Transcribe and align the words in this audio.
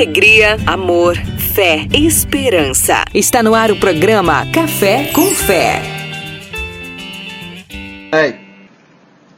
alegria, 0.00 0.56
amor, 0.66 1.14
fé 1.54 1.86
e 1.94 2.06
esperança. 2.06 3.04
Está 3.12 3.42
no 3.42 3.54
ar 3.54 3.70
o 3.70 3.76
programa 3.76 4.46
Café 4.46 5.10
com 5.12 5.26
Fé. 5.26 5.82
Ei! 8.10 8.34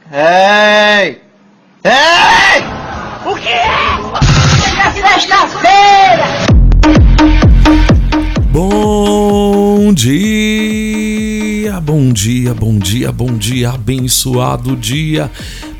Ei! 0.09 1.21
Ei! 1.83 2.63
O 3.29 3.35
que 3.35 3.49
é? 3.49 3.65
Chegasse 4.63 5.01
sexta-feira! 5.01 6.23
Bom 8.53 9.93
dia, 9.93 11.81
bom 11.81 12.13
dia, 12.13 12.53
bom 12.53 12.77
dia, 12.77 13.11
bom 13.11 13.33
dia, 13.37 13.71
abençoado 13.71 14.77
dia 14.77 15.29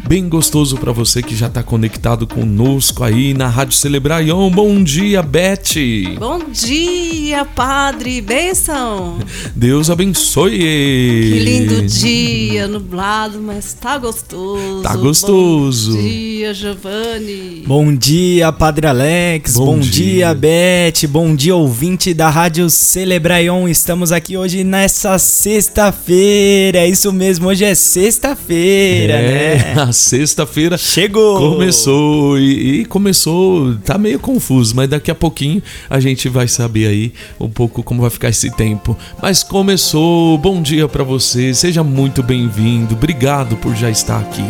bem 0.07 0.27
gostoso 0.27 0.77
para 0.77 0.91
você 0.91 1.23
que 1.23 1.35
já 1.35 1.47
está 1.47 1.63
conectado 1.63 2.27
conosco 2.27 3.03
aí 3.03 3.33
na 3.33 3.47
Rádio 3.47 3.75
Celebraion. 3.75 4.49
Bom 4.49 4.83
dia, 4.83 5.21
Beth. 5.21 5.73
Bom 6.19 6.39
dia, 6.51 7.45
Padre. 7.45 8.21
Benção. 8.21 9.19
Deus 9.55 9.89
abençoe. 9.89 10.57
Que 10.57 11.39
lindo 11.39 11.81
dia, 11.83 12.67
nublado, 12.67 13.39
mas 13.41 13.73
tá 13.73 13.97
gostoso. 13.97 14.81
Tá 14.83 14.95
gostoso. 14.95 15.95
Bom 15.95 16.01
dia, 16.01 16.53
Giovanni. 16.53 17.63
Bom 17.65 17.95
dia, 17.95 18.51
Padre 18.51 18.87
Alex. 18.87 19.53
Bom, 19.53 19.65
Bom 19.65 19.79
dia. 19.79 19.91
dia, 19.91 20.33
Beth. 20.33 21.07
Bom 21.07 21.35
dia, 21.35 21.55
ouvinte 21.55 22.13
da 22.13 22.29
Rádio 22.29 22.69
Celebraion. 22.69 23.67
Estamos 23.67 24.11
aqui 24.11 24.35
hoje 24.35 24.63
nessa 24.63 25.17
sexta-feira. 25.17 26.79
É 26.79 26.87
isso 26.87 27.11
mesmo, 27.13 27.47
hoje 27.47 27.63
é 27.63 27.73
sexta-feira, 27.73 29.13
é. 29.13 29.73
né? 29.75 29.92
Sexta-feira 29.93 30.77
chegou. 30.77 31.51
Começou 31.51 32.37
e, 32.37 32.81
e, 32.81 32.85
começou, 32.85 33.75
tá 33.85 33.97
meio 33.97 34.19
confuso, 34.19 34.75
mas 34.75 34.89
daqui 34.89 35.11
a 35.11 35.15
pouquinho 35.15 35.61
a 35.89 35.99
gente 35.99 36.27
vai 36.27 36.47
saber 36.47 36.87
aí 36.87 37.13
um 37.39 37.49
pouco 37.49 37.83
como 37.83 38.01
vai 38.01 38.09
ficar 38.09 38.29
esse 38.29 38.51
tempo. 38.51 38.97
Mas 39.21 39.43
começou. 39.43 40.37
Bom 40.37 40.61
dia 40.61 40.87
para 40.87 41.03
você. 41.03 41.53
Seja 41.53 41.83
muito 41.83 42.21
bem-vindo. 42.21 42.95
Obrigado 42.95 43.55
por 43.57 43.75
já 43.75 43.89
estar 43.89 44.19
aqui. 44.19 44.43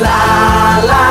Lá, 0.00 0.82
lá, 0.84 1.09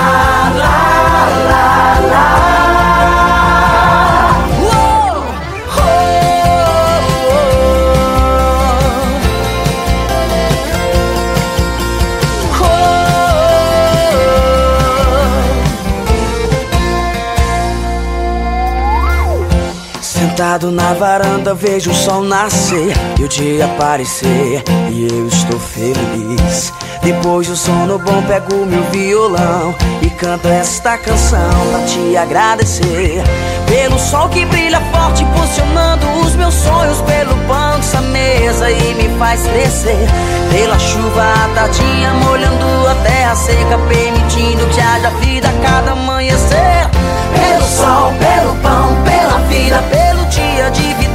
Sentado 20.49 20.71
na 20.71 20.93
varanda 20.95 21.53
vejo 21.53 21.91
o 21.91 21.93
sol 21.93 22.23
nascer 22.23 22.91
e 23.19 23.23
o 23.23 23.27
dia 23.27 23.65
aparecer 23.65 24.63
e 24.89 25.07
eu 25.07 25.27
estou 25.27 25.59
feliz. 25.59 26.73
Depois 27.03 27.47
do 27.47 27.55
sono 27.55 27.99
bom 27.99 28.23
pego 28.23 28.65
meu 28.65 28.81
violão 28.85 29.75
e 30.01 30.09
canto 30.09 30.47
esta 30.47 30.97
canção 30.97 31.51
pra 31.69 31.81
te 31.85 32.17
agradecer. 32.17 33.21
Pelo 33.67 33.99
sol 33.99 34.27
que 34.29 34.43
brilha 34.47 34.81
forte 34.91 35.21
impulsionando 35.21 36.07
os 36.25 36.35
meus 36.35 36.55
sonhos 36.55 36.99
pelo 37.01 37.35
pão 37.47 37.77
dessa 37.77 38.01
mesa 38.01 38.71
e 38.71 38.95
me 38.95 39.19
faz 39.19 39.43
crescer. 39.43 40.07
Pela 40.51 40.79
chuva 40.79 41.25
tadinha 41.53 42.11
molhando 42.25 42.87
a 42.87 42.95
terra 43.03 43.35
seca 43.35 43.77
permitindo 43.87 44.65
que 44.73 44.81
haja 44.81 45.11
vida 45.21 45.47
a 45.47 45.61
cada 45.61 45.91
amanhecer. 45.91 46.89
Pelo 47.35 47.65
sol, 47.65 48.11
pelo 48.17 48.55
pão, 48.63 48.97
pela 49.03 49.37
vida, 49.47 49.79
pelo 49.91 50.08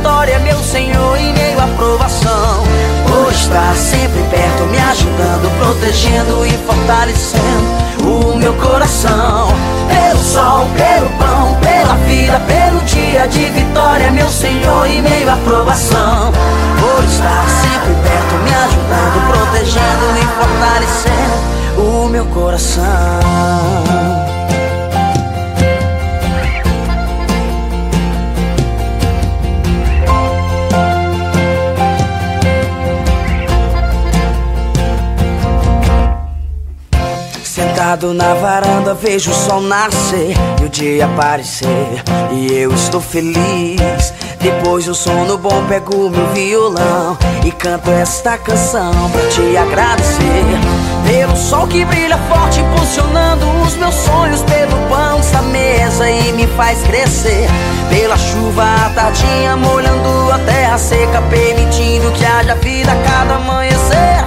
vitória, 0.05 0.39
meu 0.41 0.63
Senhor, 0.63 1.17
em 1.17 1.33
meio 1.33 1.59
à 1.59 1.67
provação. 1.79 2.63
Por 3.09 3.33
estar 3.33 3.75
sempre 3.75 4.23
perto, 4.25 4.65
me 4.65 4.79
ajudando, 4.79 5.51
protegendo 5.59 6.45
e 6.45 6.51
fortalecendo 6.67 8.05
o 8.05 8.37
meu 8.37 8.53
coração. 8.53 9.49
Pelo 9.89 10.23
sol, 10.23 10.67
pelo 10.77 11.09
pão, 11.17 11.57
pela 11.59 11.95
vida, 12.07 12.39
pelo 12.41 12.81
dia 12.83 13.27
de 13.29 13.47
vitória, 13.47 14.11
meu 14.11 14.29
Senhor, 14.29 14.87
em 14.87 15.01
meio 15.01 15.31
à 15.31 15.37
provação. 15.37 16.33
Por 16.79 17.05
estar 17.05 17.47
sempre 17.49 17.95
perto, 18.03 18.35
me 18.45 18.55
ajudando, 18.55 19.27
protegendo 19.33 20.05
e 20.19 20.25
fortalecendo 20.37 21.37
o 21.79 22.09
meu 22.11 22.27
coração. 22.27 22.85
Sentado 37.95 38.13
na 38.13 38.35
varanda 38.35 38.93
vejo 38.93 39.31
o 39.31 39.35
sol 39.35 39.61
nascer 39.61 40.35
e 40.61 40.65
o 40.65 40.69
dia 40.69 41.05
aparecer 41.05 42.03
e 42.33 42.53
eu 42.53 42.75
estou 42.75 43.01
feliz. 43.01 44.13
Depois 44.41 44.87
do 44.87 44.95
sono 44.97 45.39
bom 45.39 45.65
pego 45.69 46.11
meu 46.11 46.27
violão 46.33 47.17
e 47.45 47.53
canto 47.53 47.89
esta 47.93 48.37
canção 48.37 48.91
pra 49.13 49.29
te 49.29 49.57
agradecer. 49.57 50.45
Pelo 51.07 51.37
sol 51.37 51.69
que 51.69 51.85
brilha 51.85 52.19
forte 52.29 52.59
impulsionando 52.59 53.47
os 53.65 53.77
meus 53.77 53.95
sonhos 53.95 54.43
pelo 54.43 54.77
pão 54.89 55.19
dessa 55.19 55.43
mesa 55.43 56.11
e 56.11 56.33
me 56.33 56.49
faz 56.49 56.83
crescer. 56.83 57.49
Pela 57.91 58.17
chuva 58.17 58.91
tardinha 58.93 59.57
molhando 59.57 60.33
a 60.33 60.39
terra 60.41 60.79
seca 60.79 61.23
permitindo 61.31 62.11
que 62.11 62.25
haja 62.25 62.57
vida 62.57 62.91
a 62.91 63.09
cada 63.09 63.37
amanhecer. 63.37 64.27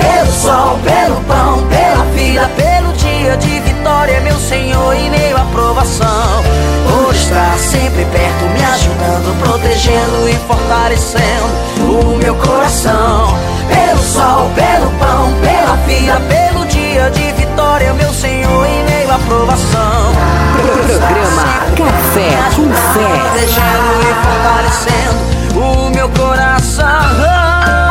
Pelo 0.00 0.32
sol, 0.32 0.78
pelo 0.84 1.20
pão, 1.22 1.66
pela 1.66 2.04
vida, 2.14 2.48
pelo 2.56 2.87
dia 2.98 3.36
de 3.36 3.60
vitória, 3.60 4.20
meu 4.20 4.38
Senhor, 4.38 4.94
em 4.94 5.10
meio 5.10 5.36
à 5.36 5.44
provação. 5.46 6.42
Por 6.86 7.14
estar 7.14 7.56
sempre 7.58 8.04
perto, 8.06 8.44
me 8.52 8.64
ajudando, 8.64 9.38
protegendo 9.40 10.28
e 10.28 10.34
fortalecendo 10.46 11.46
o 11.80 12.16
meu 12.16 12.34
coração. 12.34 13.38
Pelo 13.68 14.02
sol, 14.02 14.50
pelo 14.54 14.90
pão, 14.98 15.32
pela 15.40 15.76
vida, 15.86 16.20
pelo 16.28 16.66
dia 16.66 17.10
de 17.10 17.32
vitória, 17.32 17.92
meu 17.94 18.12
Senhor, 18.12 18.66
em 18.66 18.84
meio 18.84 19.10
à 19.12 19.18
provação. 19.18 20.12
Programa 20.60 21.42
Café 21.76 22.38
com 22.56 22.72
Fé. 22.94 23.08
Protegendo 23.30 23.92
e 24.02 24.12
fortalecendo 24.26 25.58
o 25.60 25.90
meu 25.90 26.08
coração. 26.10 27.87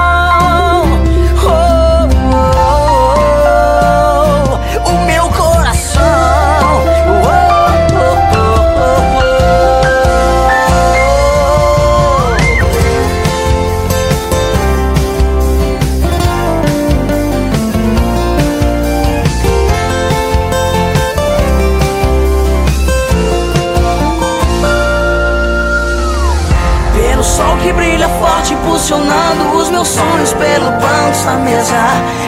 Pelo 30.25 30.71
pão 30.79 31.09
dessa 31.09 31.33
mesa 31.33 31.75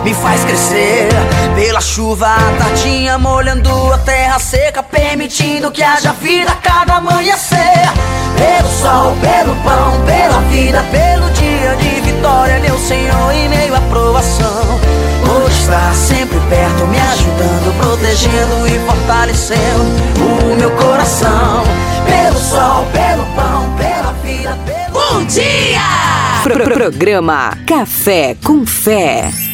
me 0.03 0.13
faz 0.13 0.44
crescer. 0.44 1.09
Pela 1.56 1.81
chuva 1.81 2.36
tardinha 2.57 3.18
molhando 3.18 3.94
a 3.94 3.97
terra 4.00 4.39
seca, 4.39 4.83
permitindo 4.83 5.71
que 5.71 5.83
haja 5.83 6.13
vida 6.13 6.51
a 6.51 6.56
cada 6.56 6.95
amanhecer. 6.95 7.57
Pelo 8.38 8.69
sol, 8.69 9.15
pelo 9.19 9.56
pão, 9.63 10.06
pela 10.06 10.39
vida, 10.50 10.83
pelo 10.91 11.30
dia 11.31 11.75
de 11.75 12.01
vitória, 12.01 12.59
meu 12.59 12.77
Senhor, 12.77 13.31
em 13.33 13.50
meio 13.50 13.75
à 13.75 13.81
provação. 13.81 14.80
Por 15.25 15.50
estar 15.50 15.94
sempre 15.94 16.39
perto, 16.50 16.88
me 16.88 17.00
ajudando, 17.00 17.77
protegendo 17.80 18.68
e 18.68 18.80
fortalecendo 18.85 20.51
o 20.51 20.56
meu 20.56 20.71
coração. 20.71 21.63
Pelo 22.06 22.39
sol, 22.39 22.85
pelo 22.94 23.25
pão, 23.35 23.69
pela 23.77 24.13
vida, 24.24 24.57
pelo. 24.65 24.92
Bom 24.94 25.24
dia! 25.25 26.08
Pro 26.44 26.63
programa 26.63 27.57
Café 27.65 28.38
com 28.44 28.65
Fé. 28.65 29.49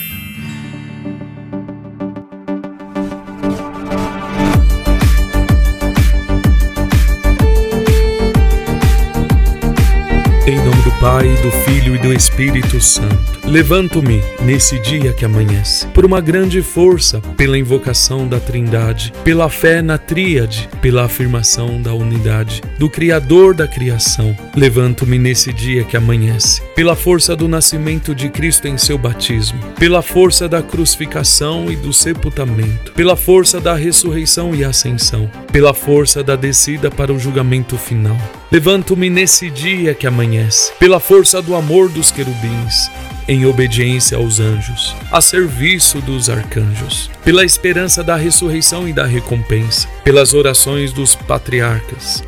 Pai, 11.06 11.28
do 11.44 11.52
Filho 11.52 11.96
e 11.96 12.00
do 12.00 12.12
Espírito 12.12 12.82
Santo. 12.82 13.40
Levanto-me 13.46 14.24
nesse 14.42 14.80
dia 14.80 15.14
que 15.14 15.24
amanhece, 15.24 15.86
por 15.90 16.04
uma 16.04 16.20
grande 16.20 16.64
força, 16.64 17.22
pela 17.38 17.60
invocação 17.60 18.28
da 18.28 18.40
Trindade, 18.40 19.14
pela 19.24 19.48
fé 19.48 19.84
na 19.84 20.00
Tríade, 20.00 20.68
pela 20.82 21.06
afirmação 21.06 21.80
da 21.80 21.94
unidade, 21.94 22.64
do 22.80 22.90
Criador 22.90 23.54
da 23.54 23.68
criação. 23.68 24.36
Levanto-me 24.56 25.20
nesse 25.20 25.54
dia 25.54 25.84
que 25.84 25.96
amanhece, 25.96 26.64
pela 26.76 26.96
força 26.96 27.36
do 27.36 27.48
nascimento 27.48 28.16
de 28.16 28.28
Cristo 28.28 28.68
em 28.68 28.76
seu 28.76 28.98
batismo, 28.98 29.60
pela 29.78 30.02
força 30.02 30.50
da 30.50 30.64
crucificação 30.64 31.70
e 31.70 31.76
do 31.76 31.94
sepultamento, 31.94 32.94
pela 32.94 33.16
força 33.16 33.62
da 33.62 33.76
ressurreição 33.76 34.56
e 34.56 34.64
ascensão, 34.64 35.30
pela 35.52 35.72
força 35.72 36.24
da 36.24 36.36
descida 36.36 36.90
para 36.90 37.14
o 37.14 37.20
julgamento 37.20 37.78
final. 37.78 38.18
Levanto-me 38.56 39.10
nesse 39.10 39.50
dia 39.50 39.94
que 39.94 40.08
amanhece, 40.08 40.72
pela 40.80 40.98
força 40.98 41.42
do 41.42 41.56
amor 41.56 41.90
dos 41.90 42.10
querubins, 42.10 42.90
em 43.28 43.46
obediência 43.46 44.16
aos 44.18 44.40
anjos, 44.40 44.96
a 45.12 45.20
serviço 45.20 46.00
dos 46.00 46.30
arcanjos, 46.30 47.12
pela 47.26 47.44
esperança 47.44 48.02
da 48.02 48.16
ressurreição 48.16 48.88
e 48.88 48.94
da 48.94 49.06
recompensa, 49.06 49.90
pelas 50.06 50.34
orações 50.34 50.94
dos 50.94 51.16
patriarcas, 51.16 52.24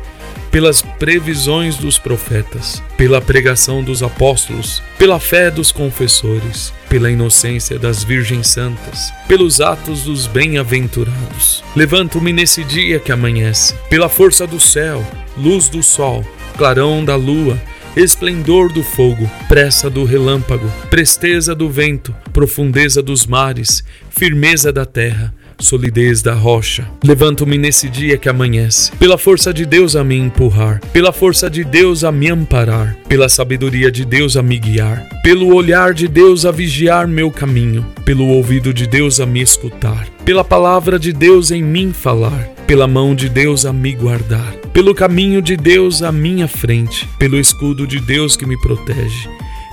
pelas 0.58 0.82
previsões 0.82 1.76
dos 1.76 2.00
profetas, 2.00 2.82
pela 2.96 3.20
pregação 3.20 3.80
dos 3.80 4.02
apóstolos, 4.02 4.82
pela 4.98 5.20
fé 5.20 5.52
dos 5.52 5.70
confessores, 5.70 6.74
pela 6.88 7.08
inocência 7.08 7.78
das 7.78 8.02
virgens 8.02 8.48
santas, 8.48 9.12
pelos 9.28 9.60
atos 9.60 10.02
dos 10.02 10.26
bem-aventurados. 10.26 11.62
Levanto-me 11.76 12.32
nesse 12.32 12.64
dia 12.64 12.98
que 12.98 13.12
amanhece, 13.12 13.72
pela 13.88 14.08
força 14.08 14.48
do 14.48 14.58
céu, 14.58 15.06
luz 15.36 15.68
do 15.68 15.80
sol, 15.80 16.26
clarão 16.56 17.04
da 17.04 17.14
lua, 17.14 17.56
esplendor 17.96 18.72
do 18.72 18.82
fogo, 18.82 19.30
pressa 19.46 19.88
do 19.88 20.02
relâmpago, 20.02 20.68
presteza 20.90 21.54
do 21.54 21.70
vento, 21.70 22.12
profundeza 22.32 23.00
dos 23.00 23.28
mares, 23.28 23.84
firmeza 24.10 24.72
da 24.72 24.84
terra, 24.84 25.32
solidez 25.60 26.22
da 26.22 26.34
rocha. 26.34 26.88
Levanto-me 27.04 27.58
nesse 27.58 27.88
dia 27.88 28.16
que 28.16 28.28
amanhece, 28.28 28.92
pela 28.92 29.18
força 29.18 29.52
de 29.52 29.66
Deus 29.66 29.96
a 29.96 30.04
me 30.04 30.16
empurrar, 30.16 30.80
pela 30.92 31.12
força 31.12 31.50
de 31.50 31.64
Deus 31.64 32.04
a 32.04 32.12
me 32.12 32.30
amparar, 32.30 32.96
pela 33.08 33.28
sabedoria 33.28 33.90
de 33.90 34.04
Deus 34.04 34.36
a 34.36 34.42
me 34.42 34.58
guiar, 34.58 35.06
pelo 35.22 35.54
olhar 35.54 35.92
de 35.92 36.06
Deus 36.06 36.46
a 36.46 36.50
vigiar 36.50 37.08
meu 37.08 37.30
caminho, 37.30 37.84
pelo 38.04 38.26
ouvido 38.28 38.72
de 38.72 38.86
Deus 38.86 39.20
a 39.20 39.26
me 39.26 39.42
escutar, 39.42 40.08
pela 40.24 40.44
palavra 40.44 40.98
de 40.98 41.12
Deus 41.12 41.50
em 41.50 41.62
mim 41.62 41.92
falar, 41.92 42.48
pela 42.66 42.86
mão 42.86 43.14
de 43.14 43.28
Deus 43.28 43.66
a 43.66 43.72
me 43.72 43.92
guardar, 43.94 44.54
pelo 44.72 44.94
caminho 44.94 45.42
de 45.42 45.56
Deus 45.56 46.02
à 46.02 46.12
minha 46.12 46.46
frente, 46.46 47.08
pelo 47.18 47.38
escudo 47.38 47.86
de 47.86 48.00
Deus 48.00 48.36
que 48.36 48.46
me 48.46 48.60
protege, 48.60 49.28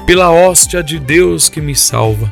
pela 0.07 0.31
hóstia 0.31 0.83
de 0.83 0.99
Deus 0.99 1.49
que 1.49 1.61
me 1.61 1.75
salva 1.75 2.31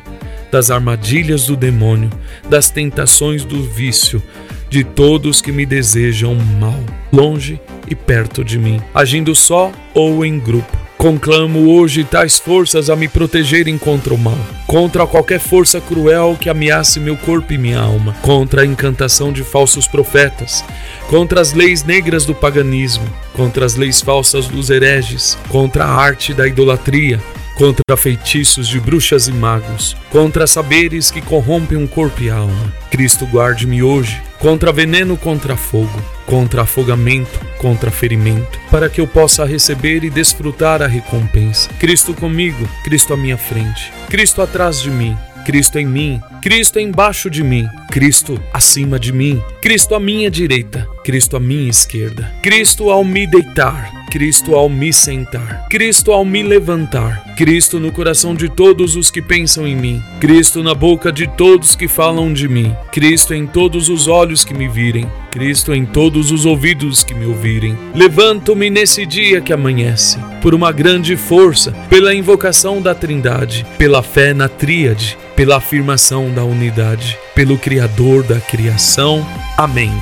das 0.54 0.70
armadilhas 0.70 1.46
do 1.46 1.56
demônio, 1.56 2.08
das 2.48 2.70
tentações 2.70 3.44
do 3.44 3.60
vício, 3.60 4.22
de 4.70 4.84
todos 4.84 5.42
que 5.42 5.50
me 5.50 5.66
desejam 5.66 6.36
mal, 6.60 6.78
longe 7.12 7.60
e 7.88 7.94
perto 7.96 8.44
de 8.44 8.56
mim, 8.56 8.80
agindo 8.94 9.34
só 9.34 9.72
ou 9.92 10.24
em 10.24 10.38
grupo. 10.38 10.78
Conclamo 10.96 11.74
hoje 11.74 12.04
tais 12.04 12.38
forças 12.38 12.88
a 12.88 12.94
me 12.94 13.08
protegerem 13.08 13.76
contra 13.76 14.14
o 14.14 14.18
mal, 14.18 14.38
contra 14.64 15.04
qualquer 15.08 15.40
força 15.40 15.80
cruel 15.80 16.38
que 16.40 16.48
ameace 16.48 17.00
meu 17.00 17.16
corpo 17.16 17.52
e 17.52 17.58
minha 17.58 17.80
alma, 17.80 18.14
contra 18.22 18.62
a 18.62 18.64
encantação 18.64 19.32
de 19.32 19.42
falsos 19.42 19.88
profetas, 19.88 20.64
contra 21.08 21.40
as 21.40 21.52
leis 21.52 21.82
negras 21.82 22.24
do 22.24 22.32
paganismo, 22.32 23.04
contra 23.32 23.66
as 23.66 23.74
leis 23.74 24.00
falsas 24.00 24.46
dos 24.46 24.70
hereges, 24.70 25.36
contra 25.48 25.84
a 25.84 25.92
arte 25.92 26.32
da 26.32 26.46
idolatria, 26.46 27.20
contra 27.54 27.96
feitiços 27.96 28.68
de 28.68 28.80
bruxas 28.80 29.28
e 29.28 29.32
magos, 29.32 29.96
contra 30.10 30.46
saberes 30.46 31.10
que 31.10 31.20
corrompem 31.20 31.82
o 31.82 31.88
corpo 31.88 32.22
e 32.22 32.30
a 32.30 32.36
alma. 32.36 32.72
Cristo 32.90 33.24
guarde-me 33.26 33.82
hoje 33.82 34.20
contra 34.38 34.72
veneno, 34.72 35.16
contra 35.16 35.56
fogo, 35.56 36.02
contra 36.26 36.62
afogamento, 36.62 37.40
contra 37.58 37.90
ferimento, 37.90 38.60
para 38.70 38.90
que 38.90 39.00
eu 39.00 39.06
possa 39.06 39.44
receber 39.44 40.04
e 40.04 40.10
desfrutar 40.10 40.82
a 40.82 40.86
recompensa. 40.86 41.70
Cristo 41.78 42.12
comigo, 42.12 42.68
Cristo 42.84 43.14
à 43.14 43.16
minha 43.16 43.38
frente, 43.38 43.90
Cristo 44.10 44.42
atrás 44.42 44.82
de 44.82 44.90
mim, 44.90 45.16
Cristo 45.46 45.78
em 45.78 45.86
mim, 45.86 46.20
Cristo 46.44 46.78
embaixo 46.78 47.30
de 47.30 47.42
mim, 47.42 47.66
Cristo 47.90 48.38
acima 48.52 48.98
de 48.98 49.14
mim, 49.14 49.42
Cristo 49.62 49.94
à 49.94 49.98
minha 49.98 50.30
direita, 50.30 50.86
Cristo 51.02 51.38
à 51.38 51.40
minha 51.40 51.70
esquerda, 51.70 52.30
Cristo 52.42 52.90
ao 52.90 53.02
me 53.02 53.26
deitar, 53.26 53.90
Cristo 54.10 54.54
ao 54.54 54.68
me 54.68 54.92
sentar, 54.92 55.66
Cristo 55.70 56.12
ao 56.12 56.22
me 56.22 56.42
levantar, 56.42 57.34
Cristo 57.34 57.80
no 57.80 57.90
coração 57.90 58.34
de 58.34 58.50
todos 58.50 58.94
os 58.94 59.10
que 59.10 59.22
pensam 59.22 59.66
em 59.66 59.74
mim, 59.74 60.02
Cristo 60.20 60.62
na 60.62 60.74
boca 60.74 61.10
de 61.10 61.26
todos 61.26 61.74
que 61.74 61.88
falam 61.88 62.30
de 62.30 62.46
mim, 62.46 62.76
Cristo 62.92 63.32
em 63.32 63.46
todos 63.46 63.88
os 63.88 64.06
olhos 64.06 64.44
que 64.44 64.52
me 64.52 64.68
virem, 64.68 65.10
Cristo 65.30 65.74
em 65.74 65.86
todos 65.86 66.30
os 66.30 66.44
ouvidos 66.44 67.02
que 67.02 67.14
me 67.14 67.24
ouvirem. 67.24 67.74
Levanto-me 67.94 68.68
nesse 68.68 69.06
dia 69.06 69.40
que 69.40 69.52
amanhece, 69.52 70.18
por 70.42 70.54
uma 70.54 70.70
grande 70.70 71.16
força, 71.16 71.72
pela 71.88 72.14
invocação 72.14 72.82
da 72.82 72.94
Trindade, 72.94 73.64
pela 73.78 74.02
fé 74.02 74.34
na 74.34 74.46
Tríade, 74.46 75.16
pela 75.34 75.56
afirmação 75.56 76.30
da 76.34 76.44
unidade, 76.44 77.18
pelo 77.34 77.56
Criador 77.56 78.24
da 78.24 78.40
criação. 78.40 79.26
Amém. 79.56 79.92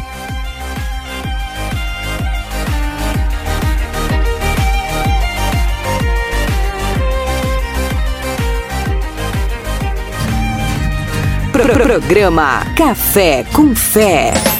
Programa 11.53 12.63
Café 12.75 13.45
com 13.53 13.75
Fé. 13.75 14.52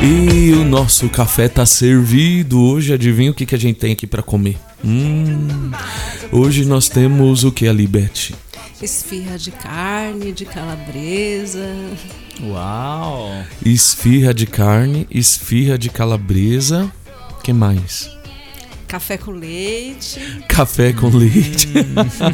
E 0.00 0.52
o 0.52 0.64
nosso 0.64 1.08
café 1.08 1.48
tá 1.48 1.66
servido. 1.66 2.60
Hoje, 2.60 2.92
adivinha 2.92 3.32
o 3.32 3.34
que, 3.34 3.44
que 3.44 3.54
a 3.56 3.58
gente 3.58 3.78
tem 3.78 3.92
aqui 3.92 4.06
para 4.06 4.22
comer? 4.22 4.56
Hum, 4.84 5.72
hoje 6.30 6.64
nós 6.64 6.88
temos 6.88 7.42
o 7.42 7.50
que 7.50 7.66
ali, 7.66 7.88
Beth? 7.88 8.32
Esfirra 8.80 9.36
de 9.36 9.50
carne, 9.50 10.30
de 10.32 10.44
calabresa. 10.44 11.74
Uau! 12.40 13.32
Esfirra 13.64 14.32
de 14.32 14.46
carne, 14.46 15.08
esfirra 15.10 15.76
de 15.76 15.90
calabresa. 15.90 16.88
que 17.42 17.52
mais? 17.52 18.10
Café 18.92 19.16
com 19.16 19.30
leite. 19.32 20.20
Café 20.46 20.92
com 20.92 21.08
leite. 21.08 21.66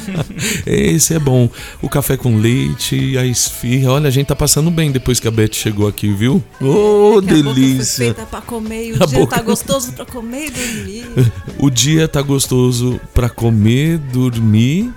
Esse 0.66 1.14
é 1.14 1.18
bom. 1.20 1.48
O 1.80 1.88
café 1.88 2.16
com 2.16 2.36
leite, 2.36 3.16
a 3.16 3.24
esfirra. 3.24 3.92
Olha, 3.92 4.08
a 4.08 4.10
gente 4.10 4.26
tá 4.26 4.34
passando 4.34 4.68
bem 4.68 4.90
depois 4.90 5.20
que 5.20 5.28
a 5.28 5.30
Beth 5.30 5.52
chegou 5.52 5.86
aqui, 5.86 6.12
viu? 6.12 6.42
Ô, 6.60 7.18
oh, 7.18 7.22
Que 7.22 7.30
a 7.30 7.36
boca 7.36 7.44
foi 7.44 7.54
delícia! 7.54 8.04
feita 8.06 8.26
pra 8.26 8.40
comer 8.40 8.88
e 8.88 8.92
o 8.94 9.00
A 9.00 9.06
dia 9.06 9.18
boca- 9.20 9.36
tá 9.36 9.42
gostoso 9.42 9.92
pra 9.92 10.04
comer 10.04 10.46
e 10.46 10.50
dormir. 10.50 11.06
O 11.60 11.70
dia 11.70 12.08
tá 12.08 12.20
gostoso 12.22 13.00
pra 13.14 13.28
comer, 13.30 13.98
dormir, 13.98 14.92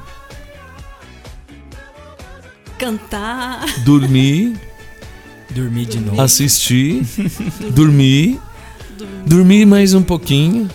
Cantar. 2.79 3.63
dormir, 3.85 4.59
Dormir 5.51 5.85
de 5.85 5.99
novo. 5.99 6.19
assistir, 6.19 7.03
dormir, 7.75 8.39
dormir 9.27 9.65
mais 9.67 9.93
um 9.93 10.01
pouquinho 10.01 10.67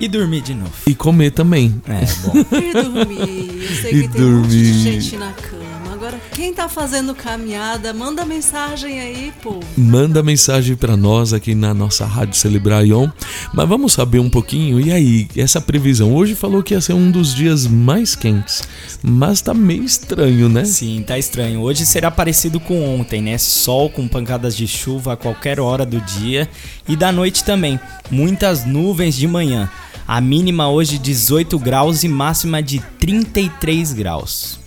E 0.00 0.06
dormir 0.08 0.42
de 0.42 0.54
novo. 0.54 0.72
e 0.86 0.94
comer 0.94 1.30
também. 1.32 1.80
É, 1.86 2.04
bom. 2.22 2.32
E 2.58 2.72
dormir. 2.72 3.68
Eu 3.68 3.76
sei 3.82 3.92
E 3.94 4.02
que 4.02 4.08
tem 4.08 4.24
um 4.24 4.36
monte 4.42 4.48
de 4.50 4.72
dormir. 4.72 5.00
gente 5.00 5.16
na 5.16 5.32
cama. 5.32 5.58
Agora, 5.92 6.20
quem 6.32 6.54
tá 6.54 6.68
fazendo 6.68 7.12
caminhada, 7.12 7.92
manda 7.92 8.24
mensagem 8.24 9.00
aí, 9.00 9.32
pô. 9.42 9.58
Manda 9.76 10.22
mensagem 10.22 10.76
pra 10.76 10.96
nós 10.96 11.32
aqui 11.32 11.56
na 11.56 11.74
nossa 11.74 12.06
Rádio 12.06 12.36
Celebraion. 12.36 13.08
Mas 13.52 13.68
vamos 13.68 13.94
saber 13.94 14.20
um 14.20 14.30
pouquinho. 14.30 14.78
E 14.80 14.92
aí, 14.92 15.26
essa 15.36 15.60
previsão? 15.60 16.14
Hoje 16.14 16.36
falou 16.36 16.62
que 16.62 16.72
ia 16.74 16.80
ser 16.80 16.92
um 16.92 17.10
dos 17.10 17.34
dias 17.34 17.66
mais 17.66 18.14
quentes. 18.14 18.62
Mas 19.02 19.40
tá 19.40 19.52
meio 19.52 19.82
estranho, 19.82 20.48
né? 20.48 20.64
Sim, 20.64 21.02
tá 21.04 21.18
estranho. 21.18 21.60
Hoje 21.62 21.84
será 21.84 22.12
parecido 22.12 22.60
com 22.60 22.94
ontem, 23.00 23.20
né? 23.20 23.36
Sol 23.36 23.90
com 23.90 24.06
pancadas 24.06 24.56
de 24.56 24.68
chuva 24.68 25.14
a 25.14 25.16
qualquer 25.16 25.58
hora 25.58 25.84
do 25.84 26.00
dia 26.00 26.48
e 26.88 26.94
da 26.94 27.10
noite 27.10 27.42
também. 27.42 27.80
Muitas 28.08 28.64
nuvens 28.64 29.16
de 29.16 29.26
manhã. 29.26 29.68
A 30.08 30.22
mínima 30.22 30.70
hoje 30.70 30.96
18 30.96 31.58
graus 31.58 32.02
e 32.02 32.08
máxima 32.08 32.62
de 32.62 32.80
33 32.98 33.92
graus. 33.92 34.58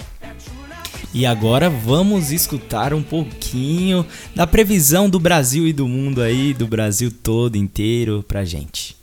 E 1.11 1.25
agora 1.25 1.67
vamos 1.67 2.31
escutar 2.31 2.93
um 2.93 3.01
pouquinho 3.01 4.05
da 4.35 4.45
previsão 4.45 5.09
do 5.09 5.19
Brasil 5.19 5.65
e 5.67 5.73
do 5.73 5.87
mundo 5.87 6.21
aí, 6.21 6.53
do 6.53 6.67
Brasil 6.67 7.11
todo 7.11 7.55
inteiro 7.55 8.23
pra 8.27 8.45
gente. 8.45 8.95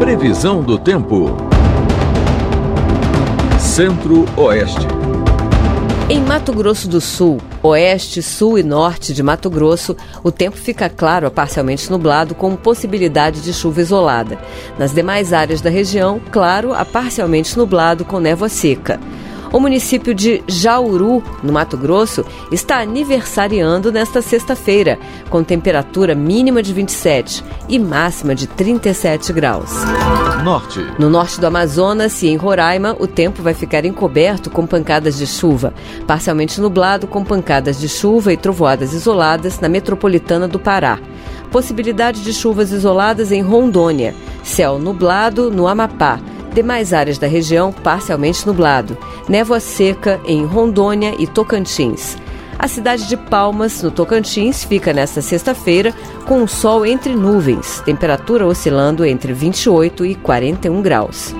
Previsão 0.00 0.62
do 0.62 0.78
tempo. 0.78 1.36
Centro-Oeste. 3.60 4.86
Em 6.10 6.22
Mato 6.22 6.54
Grosso 6.54 6.88
do 6.88 7.02
Sul, 7.02 7.38
oeste, 7.62 8.22
sul 8.22 8.58
e 8.58 8.62
norte 8.62 9.12
de 9.12 9.22
Mato 9.22 9.50
Grosso, 9.50 9.94
o 10.24 10.32
tempo 10.32 10.56
fica 10.56 10.88
claro 10.88 11.26
a 11.26 11.30
parcialmente 11.30 11.90
nublado 11.90 12.34
com 12.34 12.56
possibilidade 12.56 13.42
de 13.42 13.52
chuva 13.52 13.82
isolada. 13.82 14.38
Nas 14.78 14.94
demais 14.94 15.34
áreas 15.34 15.60
da 15.60 15.68
região, 15.68 16.18
claro 16.32 16.72
a 16.72 16.82
parcialmente 16.82 17.58
nublado 17.58 18.06
com 18.06 18.20
névoa 18.20 18.48
seca. 18.48 18.98
O 19.50 19.58
município 19.58 20.14
de 20.14 20.42
Jauru, 20.46 21.22
no 21.42 21.52
Mato 21.52 21.76
Grosso, 21.76 22.24
está 22.52 22.80
aniversariando 22.80 23.90
nesta 23.90 24.20
sexta-feira, 24.20 24.98
com 25.30 25.42
temperatura 25.42 26.14
mínima 26.14 26.62
de 26.62 26.74
27 26.74 27.42
e 27.66 27.78
máxima 27.78 28.34
de 28.34 28.46
37 28.46 29.32
graus. 29.32 29.70
Norte. 30.44 30.86
No 30.98 31.08
norte 31.08 31.40
do 31.40 31.46
Amazonas 31.46 32.22
e 32.22 32.28
em 32.28 32.36
Roraima, 32.36 32.94
o 32.98 33.06
tempo 33.06 33.42
vai 33.42 33.54
ficar 33.54 33.86
encoberto 33.86 34.50
com 34.50 34.66
pancadas 34.66 35.16
de 35.16 35.26
chuva, 35.26 35.72
parcialmente 36.06 36.60
nublado 36.60 37.06
com 37.06 37.24
pancadas 37.24 37.80
de 37.80 37.88
chuva 37.88 38.32
e 38.32 38.36
trovoadas 38.36 38.92
isoladas 38.92 39.60
na 39.60 39.68
metropolitana 39.68 40.46
do 40.46 40.58
Pará. 40.58 40.98
Possibilidade 41.50 42.22
de 42.22 42.34
chuvas 42.34 42.70
isoladas 42.70 43.32
em 43.32 43.40
Rondônia. 43.40 44.14
Céu 44.42 44.78
nublado 44.78 45.50
no 45.50 45.66
Amapá 45.66 46.20
Demais 46.58 46.92
áreas 46.92 47.18
da 47.18 47.28
região, 47.28 47.72
parcialmente 47.72 48.44
nublado. 48.44 48.98
Névoa 49.28 49.60
seca 49.60 50.20
em 50.26 50.44
Rondônia 50.44 51.14
e 51.16 51.24
Tocantins. 51.24 52.18
A 52.58 52.66
cidade 52.66 53.06
de 53.06 53.16
Palmas, 53.16 53.80
no 53.80 53.92
Tocantins, 53.92 54.64
fica 54.64 54.92
nesta 54.92 55.22
sexta-feira 55.22 55.94
com 56.26 56.42
o 56.42 56.48
sol 56.48 56.84
entre 56.84 57.14
nuvens, 57.14 57.80
temperatura 57.82 58.44
oscilando 58.44 59.06
entre 59.06 59.32
28 59.32 60.04
e 60.04 60.16
41 60.16 60.82
graus. 60.82 61.32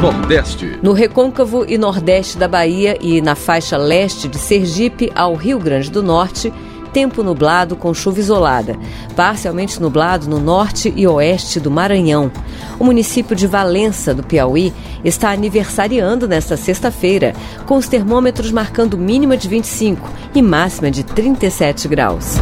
Nordeste. 0.00 0.76
No 0.82 0.92
recôncavo 0.92 1.64
e 1.68 1.78
nordeste 1.78 2.36
da 2.36 2.48
Bahia 2.48 2.98
e 3.00 3.22
na 3.22 3.36
faixa 3.36 3.76
leste 3.76 4.26
de 4.26 4.38
Sergipe 4.38 5.12
ao 5.14 5.36
Rio 5.36 5.60
Grande 5.60 5.88
do 5.88 6.02
Norte, 6.02 6.52
tempo 6.92 7.22
nublado 7.22 7.74
com 7.76 7.94
chuva 7.94 8.20
isolada, 8.20 8.76
parcialmente 9.16 9.80
nublado 9.80 10.28
no 10.28 10.38
norte 10.38 10.92
e 10.94 11.06
oeste 11.06 11.58
do 11.58 11.70
Maranhão. 11.70 12.30
O 12.78 12.84
município 12.84 13.34
de 13.34 13.46
Valença, 13.46 14.14
do 14.14 14.22
Piauí, 14.22 14.72
está 15.04 15.30
aniversariando 15.30 16.28
nesta 16.28 16.56
sexta-feira, 16.56 17.34
com 17.66 17.76
os 17.76 17.88
termômetros 17.88 18.52
marcando 18.52 18.98
mínima 18.98 19.36
de 19.36 19.48
25 19.48 20.08
e 20.34 20.42
máxima 20.42 20.90
de 20.90 21.02
37 21.02 21.88
graus. 21.88 22.36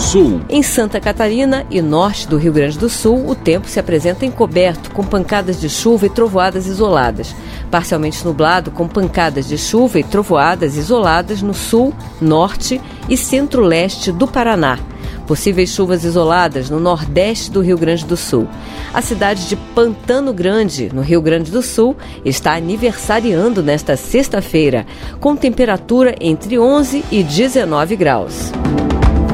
Sul. 0.00 0.40
Em 0.48 0.62
Santa 0.62 0.98
Catarina 0.98 1.66
e 1.70 1.82
norte 1.82 2.26
do 2.26 2.38
Rio 2.38 2.52
Grande 2.52 2.78
do 2.78 2.88
Sul, 2.88 3.28
o 3.28 3.34
tempo 3.34 3.68
se 3.68 3.78
apresenta 3.78 4.24
encoberto, 4.24 4.90
com 4.92 5.04
pancadas 5.04 5.60
de 5.60 5.68
chuva 5.68 6.06
e 6.06 6.10
trovoadas 6.10 6.66
isoladas. 6.66 7.36
Parcialmente 7.70 8.24
nublado, 8.24 8.70
com 8.70 8.88
pancadas 8.88 9.46
de 9.46 9.58
chuva 9.58 10.00
e 10.00 10.02
trovoadas 10.02 10.76
isoladas 10.76 11.42
no 11.42 11.52
sul, 11.52 11.94
norte 12.20 12.80
e 13.08 13.16
centro-leste 13.16 14.10
do 14.10 14.26
Paraná. 14.26 14.78
Possíveis 15.26 15.70
chuvas 15.70 16.02
isoladas 16.02 16.70
no 16.70 16.80
nordeste 16.80 17.50
do 17.50 17.60
Rio 17.60 17.78
Grande 17.78 18.04
do 18.04 18.16
Sul. 18.16 18.48
A 18.92 19.00
cidade 19.00 19.48
de 19.48 19.54
Pantano 19.54 20.32
Grande, 20.32 20.90
no 20.92 21.02
Rio 21.02 21.22
Grande 21.22 21.52
do 21.52 21.62
Sul, 21.62 21.94
está 22.24 22.54
aniversariando 22.54 23.62
nesta 23.62 23.96
sexta-feira, 23.96 24.86
com 25.20 25.36
temperatura 25.36 26.16
entre 26.20 26.58
11 26.58 27.04
e 27.12 27.22
19 27.22 27.94
graus. 27.94 28.50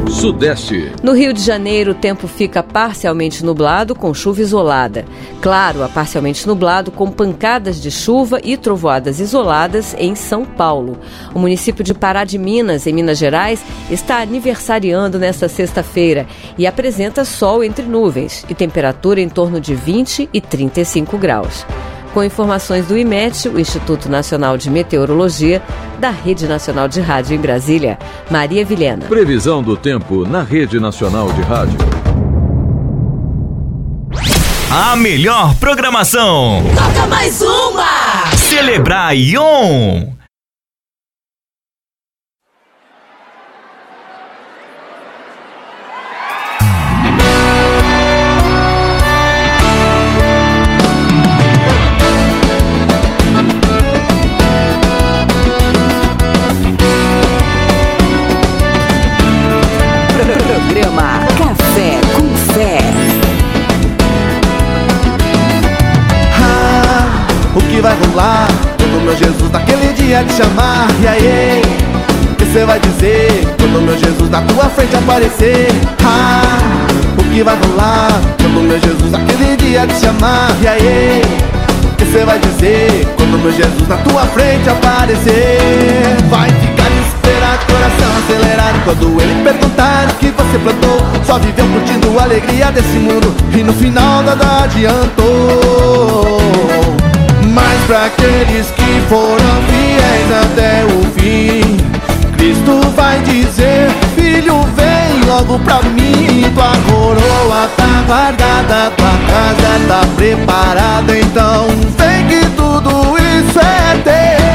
Sudeste. 0.08 0.92
No 1.02 1.12
Rio 1.12 1.32
de 1.32 1.42
Janeiro, 1.42 1.92
o 1.92 1.94
tempo 1.94 2.28
fica 2.28 2.62
parcialmente 2.62 3.44
nublado 3.44 3.94
com 3.94 4.14
chuva 4.14 4.40
isolada. 4.40 5.04
Claro, 5.40 5.82
a 5.82 5.88
parcialmente 5.88 6.46
nublado 6.46 6.90
com 6.90 7.10
pancadas 7.10 7.80
de 7.80 7.90
chuva 7.90 8.40
e 8.42 8.56
trovoadas 8.56 9.20
isoladas 9.20 9.94
em 9.98 10.14
São 10.14 10.44
Paulo. 10.44 10.98
O 11.34 11.38
município 11.38 11.84
de 11.84 11.92
Pará 11.92 12.24
de 12.24 12.38
Minas, 12.38 12.86
em 12.86 12.92
Minas 12.92 13.18
Gerais, 13.18 13.64
está 13.90 14.20
aniversariando 14.20 15.18
nesta 15.18 15.48
sexta-feira 15.48 16.26
e 16.56 16.66
apresenta 16.66 17.24
sol 17.24 17.62
entre 17.62 17.84
nuvens 17.84 18.44
e 18.48 18.54
temperatura 18.54 19.20
em 19.20 19.28
torno 19.28 19.60
de 19.60 19.74
20 19.74 20.28
e 20.32 20.40
35 20.40 21.18
graus 21.18 21.66
com 22.16 22.24
informações 22.24 22.86
do 22.86 22.96
IMET, 22.96 23.46
o 23.46 23.60
Instituto 23.60 24.08
Nacional 24.08 24.56
de 24.56 24.70
Meteorologia, 24.70 25.62
da 26.00 26.08
Rede 26.08 26.46
Nacional 26.46 26.88
de 26.88 26.98
Rádio 26.98 27.36
em 27.36 27.38
Brasília, 27.38 27.98
Maria 28.30 28.64
Vilhena. 28.64 29.04
Previsão 29.04 29.62
do 29.62 29.76
tempo 29.76 30.26
na 30.26 30.42
Rede 30.42 30.80
Nacional 30.80 31.30
de 31.34 31.42
Rádio. 31.42 31.76
A 34.70 34.96
melhor 34.96 35.54
programação. 35.56 36.64
Toca 36.74 37.06
mais 37.06 37.42
uma! 37.42 38.34
Celebrar 38.34 39.14
Ion. 39.14 40.15
Jesus 69.16 69.50
naquele 69.50 69.92
dia 69.92 70.24
te 70.24 70.32
chamar 70.34 70.88
E 71.00 71.06
aí, 71.06 71.62
o 72.30 72.34
que 72.36 72.44
você 72.44 72.64
vai 72.64 72.80
dizer? 72.80 73.46
Quando 73.58 73.82
meu 73.82 73.98
Jesus 73.98 74.30
na 74.30 74.40
tua 74.42 74.68
frente 74.70 74.96
aparecer 74.96 75.68
Ah, 76.02 76.86
o 77.18 77.24
que 77.24 77.42
vai 77.42 77.56
rolar? 77.56 78.20
Quando 78.40 78.62
meu 78.62 78.80
Jesus 78.80 79.10
naquele 79.10 79.56
dia 79.56 79.86
te 79.86 80.00
chamar 80.00 80.50
E 80.62 80.68
aí, 80.68 81.22
o 81.84 81.88
que 81.96 82.04
você 82.04 82.24
vai 82.24 82.38
dizer? 82.38 83.06
Quando 83.16 83.38
meu 83.38 83.52
Jesus 83.52 83.88
na 83.88 83.96
tua 83.98 84.24
frente 84.26 84.68
aparecer 84.68 86.16
Vai 86.30 86.48
ficar 86.48 86.88
desesperado, 86.88 87.66
coração 87.66 88.16
acelerado 88.24 88.80
Quando 88.84 89.20
ele 89.20 89.42
perguntar 89.42 90.06
o 90.08 90.14
que 90.14 90.30
você 90.30 90.58
plantou 90.58 91.02
Só 91.24 91.38
viveu 91.38 91.66
curtindo 91.66 92.18
a 92.18 92.22
alegria 92.22 92.72
desse 92.72 92.98
mundo 92.98 93.34
E 93.54 93.62
no 93.62 93.74
final 93.74 94.22
nada 94.22 94.64
adiantou 94.64 96.40
mas 97.56 97.82
para 97.86 98.04
aqueles 98.04 98.70
que 98.72 99.00
foram 99.08 99.62
fiéis 99.70 100.30
até 100.44 100.84
o 100.84 101.02
fim 101.18 101.78
Cristo 102.36 102.80
vai 102.94 103.18
dizer, 103.20 103.88
filho 104.14 104.62
vem 104.76 105.24
logo 105.26 105.58
pra 105.60 105.80
mim 105.82 106.44
Tua 106.54 106.72
coroa 106.86 107.66
tá 107.74 108.04
guardada, 108.06 108.90
tua 108.90 109.14
casa 109.26 109.80
tá 109.88 110.06
preparada 110.16 111.18
Então 111.18 111.66
vem 111.96 112.26
que 112.26 112.46
tudo 112.50 113.16
isso 113.18 113.58
é 113.58 113.96
teu. 114.04 114.46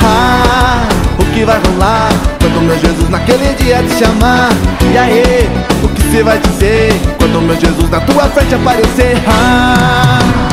Ah, 0.00 0.88
o 1.18 1.24
que 1.32 1.44
vai 1.44 1.58
rolar 1.58 2.12
quando 2.40 2.62
meu 2.62 2.78
Jesus 2.78 3.10
naquele 3.10 3.52
dia 3.54 3.82
te 3.82 3.98
chamar? 3.98 4.50
E 4.92 4.96
aí, 4.96 5.50
o 5.82 5.88
que 5.88 6.02
você 6.02 6.22
vai 6.22 6.38
dizer 6.38 6.92
quando 7.18 7.42
meu 7.42 7.58
Jesus 7.58 7.90
na 7.90 8.00
tua 8.00 8.24
frente 8.28 8.54
aparecer? 8.54 9.16
Ah 9.26 10.47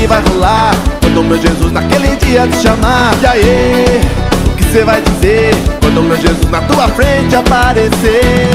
que 0.00 0.06
vai 0.06 0.22
rolar. 0.22 0.72
Quando 1.00 1.22
meu 1.22 1.38
Jesus 1.38 1.72
naquele 1.72 2.16
dia 2.16 2.48
te 2.48 2.56
chamar. 2.62 3.12
E 3.20 3.26
aí, 3.26 4.00
o 4.46 4.56
que 4.56 4.64
você 4.64 4.82
vai 4.82 5.02
dizer? 5.02 5.54
Quando 5.80 6.02
meu 6.02 6.16
Jesus 6.16 6.50
na 6.50 6.62
tua 6.62 6.88
frente 6.88 7.36
aparecer. 7.36 8.48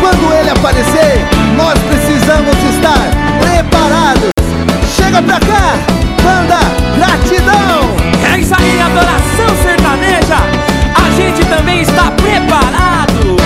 Quando 0.00 0.32
ele 0.34 0.50
aparecer, 0.50 1.26
nós 1.56 1.76
precisamos 1.80 2.56
estar 2.74 3.10
preparados. 3.40 4.30
Chega 4.96 5.20
pra 5.20 5.40
cá, 5.40 5.74
banda 6.22 6.60
gratidão. 6.96 8.32
É 8.32 8.38
isso 8.38 8.54
aí, 8.54 8.80
adoração 8.80 9.62
sertaneja. 9.64 10.38
A 10.94 11.10
gente 11.16 11.44
também 11.46 11.82
está 11.82 12.10
preparado 12.12 13.36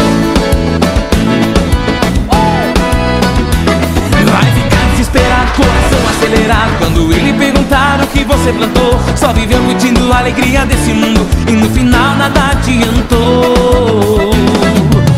Coração 5.57 6.01
acelerado 6.11 6.73
quando 6.79 7.13
ele 7.13 7.33
perguntar 7.39 8.01
o 8.03 8.07
que 8.09 8.25
você 8.25 8.53
plantou. 8.53 8.99
Só 9.15 9.33
viveu 9.33 9.61
curtindo 9.63 10.13
a 10.13 10.19
alegria 10.19 10.67
desse 10.67 10.93
mundo 10.93 11.25
e 11.49 11.53
no 11.53 11.71
final 11.71 12.17
nada 12.17 12.51
adiantou. 12.51 14.31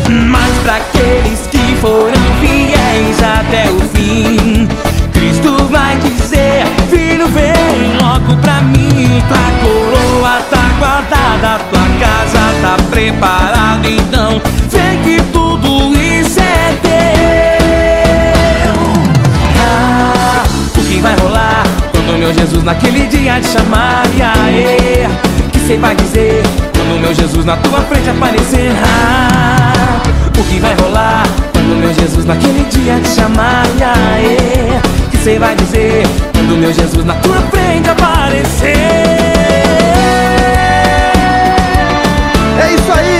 Mas 0.09 0.53
para 0.63 0.75
aqueles 0.75 1.39
que 1.47 1.75
foram 1.81 2.21
fiéis 2.39 3.17
até 3.23 3.69
o 3.71 3.79
fim, 3.95 4.67
Cristo 5.11 5.57
vai 5.71 5.97
dizer: 5.97 6.65
Filho, 6.89 7.27
vem 7.29 7.97
logo 7.99 8.37
pra 8.41 8.61
mim. 8.61 9.23
Tua 9.27 9.51
coroa 9.63 10.41
tá 10.51 10.69
guardada, 10.77 11.63
tua 11.71 11.87
casa 11.99 12.53
tá 12.61 12.77
preparada. 12.91 13.87
Então, 13.89 14.39
vem 14.69 15.01
que 15.03 15.21
tudo 15.31 15.93
isso 15.97 16.39
é 16.39 16.77
teu. 16.83 17.16
Que 20.97 21.03
vai 21.03 21.15
rolar 21.17 21.63
quando 21.91 22.17
meu 22.17 22.33
Jesus 22.33 22.63
naquele 22.63 23.05
dia 23.05 23.39
te 23.39 23.47
chamar? 23.49 24.03
E 24.15 24.21
aí, 24.21 25.07
que 25.51 25.59
cê 25.59 25.77
vai 25.77 25.95
dizer 25.95 26.41
quando 26.73 26.99
meu 26.99 27.13
Jesus 27.13 27.45
na 27.45 27.55
tua 27.57 27.81
frente 27.81 28.09
aparecer? 28.09 28.71
Ah, 28.83 30.01
o 30.27 30.43
que 30.43 30.59
vai 30.59 30.73
rolar 30.81 31.23
quando 31.53 31.79
meu 31.79 31.93
Jesus 31.93 32.25
naquele 32.25 32.63
dia 32.71 32.99
te 32.99 33.09
chamar? 33.09 33.63
E 33.77 33.83
aí, 33.83 34.79
que 35.11 35.17
cê 35.17 35.37
vai 35.37 35.55
dizer 35.55 36.03
quando 36.33 36.57
meu 36.57 36.73
Jesus 36.73 37.05
na 37.05 37.13
tua 37.15 37.41
frente 37.51 37.89
aparecer? 37.89 38.75
É 42.59 42.73
isso 42.73 42.91
aí! 42.91 43.16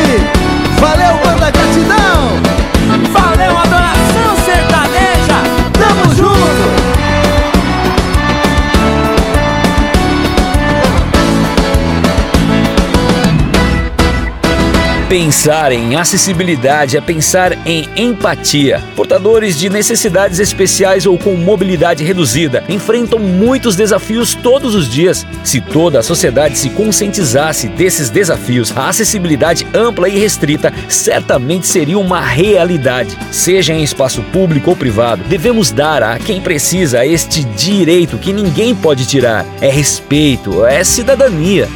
Pensar 15.09 15.71
em 15.71 15.95
acessibilidade 15.95 16.97
é 16.97 16.99
pensar 16.99 17.57
em 17.65 17.87
empatia. 17.95 18.83
Portadores 18.93 19.57
de 19.57 19.69
necessidades 19.69 20.37
especiais 20.37 21.05
ou 21.05 21.17
com 21.17 21.33
mobilidade 21.37 22.03
reduzida 22.03 22.61
enfrentam 22.67 23.17
muitos 23.17 23.73
desafios 23.77 24.35
todos 24.35 24.75
os 24.75 24.91
dias. 24.91 25.25
Se 25.45 25.61
toda 25.61 25.99
a 25.99 26.03
sociedade 26.03 26.57
se 26.57 26.69
conscientizasse 26.71 27.69
desses 27.69 28.09
desafios, 28.09 28.75
a 28.75 28.89
acessibilidade 28.89 29.65
ampla 29.73 30.09
e 30.09 30.19
restrita 30.19 30.73
certamente 30.89 31.67
seria 31.67 31.97
uma 31.97 32.19
realidade. 32.19 33.17
Seja 33.31 33.73
em 33.73 33.83
espaço 33.83 34.21
público 34.23 34.71
ou 34.71 34.75
privado, 34.75 35.23
devemos 35.23 35.71
dar 35.71 36.03
a 36.03 36.19
quem 36.19 36.41
precisa 36.41 37.05
este 37.05 37.45
direito 37.45 38.17
que 38.17 38.33
ninguém 38.33 38.75
pode 38.75 39.05
tirar. 39.05 39.45
É 39.61 39.69
respeito, 39.69 40.65
é 40.65 40.83
cidadania. 40.83 41.69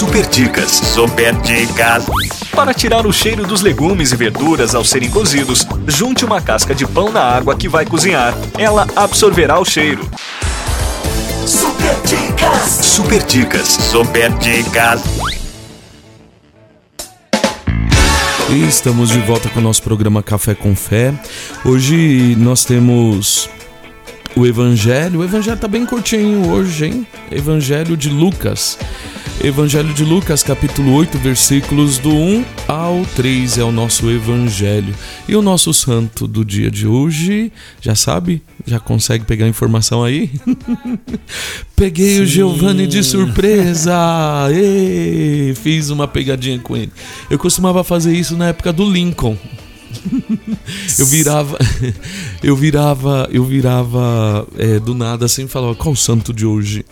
Super 0.00 0.26
dicas. 0.28 0.70
Super 0.70 1.34
dicas. 1.42 2.06
Para 2.52 2.72
tirar 2.72 3.06
o 3.06 3.12
cheiro 3.12 3.46
dos 3.46 3.60
legumes 3.60 4.12
e 4.12 4.16
verduras 4.16 4.74
ao 4.74 4.82
serem 4.82 5.10
cozidos, 5.10 5.66
junte 5.86 6.24
uma 6.24 6.40
casca 6.40 6.74
de 6.74 6.86
pão 6.86 7.12
na 7.12 7.20
água 7.20 7.54
que 7.54 7.68
vai 7.68 7.84
cozinhar. 7.84 8.34
Ela 8.56 8.86
absorverá 8.96 9.60
o 9.60 9.64
cheiro. 9.64 10.08
Super 11.46 11.94
dicas. 12.06 12.70
Super 12.82 13.22
dicas. 13.24 13.68
Super 13.68 14.32
dicas. 14.38 15.02
E 18.48 18.66
estamos 18.66 19.10
de 19.10 19.20
volta 19.20 19.50
com 19.50 19.60
o 19.60 19.62
nosso 19.62 19.82
programa 19.82 20.22
Café 20.22 20.54
com 20.54 20.74
Fé. 20.74 21.12
Hoje 21.62 22.34
nós 22.38 22.64
temos 22.64 23.50
o 24.34 24.46
Evangelho. 24.46 25.20
O 25.20 25.24
Evangelho 25.24 25.58
tá 25.58 25.68
bem 25.68 25.84
curtinho 25.84 26.50
hoje, 26.50 26.86
hein? 26.86 27.06
Evangelho 27.30 27.98
de 27.98 28.08
Lucas. 28.08 28.78
Evangelho 29.42 29.94
de 29.94 30.04
Lucas, 30.04 30.42
capítulo 30.42 30.92
8, 30.92 31.16
versículos 31.16 31.96
do 31.96 32.10
1 32.10 32.44
ao 32.68 33.06
3 33.16 33.56
é 33.56 33.64
o 33.64 33.72
nosso 33.72 34.10
evangelho. 34.10 34.94
E 35.26 35.34
o 35.34 35.40
nosso 35.40 35.72
santo 35.72 36.28
do 36.28 36.44
dia 36.44 36.70
de 36.70 36.86
hoje, 36.86 37.50
já 37.80 37.94
sabe? 37.94 38.42
Já 38.66 38.78
consegue 38.78 39.24
pegar 39.24 39.46
a 39.46 39.48
informação 39.48 40.04
aí? 40.04 40.30
Peguei 41.74 42.16
Sim. 42.16 42.20
o 42.20 42.26
Giovanni 42.26 42.86
de 42.86 43.02
surpresa! 43.02 43.96
Ê, 44.52 45.54
fiz 45.56 45.88
uma 45.88 46.06
pegadinha 46.06 46.58
com 46.58 46.76
ele. 46.76 46.92
Eu 47.30 47.38
costumava 47.38 47.82
fazer 47.82 48.12
isso 48.12 48.36
na 48.36 48.48
época 48.48 48.70
do 48.74 48.84
Lincoln. 48.84 49.38
Eu 50.98 51.06
virava, 51.06 51.58
eu 52.42 52.56
virava, 52.56 53.28
eu 53.32 53.44
virava 53.44 54.46
é, 54.58 54.78
do 54.78 54.94
nada 54.94 55.26
assim 55.26 55.44
e 55.44 55.48
falava, 55.48 55.74
qual 55.74 55.92
o 55.92 55.96
santo 55.96 56.32
de 56.32 56.46
hoje? 56.46 56.84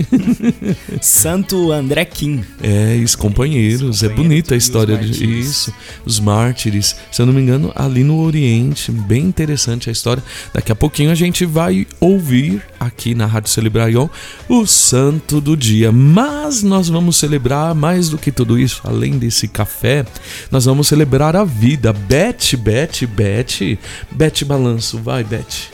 santo 1.00 1.72
André 1.72 2.04
Kim. 2.04 2.44
É, 2.62 2.96
isso, 2.96 3.16
companheiros. 3.18 4.02
É 4.02 4.08
bonita 4.08 4.54
a 4.54 4.56
história 4.56 4.96
disso. 4.96 5.24
Isso, 5.24 5.74
os 6.04 6.20
mártires. 6.20 6.96
Se 7.11 7.22
eu 7.22 7.26
não 7.26 7.32
me 7.32 7.40
engano, 7.40 7.72
ali 7.74 8.02
no 8.02 8.20
Oriente, 8.20 8.90
bem 8.90 9.24
interessante 9.24 9.88
a 9.88 9.92
história. 9.92 10.22
Daqui 10.52 10.72
a 10.72 10.76
pouquinho 10.76 11.11
a 11.11 11.14
gente 11.14 11.44
vai 11.44 11.87
ouvir 12.00 12.62
aqui 12.78 13.14
na 13.14 13.26
Rádio 13.26 13.50
Celebraion 13.50 14.08
o 14.48 14.66
santo 14.66 15.40
do 15.40 15.56
dia. 15.56 15.90
Mas 15.90 16.62
nós 16.62 16.88
vamos 16.88 17.16
celebrar 17.16 17.74
mais 17.74 18.08
do 18.08 18.18
que 18.18 18.30
tudo 18.30 18.58
isso, 18.58 18.80
além 18.84 19.18
desse 19.18 19.48
café, 19.48 20.04
nós 20.50 20.64
vamos 20.64 20.88
celebrar 20.88 21.36
a 21.36 21.44
vida. 21.44 21.92
Bete, 21.92 22.56
Bete, 22.56 23.06
Bete, 23.06 23.78
Bete 24.10 24.44
Balanço, 24.44 24.98
vai, 24.98 25.24
Bete. 25.24 25.70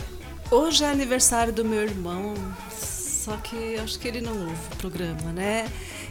Hoje 0.51 0.85
é 0.85 0.91
aniversário 0.91 1.53
do 1.53 1.65
meu 1.65 1.83
irmão, 1.83 2.35
só 2.71 3.37
que 3.39 3.77
acho 3.77 3.99
que 3.99 4.07
ele 4.07 4.21
não 4.21 4.33
ouve 4.39 4.53
o 4.73 4.77
programa, 4.77 5.33
né? 5.33 5.67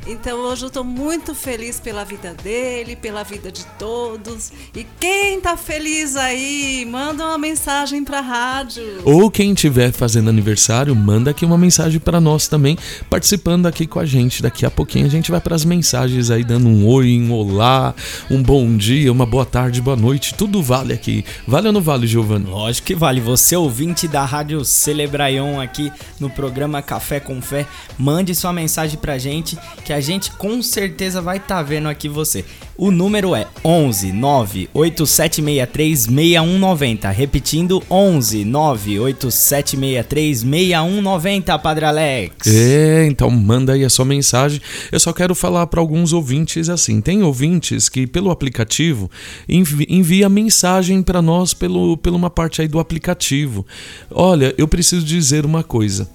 Então 0.06 0.40
hoje 0.40 0.64
eu 0.64 0.68
estou 0.68 0.84
muito 0.84 1.34
feliz 1.34 1.80
pela 1.80 2.04
vida 2.04 2.36
dele, 2.44 2.96
pela 2.96 3.24
vida 3.24 3.50
de 3.52 3.66
todos. 3.80 4.52
E 4.76 4.86
quem 5.00 5.40
tá 5.40 5.56
feliz 5.56 6.18
aí, 6.18 6.86
manda 6.90 7.24
uma 7.24 7.38
mensagem 7.38 8.04
para 8.04 8.20
a 8.20 8.22
rádio. 8.22 8.84
Ou 9.06 9.32
quem 9.32 9.54
estiver 9.54 9.94
fazendo 9.94 10.30
aniversário, 10.30 10.94
manda 10.94 11.32
aqui 11.32 11.46
uma 11.46 11.58
mensagem 11.58 12.00
para 12.00 12.20
nós 12.20 12.50
também, 12.50 12.78
participando 13.10 13.66
aqui 13.66 13.88
com 13.88 14.00
a 14.00 14.06
gente. 14.06 14.42
Daqui 14.44 14.66
a 14.66 14.72
pouquinho 14.72 15.06
a 15.06 15.10
gente 15.10 15.32
vai 15.32 15.40
para 15.40 15.56
as 15.56 15.64
mensagens 15.64 16.30
aí 16.30 16.44
dando 16.44 16.68
um 16.68 16.86
oi, 16.86 17.18
um 17.18 17.32
olá, 17.32 17.96
um 18.30 18.44
bom 18.44 18.76
dia, 18.76 19.12
uma 19.12 19.26
boa 19.26 19.46
tarde, 19.46 19.82
boa 19.82 19.96
noite. 19.96 20.34
Tudo 20.34 20.62
vale 20.62 20.92
aqui. 20.94 21.24
Vale 21.48 21.68
ou 21.68 21.74
não 21.74 21.82
vale, 21.82 22.08
Giovanni? 22.08 22.46
Lógico 22.46 22.88
que 22.88 22.96
vale. 22.96 23.22
Você 23.22 23.56
ouvinte 23.56 24.08
da 24.08 24.26
Rádio 24.26 24.66
Celebraion 24.66 25.62
aqui 25.62 25.92
no 26.20 26.30
programa 26.30 26.82
Café 26.82 27.22
com 27.22 27.42
Fé, 27.42 27.66
mande 27.98 28.36
sua 28.36 28.52
mensagem 28.52 29.00
pra 29.00 29.18
gente 29.18 29.58
que 29.86 29.93
a 29.94 30.02
gente 30.02 30.32
com 30.32 30.62
certeza 30.62 31.22
vai 31.22 31.38
estar 31.38 31.58
tá 31.58 31.64
vendo 31.64 31.88
aqui 31.88 32.10
você. 32.10 32.44
O 32.76 32.90
número 32.90 33.36
é 33.36 33.48
11 33.64 34.12
98763 34.12 36.06
6190. 36.06 37.10
Repetindo, 37.12 37.84
11 37.90 38.44
98763 38.46 40.40
6190, 40.40 41.60
Padre 41.60 41.86
Alex. 41.86 42.48
É, 42.48 43.06
então 43.06 43.30
manda 43.30 43.74
aí 43.74 43.86
a 43.86 43.90
sua 43.90 44.06
mensagem. 44.06 44.60
Eu 44.92 45.00
só 45.00 45.14
quero 45.14 45.36
falar 45.36 45.68
para 45.68 45.80
alguns 45.80 46.14
ouvintes 46.14 46.68
assim: 46.68 47.00
tem 47.00 47.22
ouvintes 47.22 47.90
que 47.90 48.08
pelo 48.08 48.32
aplicativo 48.32 49.10
envi 49.48 49.86
envia 49.88 50.28
mensagem 50.28 51.04
para 51.04 51.22
nós 51.22 51.54
pelo, 51.54 51.96
pela 51.98 52.18
uma 52.18 52.30
parte 52.30 52.62
aí 52.62 52.68
do 52.68 52.80
aplicativo. 52.80 53.66
Olha, 54.10 54.54
eu 54.58 54.68
preciso 54.68 55.06
dizer 55.06 55.46
uma 55.46 55.64
coisa. 55.64 56.10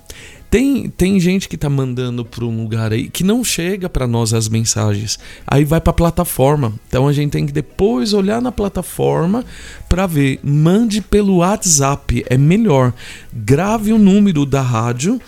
Tem, 0.51 0.89
tem 0.89 1.21
gente 1.21 1.49
que 1.49 1.59
tá 1.59 1.69
mandando 1.69 2.25
para 2.25 2.45
um 2.45 2.63
lugar 2.63 2.93
aí 2.93 3.09
que 3.09 3.23
não 3.23 3.45
chega 3.45 3.89
para 3.89 4.07
nós 4.07 4.33
as 4.33 4.49
mensagens. 4.49 5.19
Aí 5.47 5.65
vai 5.65 5.81
para 5.81 5.91
a 5.91 5.95
plataforma. 5.95 6.73
Então 6.89 7.07
a 7.07 7.13
gente 7.13 7.33
tem 7.33 7.45
que 7.45 7.53
depois 7.53 8.15
olhar 8.15 8.41
na 8.41 8.51
plataforma 8.51 9.45
para 9.89 10.07
ver. 10.07 10.41
Mande 10.43 11.03
pelo 11.03 11.37
WhatsApp, 11.37 12.25
é 12.29 12.39
melhor. 12.39 12.95
Grave 13.33 13.93
o 13.93 13.99
número 13.99 14.47
da 14.47 14.63
rádio 14.63 15.21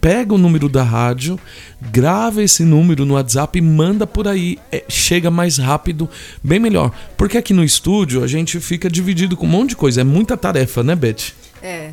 pega 0.00 0.34
o 0.34 0.38
número 0.38 0.68
da 0.68 0.82
rádio, 0.82 1.38
grava 1.80 2.42
esse 2.42 2.64
número 2.64 3.04
no 3.04 3.14
WhatsApp 3.14 3.58
e 3.58 3.62
manda 3.62 4.06
por 4.06 4.28
aí. 4.28 4.58
É, 4.70 4.84
chega 4.88 5.30
mais 5.30 5.58
rápido, 5.58 6.08
bem 6.42 6.58
melhor. 6.58 6.92
Porque 7.16 7.38
aqui 7.38 7.52
no 7.52 7.64
estúdio 7.64 8.22
a 8.22 8.26
gente 8.26 8.60
fica 8.60 8.88
dividido 8.88 9.36
com 9.36 9.46
um 9.46 9.50
monte 9.50 9.70
de 9.70 9.76
coisa. 9.76 10.00
É 10.00 10.04
muita 10.04 10.36
tarefa, 10.36 10.82
né, 10.82 10.94
Beth? 10.94 11.32
É. 11.62 11.92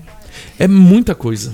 É 0.60 0.68
muita 0.68 1.16
coisa. 1.16 1.54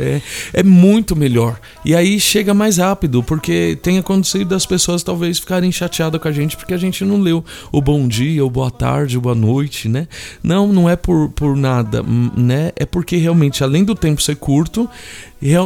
é, 0.00 0.22
é 0.52 0.62
muito 0.62 1.16
melhor. 1.16 1.58
E 1.84 1.96
aí 1.96 2.20
chega 2.20 2.54
mais 2.54 2.78
rápido, 2.78 3.20
porque 3.20 3.76
tem 3.82 3.98
acontecido 3.98 4.50
das 4.50 4.64
pessoas 4.64 5.02
talvez 5.02 5.40
ficarem 5.40 5.72
chateadas 5.72 6.22
com 6.22 6.28
a 6.28 6.32
gente 6.32 6.56
porque 6.56 6.72
a 6.72 6.78
gente 6.78 7.04
não 7.04 7.20
leu 7.20 7.44
o 7.72 7.82
bom 7.82 8.06
dia, 8.06 8.44
o 8.44 8.50
boa 8.50 8.70
tarde, 8.70 9.18
o 9.18 9.20
boa 9.20 9.34
noite, 9.34 9.88
né? 9.88 10.06
Não, 10.40 10.68
não 10.68 10.88
é 10.88 10.94
por, 10.94 11.30
por 11.30 11.56
nada, 11.56 12.00
né? 12.36 12.70
É 12.76 12.86
porque 12.86 13.16
realmente, 13.16 13.64
além 13.64 13.82
do 13.82 13.96
tempo 13.96 14.22
ser 14.22 14.36
curto, 14.36 14.88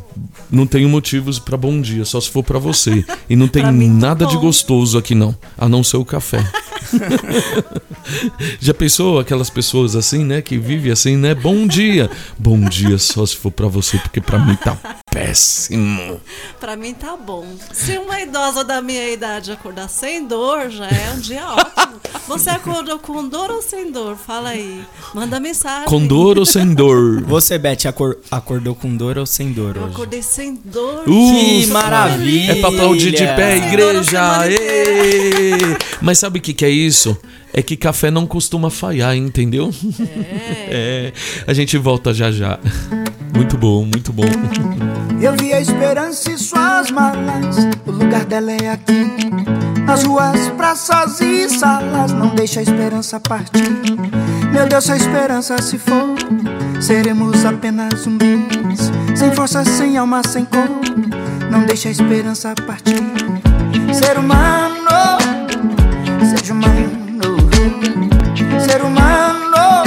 não 0.49 0.65
tenho 0.65 0.89
motivos 0.89 1.41
pra 1.41 1.57
bom 1.57 1.81
dia, 1.81 2.05
só 2.05 2.21
se 2.21 2.31
for 2.31 2.45
pra 2.45 2.61
você. 2.61 3.05
E 3.29 3.35
não 3.35 3.49
tem 3.49 3.65
nada 3.89 4.25
de 4.25 4.37
bom. 4.37 4.43
gostoso 4.43 4.97
aqui 4.97 5.13
não, 5.13 5.35
a 5.59 5.69
não 5.69 5.83
ser 5.83 5.97
o 5.97 6.05
café. 6.05 6.49
Já 8.61 8.73
pensou 8.73 9.19
aquelas 9.19 9.51
pessoas 9.51 9.97
assim, 9.97 10.25
né, 10.25 10.41
que 10.41 10.57
vive 10.57 10.89
assim, 10.89 11.17
né? 11.17 11.35
Bom 11.35 11.67
dia. 11.67 12.09
Bom 12.39 12.61
dia 12.61 12.97
só 12.97 13.27
se 13.27 13.35
for 13.35 13.51
pra 13.51 13.67
você, 13.67 13.99
porque 13.99 14.21
pra 14.21 14.39
mim 14.39 14.55
tá 14.55 14.79
péssimo. 15.11 16.20
Pra 16.61 16.77
mim 16.77 16.94
tá 16.94 17.16
bom. 17.16 17.44
Se 17.73 17.99
uma 17.99 18.20
idosa 18.20 18.62
da 18.64 18.81
minha 18.81 19.11
idade 19.11 19.51
acordar 19.53 19.88
sem 19.88 20.27
dor, 20.27 20.70
já 20.70 20.87
é 20.87 21.12
um 21.14 21.20
dia 21.20 21.44
ótimo. 21.46 22.01
Você 22.29 22.49
acordou 22.49 22.99
com 22.99 23.27
dor 23.29 23.51
ou 23.51 23.61
sem 23.61 23.90
dor? 23.90 24.16
Fala 24.16 24.51
aí. 24.51 24.85
Manda 25.12 25.40
mensagem. 25.40 25.87
Com 25.88 26.07
dor 26.07 26.38
ou 26.38 26.46
sem 26.46 26.73
dor? 26.75 27.23
Você, 27.23 27.59
Beth, 27.59 27.87
acor- 27.88 28.18
acordou 28.31 28.75
com 28.75 28.96
dor 28.96 29.18
ou 29.18 29.27
sem 29.27 29.53
dor 29.53 29.77
Eu 29.77 29.83
hoje? 29.85 29.92
acordei 29.94 30.23
sem 30.23 30.55
dor. 30.64 31.05
Que 31.05 31.66
Tô 31.66 31.73
maravilha. 31.73 32.53
É 32.53 32.55
pra 32.61 32.68
aplaudir 32.68 33.11
de 33.11 33.25
pé, 33.27 33.59
Sem 33.59 33.68
igreja. 33.68 34.03
dor! 34.12 35.79
Mas 36.01 36.18
sabe 36.18 36.38
o 36.38 36.42
que, 36.42 36.53
que 36.55 36.64
é 36.64 36.70
isso? 36.70 37.16
É 37.53 37.62
que 37.62 37.77
café 37.77 38.12
não 38.12 38.27
costuma 38.29 38.70
falhar, 38.70 39.16
entendeu? 39.16 39.70
É. 40.68 41.12
A 41.49 41.53
gente 41.53 41.77
volta 41.77 42.14
já 42.14 42.31
já. 42.31 42.61
Muito 43.35 43.57
bom, 43.57 43.85
muito 43.85 44.12
bom. 44.12 44.25
Eu 45.21 45.35
vi 45.37 45.53
a 45.53 45.61
esperança 45.61 46.31
e 46.31 46.38
suas 46.38 46.90
malas. 46.90 47.57
O 47.87 47.90
lugar 47.90 48.25
dela 48.25 48.53
é 48.53 48.71
aqui. 48.71 49.07
Nas 49.85 50.05
ruas, 50.05 50.49
praças 50.57 51.21
e 51.21 51.49
salas. 51.49 52.12
Não 52.12 52.35
deixa 52.35 52.61
a 52.61 52.62
esperança 52.62 53.21
partir. 53.21 53.71
Meu 54.53 54.66
Deus, 54.66 54.85
se 54.85 54.93
a 54.93 54.97
esperança 54.97 55.61
se 55.62 55.79
for, 55.79 56.14
seremos 56.81 57.45
apenas 57.45 58.01
zumbis. 58.01 58.90
Sem 59.14 59.33
força, 59.33 59.64
sem 59.64 59.97
alma, 59.97 60.23
sem 60.27 60.45
cor. 60.45 60.69
Não 61.51 61.64
deixa 61.64 61.88
a 61.88 61.93
esperança 61.93 62.55
partir. 62.66 63.03
Ser 63.93 64.19
humano, 64.19 65.19
seja 66.31 66.53
humano. 66.53 66.90
Ser 68.61 68.83
humano, 68.83 69.85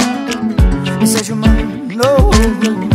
seja 1.06 1.34
humano. 1.34 2.93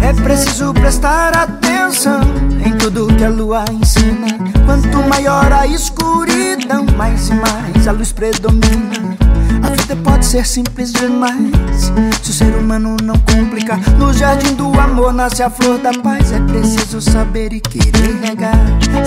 É 0.00 0.12
preciso 0.22 0.72
prestar 0.72 1.36
atenção 1.36 2.20
em 2.64 2.72
tudo 2.78 3.08
que 3.08 3.24
a 3.24 3.28
lua 3.28 3.64
ensina. 3.70 4.26
Quanto 4.64 5.06
maior 5.08 5.52
a 5.52 5.66
escuridão, 5.66 6.86
mais 6.96 7.28
e 7.28 7.34
mais 7.34 7.86
a 7.86 7.92
luz 7.92 8.12
predomina. 8.12 9.16
A 9.62 9.70
vida 9.70 9.96
pode 9.96 10.24
ser 10.24 10.46
simples 10.46 10.92
demais 10.92 11.92
se 12.22 12.30
o 12.30 12.32
ser 12.32 12.54
humano 12.56 12.96
não 13.02 13.18
complicar. 13.18 13.78
No 13.98 14.12
jardim 14.14 14.54
do 14.54 14.77
amor 14.98 15.12
nasce 15.12 15.42
a 15.44 15.50
flor 15.50 15.78
da 15.78 15.92
paz. 15.92 16.32
É 16.32 16.40
preciso 16.40 17.00
saber 17.00 17.52
e 17.52 17.60
querer 17.60 18.20
regar. 18.20 18.58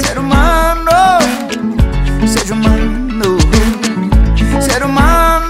Ser 0.05 0.17
humano, 0.17 0.89
seja 2.25 2.53
humano. 2.53 3.37
Ser 4.61 4.83
humano, 4.83 5.40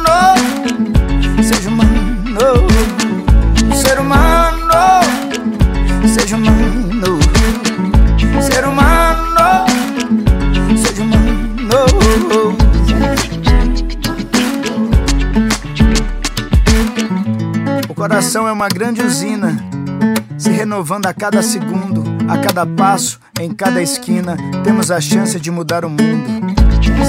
renovando 20.71 21.07
a 21.07 21.13
cada 21.13 21.43
segundo, 21.43 22.01
a 22.29 22.37
cada 22.37 22.65
passo, 22.65 23.19
em 23.41 23.53
cada 23.53 23.81
esquina. 23.81 24.37
Temos 24.63 24.89
a 24.89 25.01
chance 25.01 25.37
de 25.37 25.51
mudar 25.51 25.83
o 25.83 25.89
mundo. 25.89 26.55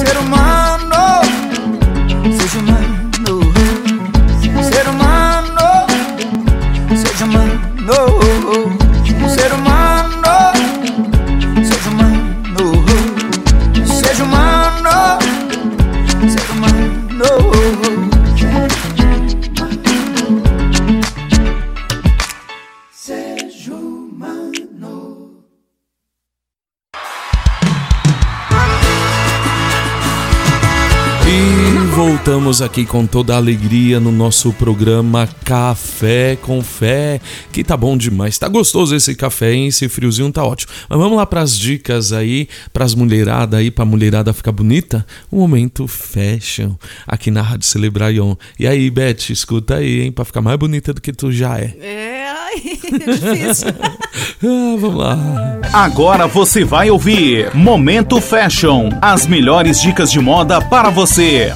Ser 0.04 0.18
humano, 0.18 1.22
seja 2.40 2.58
humano. 2.58 2.81
Voltamos 32.52 32.60
aqui 32.60 32.84
com 32.84 33.06
toda 33.06 33.32
a 33.32 33.38
alegria 33.38 33.98
no 33.98 34.12
nosso 34.12 34.52
programa 34.52 35.26
Café 35.42 36.36
com 36.36 36.62
Fé, 36.62 37.18
que 37.50 37.64
tá 37.64 37.76
bom 37.76 37.96
demais. 37.96 38.36
Tá 38.36 38.46
gostoso 38.46 38.94
esse 38.94 39.14
café, 39.14 39.54
hein? 39.54 39.68
Esse 39.68 39.88
friozinho 39.88 40.30
tá 40.30 40.44
ótimo. 40.44 40.70
Mas 40.88 40.98
vamos 40.98 41.16
lá 41.16 41.24
pras 41.24 41.58
dicas 41.58 42.12
aí, 42.12 42.48
pras 42.70 42.94
mulherada 42.94 43.56
aí, 43.56 43.70
pra 43.70 43.86
mulherada 43.86 44.34
ficar 44.34 44.52
bonita. 44.52 45.06
O 45.30 45.36
momento 45.36 45.88
fashion 45.88 46.72
aqui 47.06 47.30
na 47.30 47.40
Rádio 47.40 47.66
Celebraion. 47.66 48.34
E 48.58 48.66
aí, 48.66 48.90
Beth, 48.90 49.30
escuta 49.30 49.76
aí, 49.76 50.02
hein? 50.02 50.12
Pra 50.12 50.24
ficar 50.24 50.42
mais 50.42 50.58
bonita 50.58 50.92
do 50.92 51.00
que 51.00 51.12
tu 51.12 51.32
já 51.32 51.58
é. 51.58 51.74
É, 51.80 52.26
ai, 52.28 52.60
difícil. 52.98 53.68
Ah, 54.44 54.76
vamos 54.76 54.96
lá. 54.96 55.60
Agora 55.72 56.26
você 56.26 56.64
vai 56.64 56.90
ouvir 56.90 57.54
Momento 57.54 58.20
Fashion, 58.20 58.90
as 59.00 59.24
melhores 59.24 59.80
dicas 59.80 60.10
de 60.10 60.18
moda 60.18 60.60
para 60.60 60.90
você. 60.90 61.54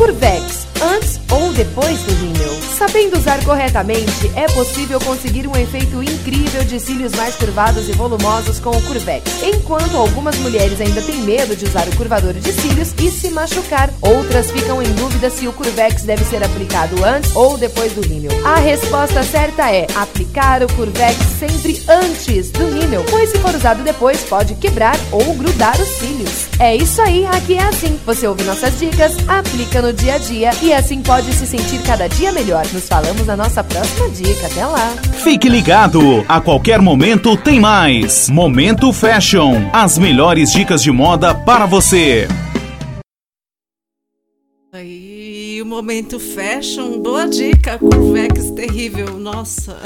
Curvex, 0.00 0.66
antes 0.80 1.20
ou 1.30 1.52
depois 1.52 2.02
do 2.04 2.14
rímel. 2.14 2.39
Sabendo 2.80 3.18
usar 3.18 3.44
corretamente, 3.44 4.32
é 4.34 4.46
possível 4.46 4.98
conseguir 5.00 5.46
um 5.46 5.54
efeito 5.54 6.02
incrível 6.02 6.64
de 6.64 6.80
cílios 6.80 7.12
mais 7.12 7.34
curvados 7.34 7.86
e 7.90 7.92
volumosos 7.92 8.58
com 8.58 8.70
o 8.70 8.82
Curvex. 8.84 9.42
Enquanto 9.42 9.98
algumas 9.98 10.38
mulheres 10.38 10.80
ainda 10.80 11.02
têm 11.02 11.16
medo 11.16 11.54
de 11.54 11.66
usar 11.66 11.86
o 11.86 11.94
curvador 11.94 12.32
de 12.32 12.50
cílios 12.50 12.94
e 12.98 13.10
se 13.10 13.30
machucar, 13.32 13.90
outras 14.00 14.50
ficam 14.50 14.80
em 14.80 14.90
dúvida 14.94 15.28
se 15.28 15.46
o 15.46 15.52
Curvex 15.52 16.04
deve 16.04 16.24
ser 16.24 16.42
aplicado 16.42 17.04
antes 17.04 17.36
ou 17.36 17.58
depois 17.58 17.92
do 17.92 18.00
rímel. 18.00 18.32
A 18.46 18.54
resposta 18.54 19.22
certa 19.24 19.70
é 19.70 19.86
aplicar 19.94 20.62
o 20.62 20.72
Curvex 20.72 21.18
sempre 21.38 21.82
antes 21.86 22.50
do 22.50 22.66
rímel, 22.66 23.04
pois 23.10 23.28
se 23.28 23.38
for 23.40 23.54
usado 23.54 23.84
depois 23.84 24.22
pode 24.22 24.54
quebrar 24.54 24.96
ou 25.12 25.34
grudar 25.34 25.78
os 25.78 25.88
cílios. 25.98 26.48
É 26.58 26.74
isso 26.74 27.02
aí, 27.02 27.26
aqui 27.26 27.58
é 27.58 27.62
assim. 27.62 28.00
Você 28.06 28.26
ouve 28.26 28.42
nossas 28.44 28.78
dicas, 28.78 29.12
aplica 29.28 29.82
no 29.82 29.92
dia 29.92 30.14
a 30.14 30.18
dia 30.18 30.50
e 30.62 30.72
assim 30.72 31.02
pode 31.02 31.30
se 31.34 31.46
sentir 31.46 31.82
cada 31.82 32.08
dia 32.08 32.32
melhor. 32.32 32.69
Nos 32.72 32.86
falamos 32.86 33.26
na 33.26 33.36
nossa 33.36 33.64
próxima 33.64 34.08
dica. 34.10 34.46
Até 34.46 34.64
lá. 34.64 34.94
Fique 35.24 35.48
ligado, 35.48 36.24
a 36.28 36.40
qualquer 36.40 36.80
momento 36.80 37.36
tem 37.36 37.58
mais. 37.58 38.28
Momento 38.28 38.92
Fashion, 38.92 39.68
as 39.72 39.98
melhores 39.98 40.52
dicas 40.52 40.82
de 40.82 40.92
moda 40.92 41.34
para 41.34 41.66
você. 41.66 42.28
Aí, 44.72 45.60
o 45.60 45.66
momento 45.66 46.20
fashion, 46.20 47.02
boa 47.02 47.26
dica, 47.26 47.76
Curvex 47.76 48.52
terrível, 48.52 49.18
nossa. 49.18 49.76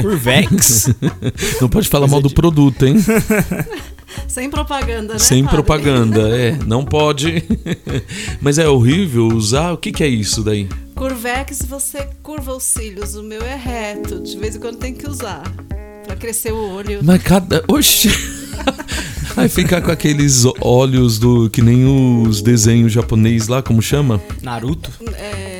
Curvex? 0.00 0.90
Não 1.62 1.68
pode 1.68 1.88
falar 1.88 2.08
mal 2.08 2.20
do 2.20 2.28
produto, 2.28 2.84
hein? 2.84 2.96
Sem 4.32 4.48
propaganda, 4.48 5.12
né? 5.12 5.18
Sem 5.18 5.44
padre? 5.44 5.56
propaganda, 5.56 6.20
é, 6.34 6.56
não 6.66 6.86
pode. 6.86 7.44
Mas 8.40 8.56
é 8.56 8.66
horrível 8.66 9.26
usar. 9.26 9.72
O 9.72 9.76
que, 9.76 9.92
que 9.92 10.02
é 10.02 10.08
isso 10.08 10.42
daí? 10.42 10.66
Curvex, 10.94 11.66
você 11.68 12.08
curva 12.22 12.56
os 12.56 12.62
cílios, 12.62 13.14
o 13.14 13.22
meu 13.22 13.42
é 13.42 13.54
reto, 13.54 14.20
de 14.20 14.38
vez 14.38 14.56
em 14.56 14.58
quando 14.58 14.78
tem 14.78 14.94
que 14.94 15.06
usar. 15.06 15.42
Pra 16.06 16.16
crescer 16.16 16.50
o 16.50 16.74
olho. 16.74 17.00
Mas 17.02 17.22
cada. 17.22 17.62
Oxi! 17.68 18.08
Aí 19.36 19.50
ficar 19.50 19.82
com 19.82 19.90
aqueles 19.90 20.44
olhos 20.62 21.18
do. 21.18 21.50
que 21.50 21.60
nem 21.60 21.84
os 22.26 22.40
desenhos 22.40 22.90
japonês 22.90 23.48
lá, 23.48 23.62
como 23.62 23.82
chama? 23.82 24.18
Naruto? 24.40 24.90
É. 25.14 25.51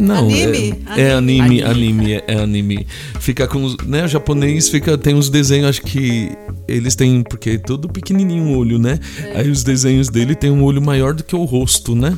Não, 0.00 0.18
Anime? 0.18 0.82
É, 0.96 1.02
é 1.02 1.12
anime, 1.12 1.62
anime, 1.62 2.12
é, 2.14 2.24
é 2.26 2.34
anime. 2.40 2.86
Fica 3.20 3.46
com 3.46 3.64
os. 3.64 3.76
Né, 3.78 4.04
o 4.04 4.08
japonês 4.08 4.68
fica, 4.68 4.96
tem 4.96 5.14
uns 5.14 5.28
desenhos, 5.28 5.68
acho 5.68 5.82
que 5.82 6.30
eles 6.66 6.94
têm. 6.94 7.22
Porque 7.22 7.50
é 7.50 7.58
todo 7.58 7.88
pequenininho 7.88 8.44
o 8.44 8.56
olho, 8.56 8.78
né? 8.78 8.98
É. 9.22 9.40
Aí 9.40 9.50
os 9.50 9.62
desenhos 9.62 10.08
dele 10.08 10.34
tem 10.34 10.50
um 10.50 10.64
olho 10.64 10.80
maior 10.80 11.12
do 11.12 11.22
que 11.22 11.36
o 11.36 11.44
rosto, 11.44 11.94
né? 11.94 12.16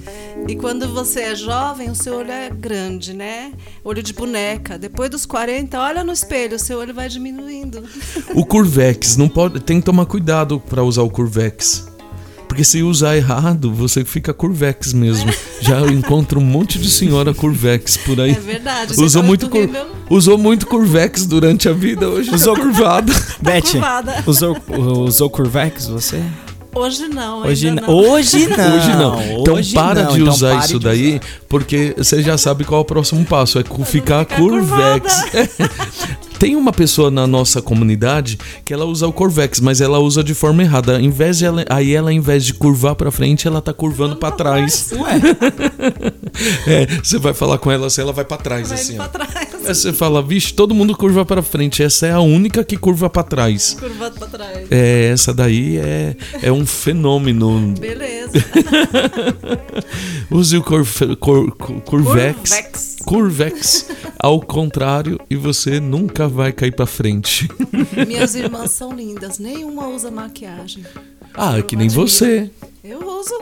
E 0.48 0.56
quando 0.56 0.88
você 0.88 1.20
é 1.20 1.34
jovem, 1.34 1.90
o 1.90 1.94
seu 1.94 2.16
olho 2.18 2.30
é 2.30 2.50
grande, 2.50 3.12
né? 3.12 3.52
Olho 3.84 4.02
de 4.02 4.12
boneca. 4.12 4.78
Depois 4.78 5.10
dos 5.10 5.26
40, 5.26 5.78
olha 5.80 6.04
no 6.04 6.12
espelho, 6.12 6.56
o 6.56 6.58
seu 6.58 6.78
olho 6.78 6.94
vai 6.94 7.08
diminuindo. 7.08 7.82
O 8.34 8.44
Curvex, 8.44 9.16
não 9.16 9.28
pode, 9.28 9.60
tem 9.60 9.80
que 9.80 9.86
tomar 9.86 10.06
cuidado 10.06 10.60
para 10.60 10.82
usar 10.82 11.02
o 11.02 11.10
Curvex. 11.10 11.91
Porque 12.52 12.64
se 12.64 12.82
usar 12.82 13.16
errado, 13.16 13.72
você 13.72 14.04
fica 14.04 14.34
Curvex 14.34 14.92
mesmo. 14.92 15.32
Já 15.62 15.80
encontro 15.86 16.38
um 16.38 16.44
monte 16.44 16.78
de 16.78 16.90
senhora 16.90 17.32
Curvex 17.32 17.96
por 17.96 18.20
aí. 18.20 18.32
É 18.32 18.34
verdade. 18.34 18.94
você 18.94 19.02
Usou 19.02 19.22
muito, 19.22 19.48
cur... 19.48 19.70
usou 20.10 20.36
muito 20.36 20.66
Curvex 20.66 21.24
durante 21.24 21.66
a 21.66 21.72
vida, 21.72 22.06
hoje 22.06 22.30
usou 22.30 22.54
curvado. 22.54 23.10
Beth, 23.40 23.62
curvada. 23.62 24.22
usou, 24.26 24.56
usou 24.68 25.30
Curvex 25.30 25.86
você? 25.86 26.22
Hoje 26.74 27.08
não, 27.08 27.40
Hoje 27.40 27.68
ainda 27.68 27.80
não. 27.80 27.88
Hoje 27.94 28.46
não. 28.46 28.76
Hoje 28.76 28.88
não. 28.96 29.22
Então 29.40 29.54
Hoje 29.54 29.74
para 29.74 30.04
não, 30.04 30.12
de 30.12 30.20
então 30.20 30.34
usar 30.34 30.50
pare 30.56 30.64
isso 30.66 30.78
de 30.78 30.84
daí, 30.84 31.20
porque 31.48 31.94
você 31.96 32.22
já 32.22 32.36
sabe 32.36 32.64
qual 32.64 32.80
é 32.80 32.82
o 32.82 32.84
próximo 32.84 33.24
passo, 33.24 33.58
é 33.58 33.62
cu- 33.62 33.82
ficar 33.82 34.26
Curvex. 34.26 35.24
Tem 36.42 36.56
uma 36.56 36.72
pessoa 36.72 37.08
na 37.08 37.24
nossa 37.24 37.62
comunidade 37.62 38.36
que 38.64 38.74
ela 38.74 38.84
usa 38.84 39.06
o 39.06 39.12
Corvex, 39.12 39.60
mas 39.60 39.80
ela 39.80 40.00
usa 40.00 40.24
de 40.24 40.34
forma 40.34 40.60
errada. 40.60 41.00
Em 41.00 41.08
vez 41.08 41.38
de 41.38 41.44
ela, 41.44 41.64
aí 41.68 41.94
ela, 41.94 42.12
em 42.12 42.18
vez 42.18 42.44
de 42.44 42.52
curvar 42.52 42.96
pra 42.96 43.12
frente, 43.12 43.46
ela 43.46 43.62
tá 43.62 43.72
curvando 43.72 44.16
pra 44.16 44.32
trás. 44.32 44.90
é, 46.66 46.86
você 47.00 47.16
vai 47.20 47.32
falar 47.32 47.58
com 47.58 47.70
ela 47.70 47.86
assim, 47.86 48.00
ela 48.00 48.12
vai 48.12 48.24
pra 48.24 48.38
trás, 48.38 48.70
Vai 48.70 48.76
assim. 48.76 48.96
pra 48.96 49.04
ó. 49.04 49.08
trás. 49.08 49.51
Aí 49.66 49.74
você 49.74 49.92
fala, 49.92 50.20
vixe, 50.22 50.52
todo 50.52 50.74
mundo 50.74 50.96
curva 50.96 51.24
pra 51.24 51.42
frente. 51.42 51.82
Essa 51.82 52.06
é 52.06 52.12
a 52.12 52.20
única 52.20 52.64
que 52.64 52.76
curva 52.76 53.08
pra 53.08 53.22
trás. 53.22 53.76
Curvado 53.78 54.18
pra 54.18 54.26
trás. 54.28 54.66
É, 54.70 55.10
essa 55.12 55.32
daí 55.32 55.78
é, 55.78 56.16
é 56.42 56.52
um 56.52 56.66
fenômeno. 56.66 57.74
Beleza. 57.78 58.32
Use 60.30 60.56
o 60.56 60.62
Cor- 60.62 60.86
Cor- 61.18 61.50
Curvex. 61.82 62.50
Curvex. 62.50 62.96
Curvex 63.04 63.86
ao 64.18 64.40
contrário 64.40 65.18
e 65.28 65.36
você 65.36 65.78
nunca 65.80 66.28
vai 66.28 66.52
cair 66.52 66.72
pra 66.72 66.86
frente. 66.86 67.48
Minhas 68.06 68.34
irmãs 68.34 68.70
são 68.70 68.92
lindas, 68.92 69.38
nenhuma 69.38 69.88
usa 69.88 70.10
maquiagem. 70.10 70.84
Ah, 71.34 71.58
é 71.58 71.62
que 71.62 71.76
nem 71.76 71.88
você. 71.88 72.50
Eu 72.84 72.98
uso. 72.98 73.34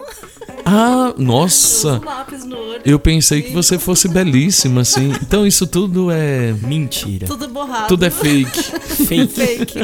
Ah, 0.65 1.15
Eu 1.17 1.25
nossa. 1.25 1.95
uso 1.95 2.05
lápis 2.05 2.45
no 2.45 2.57
olho. 2.57 2.83
Eu 2.85 2.99
pensei 2.99 3.41
que 3.43 3.53
você 3.53 3.79
fosse 3.79 4.07
belíssima, 4.07 4.83
assim. 4.83 5.13
Então 5.23 5.47
isso 5.47 5.67
tudo 5.67 6.11
é. 6.11 6.53
Mentira. 6.63 7.27
Tudo 7.27 7.49
borrado. 7.49 7.89
Tudo 7.89 8.05
é 8.05 8.11
fake. 8.11 8.63
Fake. 9.11 9.33
Fake. 9.35 9.75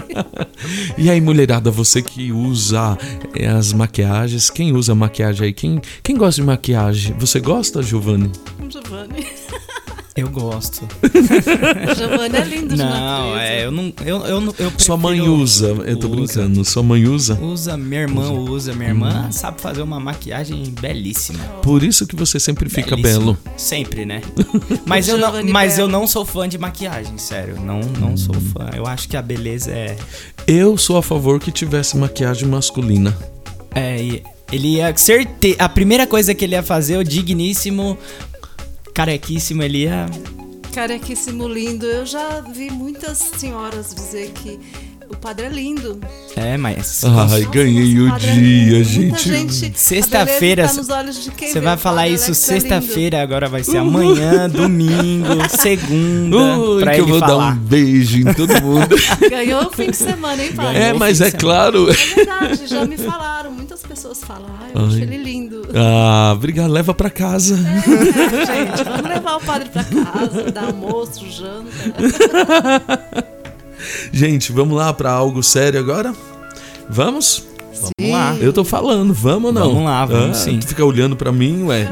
E 0.99 1.11
aí, 1.11 1.21
mulherada, 1.21 1.71
você 1.71 2.03
que 2.03 2.31
usa 2.31 2.97
eh, 3.35 3.47
as 3.49 3.73
maquiagens, 3.73 4.51
quem 4.51 4.73
usa 4.77 4.95
maquiagem 4.95 5.47
aí? 5.47 5.53
Quem, 5.53 5.81
quem 6.03 6.17
gosta 6.17 6.41
de 6.43 6.47
maquiagem? 6.47 7.17
Você 7.19 7.41
gosta, 7.41 7.83
Giovanni? 7.83 8.31
Giovanni. 8.69 9.27
Eu 10.17 10.29
gosto. 10.31 10.89
Giovanni 11.97 12.37
é 12.37 12.45
lindo 12.45 12.75
de 12.75 12.83
Não, 12.83 12.89
natureza. 12.89 13.43
é, 13.43 13.65
eu 13.67 13.71
não. 13.71 13.93
Eu, 14.05 14.17
eu, 14.27 14.55
eu 14.59 14.73
Sua 14.79 14.97
mãe 14.97 15.17
prefiro- 15.17 15.37
usa, 15.37 15.67
eu 15.85 15.97
tô 15.99 16.09
Usa. 16.09 16.17
brincando. 16.17 16.65
Sua 16.65 16.83
mãe 16.83 17.05
usa? 17.07 17.35
Usa, 17.41 17.77
minha 17.77 18.01
irmã 18.03 18.31
usa. 18.33 18.73
Minha 18.73 18.89
irmã 18.91 19.31
sabe 19.31 19.61
fazer 19.61 19.83
uma 19.83 20.01
maquiagem 20.01 20.63
belíssima. 20.81 21.39
Por 21.63 21.83
isso 21.83 22.07
que 22.07 22.17
você 22.17 22.41
sempre 22.41 22.69
fica 22.71 22.97
Belíssima. 22.97 23.19
belo. 23.35 23.39
Sempre, 23.59 24.07
né? 24.07 24.23
Mas, 24.87 25.07
eu 25.09 25.19
não, 25.19 25.45
mas 25.45 25.79
eu 25.79 25.87
não 25.87 26.07
sou 26.07 26.25
fã 26.25 26.49
de 26.49 26.57
maquiagem, 26.57 27.19
sério. 27.19 27.61
Não, 27.61 27.81
não 27.81 28.17
sou 28.17 28.35
fã. 28.35 28.71
Eu 28.75 28.87
acho 28.87 29.09
que 29.09 29.17
a 29.17 29.23
beleza 29.23 29.71
é. 29.71 29.97
Eu 30.47 30.79
sou 30.79 30.97
a 30.97 31.03
favor 31.03 31.39
que 31.39 31.53
tivesse 31.53 31.97
maquiagem 31.97 32.49
masculina. 32.49 33.17
É, 33.75 34.03
e 34.03 34.23
ele 34.51 34.77
ia. 34.77 34.97
Certe... 34.97 35.55
A 35.59 35.69
primeira 35.69 36.07
coisa 36.07 36.35
que 36.35 36.45
ele 36.45 36.55
ia 36.55 36.63
fazer, 36.63 36.97
o 36.97 37.05
digníssimo, 37.05 37.99
carequíssimo, 38.97 39.63
ele 39.63 39.83
ia. 39.83 40.07
Carequíssimo 40.73 41.47
lindo. 41.47 41.85
Eu 41.85 42.07
já 42.07 42.41
vi 42.41 42.71
muitas 42.71 43.19
senhoras 43.19 43.95
dizer 43.95 44.31
que 44.31 44.59
o 45.11 45.17
padre 45.19 45.47
é 45.47 45.49
lindo. 45.51 46.01
É, 46.35 46.57
mas. 46.57 47.05
Ai, 47.05 47.45
ganhei 47.45 48.01
o 48.01 48.09
padre 48.09 48.27
é 48.27 48.33
dia. 48.33 48.73
Muita 48.79 49.19
gente. 49.19 49.53
gente. 49.55 49.79
Sexta-feira. 49.79 50.67
tá 50.67 50.73
nos 50.73 50.89
olhos 50.89 51.23
de 51.23 51.31
quem 51.31 51.49
Você 51.49 51.61
vê 51.61 51.67
vai 51.67 51.75
o 51.75 51.79
falar 51.79 52.09
isso 52.09 52.25
Alex 52.25 52.51
é 52.51 52.61
sexta-feira, 52.61 53.23
agora 53.23 53.51
vai 53.51 53.63
ser 53.63 53.77
amanhã, 53.77 54.49
domingo, 54.49 55.29
segunda. 55.61 56.59
Ui, 56.59 56.83
pra 56.83 56.95
que 56.95 57.01
eu 57.01 57.07
vou 57.07 57.21
dar 57.21 57.27
falar. 57.29 57.53
um 57.53 57.57
beijo 57.57 58.19
em 58.19 58.33
todo 58.33 58.63
mundo. 58.63 58.97
Ganhou 59.29 59.67
o 59.67 59.71
fim 59.71 59.91
de 59.91 59.97
semana, 59.97 60.43
hein, 60.43 60.53
padre? 60.55 60.79
é, 60.79 60.93
mas 60.95 61.21
é 61.21 61.31
claro. 61.31 61.91
É 61.91 61.95
verdade, 62.15 62.67
já 62.67 62.87
me 62.87 62.97
falaram. 62.97 63.56
Muitas 63.77 63.91
pessoas 63.91 64.25
falam. 64.25 64.49
Ai, 64.59 64.71
eu 64.75 64.87
acho 64.87 64.97
Ai. 64.97 65.03
ele 65.03 65.19
lindo. 65.19 65.69
Ah, 65.75 66.33
obrigado. 66.35 66.73
Leva 66.73 66.95
pra 66.95 67.11
casa. 67.11 67.57
Gente, 67.57 68.85
vamos 68.85 69.07
levar 69.07 69.37
o 69.37 69.41
padre 69.41 69.69
pra 69.69 69.85
casa, 69.85 70.51
dar 70.51 70.65
almoço, 70.65 71.29
janta. 71.29 71.69
Gente, 74.11 74.51
vamos 74.51 74.75
lá 74.75 74.95
pra 74.95 75.11
algo 75.13 75.43
sério 75.43 75.79
agora? 75.79 76.15
Vamos? 76.89 77.45
Vamos 77.75 78.13
lá. 78.13 78.35
Eu 78.37 78.51
tô 78.51 78.65
falando, 78.65 79.13
vamos 79.13 79.49
ou 79.49 79.53
não? 79.53 79.69
Vamos 79.69 79.85
lá, 79.85 80.07
vamos 80.07 80.39
Ah, 80.39 80.41
sim. 80.41 80.59
Tu 80.59 80.69
fica 80.69 80.83
olhando 80.83 81.15
pra 81.15 81.31
mim, 81.31 81.65
ué. 81.65 81.87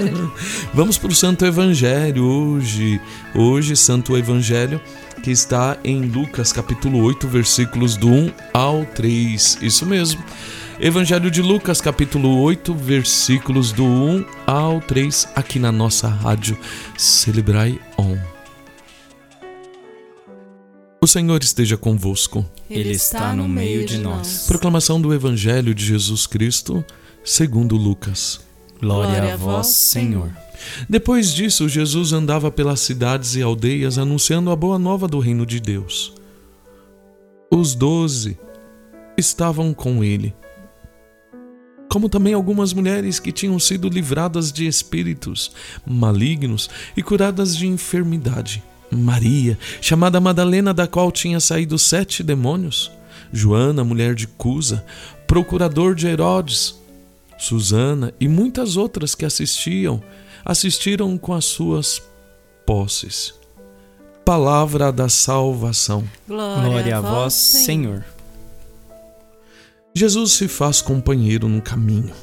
vamos 0.72 0.96
pro 0.96 1.14
Santo 1.14 1.44
Evangelho 1.44 2.24
hoje. 2.24 2.98
Hoje, 3.34 3.76
Santo 3.76 4.16
Evangelho 4.16 4.80
que 5.20 5.30
está 5.30 5.76
em 5.84 6.00
Lucas 6.00 6.50
capítulo 6.50 7.02
8, 7.02 7.28
versículos 7.28 7.94
do 7.94 8.08
1 8.08 8.32
ao 8.54 8.86
3. 8.86 9.58
Isso 9.60 9.84
mesmo. 9.84 10.22
Evangelho 10.82 11.30
de 11.30 11.42
Lucas, 11.42 11.78
capítulo 11.78 12.40
8, 12.40 12.72
versículos 12.72 13.70
do 13.70 13.84
1 13.84 14.24
ao 14.46 14.80
3, 14.80 15.28
aqui 15.36 15.58
na 15.58 15.70
nossa 15.70 16.08
rádio 16.08 16.58
Celebrai 16.96 17.78
On. 17.98 18.16
O 20.98 21.06
Senhor 21.06 21.42
esteja 21.42 21.76
convosco. 21.76 22.46
Ele 22.70 22.92
está 22.92 23.34
no 23.34 23.46
meio 23.46 23.84
de 23.84 23.98
nós. 23.98 24.46
Proclamação 24.46 24.98
do 24.98 25.12
Evangelho 25.12 25.74
de 25.74 25.84
Jesus 25.84 26.26
Cristo, 26.26 26.82
segundo 27.22 27.76
Lucas. 27.76 28.40
Glória 28.80 29.34
a 29.34 29.36
vós, 29.36 29.66
Senhor. 29.66 30.30
Depois 30.88 31.34
disso, 31.34 31.68
Jesus 31.68 32.14
andava 32.14 32.50
pelas 32.50 32.80
cidades 32.80 33.34
e 33.34 33.42
aldeias 33.42 33.98
anunciando 33.98 34.50
a 34.50 34.56
boa 34.56 34.78
nova 34.78 35.06
do 35.06 35.18
reino 35.18 35.44
de 35.44 35.60
Deus. 35.60 36.14
Os 37.50 37.74
doze 37.74 38.38
estavam 39.18 39.74
com 39.74 40.02
ele. 40.02 40.34
Como 41.90 42.08
também 42.08 42.32
algumas 42.32 42.72
mulheres 42.72 43.18
que 43.18 43.32
tinham 43.32 43.58
sido 43.58 43.88
livradas 43.88 44.52
de 44.52 44.64
espíritos 44.64 45.50
malignos 45.84 46.70
e 46.96 47.02
curadas 47.02 47.56
de 47.56 47.66
enfermidade. 47.66 48.62
Maria, 48.92 49.58
chamada 49.80 50.20
Madalena, 50.20 50.72
da 50.72 50.86
qual 50.86 51.10
tinha 51.10 51.40
saído 51.40 51.76
sete 51.80 52.22
demônios. 52.22 52.92
Joana, 53.32 53.82
mulher 53.82 54.14
de 54.14 54.28
Cusa, 54.28 54.84
procurador 55.26 55.96
de 55.96 56.06
Herodes. 56.06 56.76
Susana 57.36 58.14
e 58.20 58.28
muitas 58.28 58.76
outras 58.76 59.16
que 59.16 59.24
assistiam, 59.24 60.00
assistiram 60.44 61.18
com 61.18 61.34
as 61.34 61.44
suas 61.44 62.00
posses. 62.64 63.34
Palavra 64.24 64.92
da 64.92 65.08
salvação. 65.08 66.04
Glória, 66.28 66.62
Glória 66.62 66.98
a 66.98 67.00
vós, 67.00 67.34
Senhor. 67.34 68.04
Jesus 69.94 70.32
se 70.32 70.48
faz 70.48 70.80
companheiro 70.80 71.48
no 71.48 71.60
caminho. 71.60 72.14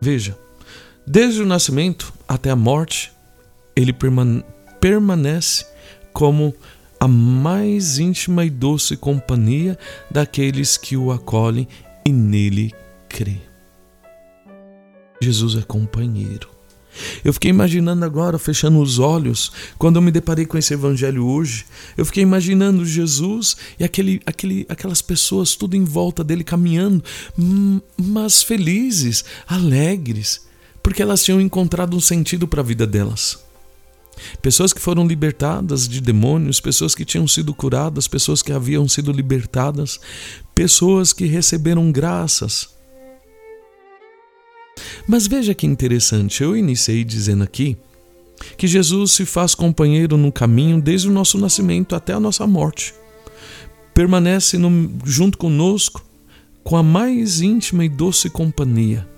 Veja, 0.00 0.36
desde 1.06 1.42
o 1.42 1.46
nascimento 1.46 2.12
até 2.26 2.50
a 2.50 2.56
morte, 2.56 3.12
ele 3.74 3.94
permanece 4.80 5.66
como 6.12 6.54
a 7.00 7.06
mais 7.06 7.98
íntima 7.98 8.44
e 8.44 8.50
doce 8.50 8.96
companhia 8.96 9.78
daqueles 10.10 10.76
que 10.76 10.96
o 10.96 11.12
acolhem 11.12 11.68
e 12.04 12.12
nele 12.12 12.74
crê. 13.08 13.36
Jesus 15.20 15.56
é 15.56 15.62
companheiro. 15.62 16.57
Eu 17.24 17.32
fiquei 17.32 17.50
imaginando 17.50 18.04
agora, 18.04 18.38
fechando 18.38 18.80
os 18.80 18.98
olhos, 18.98 19.52
quando 19.78 19.96
eu 19.96 20.02
me 20.02 20.10
deparei 20.10 20.46
com 20.46 20.58
esse 20.58 20.74
evangelho 20.74 21.26
hoje, 21.26 21.66
eu 21.96 22.04
fiquei 22.04 22.22
imaginando 22.22 22.84
Jesus 22.84 23.56
e 23.78 23.84
aquele, 23.84 24.20
aquele, 24.24 24.66
aquelas 24.68 25.02
pessoas 25.02 25.54
tudo 25.54 25.76
em 25.76 25.84
volta 25.84 26.22
dele 26.24 26.44
caminhando, 26.44 27.02
hum, 27.38 27.80
mas 27.96 28.42
felizes, 28.42 29.24
alegres, 29.46 30.46
porque 30.82 31.02
elas 31.02 31.22
tinham 31.22 31.40
encontrado 31.40 31.96
um 31.96 32.00
sentido 32.00 32.46
para 32.46 32.60
a 32.60 32.64
vida 32.64 32.86
delas. 32.86 33.38
Pessoas 34.42 34.72
que 34.72 34.80
foram 34.80 35.06
libertadas 35.06 35.88
de 35.88 36.00
demônios, 36.00 36.60
pessoas 36.60 36.94
que 36.94 37.04
tinham 37.04 37.28
sido 37.28 37.54
curadas, 37.54 38.08
pessoas 38.08 38.42
que 38.42 38.52
haviam 38.52 38.88
sido 38.88 39.12
libertadas, 39.12 40.00
pessoas 40.54 41.12
que 41.12 41.26
receberam 41.26 41.92
graças 41.92 42.77
mas 45.06 45.26
veja 45.26 45.54
que 45.54 45.66
interessante, 45.66 46.42
eu 46.42 46.56
iniciei 46.56 47.04
dizendo 47.04 47.42
aqui 47.42 47.76
que 48.56 48.66
Jesus 48.66 49.12
se 49.12 49.24
faz 49.24 49.54
companheiro 49.54 50.16
no 50.16 50.30
caminho 50.30 50.80
desde 50.80 51.08
o 51.08 51.12
nosso 51.12 51.38
nascimento 51.38 51.94
até 51.94 52.12
a 52.12 52.20
nossa 52.20 52.46
morte. 52.46 52.94
Permanece 53.92 54.56
no, 54.58 54.90
junto 55.04 55.36
conosco 55.36 56.04
com 56.62 56.76
a 56.76 56.82
mais 56.82 57.40
íntima 57.40 57.84
e 57.84 57.88
doce 57.88 58.28
companhia, 58.28 59.08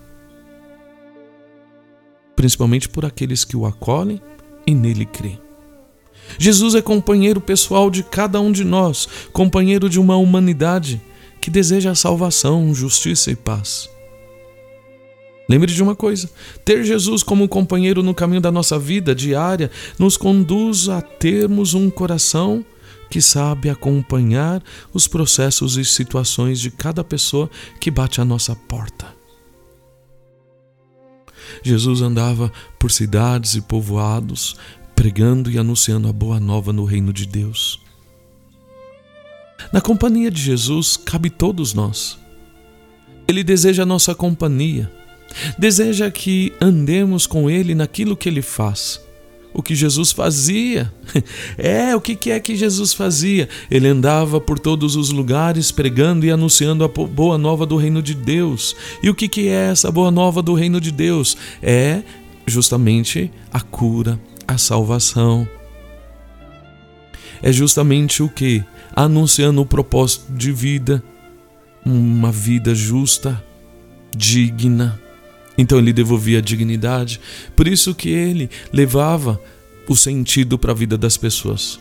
principalmente 2.36 2.88
por 2.88 3.04
aqueles 3.04 3.44
que 3.44 3.56
o 3.56 3.66
acolhem 3.66 4.20
e 4.66 4.74
nele 4.74 5.04
creem. 5.04 5.40
Jesus 6.38 6.74
é 6.74 6.82
companheiro 6.82 7.40
pessoal 7.40 7.90
de 7.90 8.02
cada 8.02 8.40
um 8.40 8.52
de 8.52 8.64
nós, 8.64 9.08
companheiro 9.32 9.88
de 9.88 9.98
uma 9.98 10.16
humanidade 10.16 11.00
que 11.40 11.50
deseja 11.50 11.94
salvação, 11.94 12.72
justiça 12.74 13.30
e 13.30 13.36
paz. 13.36 13.88
Lembre 15.50 15.74
de 15.74 15.82
uma 15.82 15.96
coisa: 15.96 16.30
ter 16.64 16.84
Jesus 16.84 17.24
como 17.24 17.48
companheiro 17.48 18.04
no 18.04 18.14
caminho 18.14 18.40
da 18.40 18.52
nossa 18.52 18.78
vida 18.78 19.12
diária 19.12 19.68
nos 19.98 20.16
conduz 20.16 20.88
a 20.88 21.02
termos 21.02 21.74
um 21.74 21.90
coração 21.90 22.64
que 23.10 23.20
sabe 23.20 23.68
acompanhar 23.68 24.62
os 24.94 25.08
processos 25.08 25.76
e 25.76 25.84
situações 25.84 26.60
de 26.60 26.70
cada 26.70 27.02
pessoa 27.02 27.50
que 27.80 27.90
bate 27.90 28.20
à 28.20 28.24
nossa 28.24 28.54
porta. 28.54 29.12
Jesus 31.64 32.00
andava 32.00 32.52
por 32.78 32.92
cidades 32.92 33.56
e 33.56 33.60
povoados, 33.60 34.54
pregando 34.94 35.50
e 35.50 35.58
anunciando 35.58 36.06
a 36.06 36.12
boa 36.12 36.38
nova 36.38 36.72
no 36.72 36.84
reino 36.84 37.12
de 37.12 37.26
Deus. 37.26 37.80
Na 39.72 39.80
companhia 39.80 40.30
de 40.30 40.40
Jesus 40.40 40.96
cabe 40.96 41.28
todos 41.28 41.74
nós. 41.74 42.16
Ele 43.26 43.42
deseja 43.42 43.82
a 43.82 43.86
nossa 43.86 44.14
companhia 44.14 44.99
Deseja 45.58 46.10
que 46.10 46.52
andemos 46.60 47.26
com 47.26 47.48
Ele 47.48 47.74
naquilo 47.74 48.16
que 48.16 48.28
Ele 48.28 48.42
faz. 48.42 49.00
O 49.52 49.62
que 49.62 49.74
Jesus 49.74 50.12
fazia. 50.12 50.92
É, 51.58 51.94
o 51.96 52.00
que 52.00 52.30
é 52.30 52.38
que 52.38 52.54
Jesus 52.54 52.94
fazia? 52.94 53.48
Ele 53.68 53.88
andava 53.88 54.40
por 54.40 54.58
todos 54.58 54.94
os 54.94 55.10
lugares 55.10 55.72
pregando 55.72 56.24
e 56.24 56.30
anunciando 56.30 56.84
a 56.84 56.88
boa 56.88 57.36
nova 57.36 57.66
do 57.66 57.76
reino 57.76 58.00
de 58.00 58.14
Deus. 58.14 58.76
E 59.02 59.10
o 59.10 59.14
que 59.14 59.48
é 59.48 59.70
essa 59.70 59.90
boa 59.90 60.10
nova 60.10 60.40
do 60.40 60.54
reino 60.54 60.80
de 60.80 60.92
Deus? 60.92 61.36
É 61.60 62.02
justamente 62.46 63.30
a 63.52 63.60
cura, 63.60 64.20
a 64.46 64.56
salvação. 64.56 65.46
É 67.42 67.52
justamente 67.52 68.22
o 68.22 68.28
que? 68.28 68.62
Anunciando 68.94 69.60
o 69.60 69.66
propósito 69.66 70.32
de 70.32 70.52
vida, 70.52 71.02
uma 71.84 72.30
vida 72.30 72.74
justa, 72.74 73.42
digna 74.16 75.00
então 75.60 75.78
ele 75.78 75.92
devolvia 75.92 76.38
a 76.38 76.42
dignidade. 76.42 77.20
Por 77.54 77.68
isso 77.68 77.94
que 77.94 78.08
ele 78.08 78.48
levava 78.72 79.38
o 79.86 79.94
sentido 79.94 80.58
para 80.58 80.72
a 80.72 80.74
vida 80.74 80.96
das 80.96 81.18
pessoas. 81.18 81.78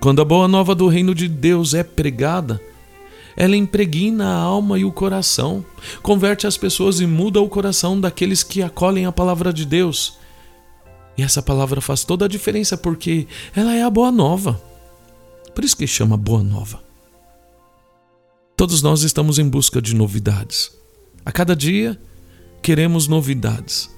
Quando 0.00 0.22
a 0.22 0.24
boa 0.24 0.48
nova 0.48 0.74
do 0.74 0.88
reino 0.88 1.14
de 1.14 1.28
Deus 1.28 1.74
é 1.74 1.82
pregada, 1.82 2.58
ela 3.36 3.54
impregna 3.54 4.28
a 4.28 4.36
alma 4.36 4.78
e 4.78 4.84
o 4.84 4.90
coração, 4.90 5.64
converte 6.02 6.46
as 6.46 6.56
pessoas 6.56 7.00
e 7.00 7.06
muda 7.06 7.40
o 7.40 7.48
coração 7.48 8.00
daqueles 8.00 8.42
que 8.42 8.62
acolhem 8.62 9.04
a 9.04 9.12
palavra 9.12 9.52
de 9.52 9.66
Deus. 9.66 10.18
E 11.16 11.22
essa 11.22 11.42
palavra 11.42 11.82
faz 11.82 12.02
toda 12.02 12.24
a 12.24 12.28
diferença 12.28 12.78
porque 12.78 13.26
ela 13.54 13.74
é 13.74 13.82
a 13.82 13.90
boa 13.90 14.10
nova. 14.10 14.60
Por 15.54 15.64
isso 15.64 15.76
que 15.76 15.86
chama 15.86 16.16
boa 16.16 16.42
nova. 16.42 16.82
Todos 18.56 18.80
nós 18.80 19.02
estamos 19.02 19.38
em 19.38 19.48
busca 19.48 19.82
de 19.82 19.94
novidades. 19.94 20.72
A 21.24 21.30
cada 21.30 21.54
dia 21.54 22.00
queremos 22.62 23.08
novidades. 23.08 23.90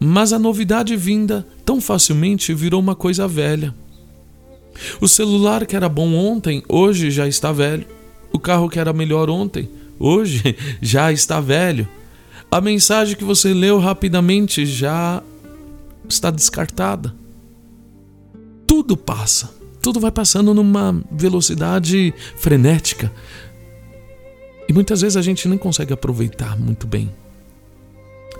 Mas 0.00 0.32
a 0.32 0.38
novidade 0.38 0.96
vinda 0.96 1.46
tão 1.64 1.80
facilmente 1.80 2.52
virou 2.52 2.80
uma 2.80 2.94
coisa 2.94 3.28
velha. 3.28 3.74
O 5.00 5.08
celular 5.08 5.66
que 5.66 5.76
era 5.76 5.88
bom 5.88 6.14
ontem, 6.14 6.62
hoje 6.68 7.10
já 7.10 7.26
está 7.26 7.52
velho. 7.52 7.86
O 8.32 8.38
carro 8.38 8.68
que 8.68 8.78
era 8.78 8.92
melhor 8.92 9.30
ontem, 9.30 9.68
hoje 9.98 10.56
já 10.80 11.12
está 11.12 11.40
velho. 11.40 11.88
A 12.50 12.60
mensagem 12.60 13.16
que 13.16 13.24
você 13.24 13.52
leu 13.52 13.78
rapidamente 13.78 14.66
já 14.66 15.22
está 16.08 16.30
descartada. 16.30 17.14
Tudo 18.66 18.96
passa, 18.96 19.54
tudo 19.80 19.98
vai 19.98 20.10
passando 20.10 20.52
numa 20.52 21.02
velocidade 21.10 22.12
frenética. 22.36 23.12
E 24.68 24.72
muitas 24.72 25.00
vezes 25.00 25.16
a 25.16 25.22
gente 25.22 25.48
nem 25.48 25.56
consegue 25.56 25.92
aproveitar 25.92 26.58
muito 26.58 26.86
bem. 26.86 27.10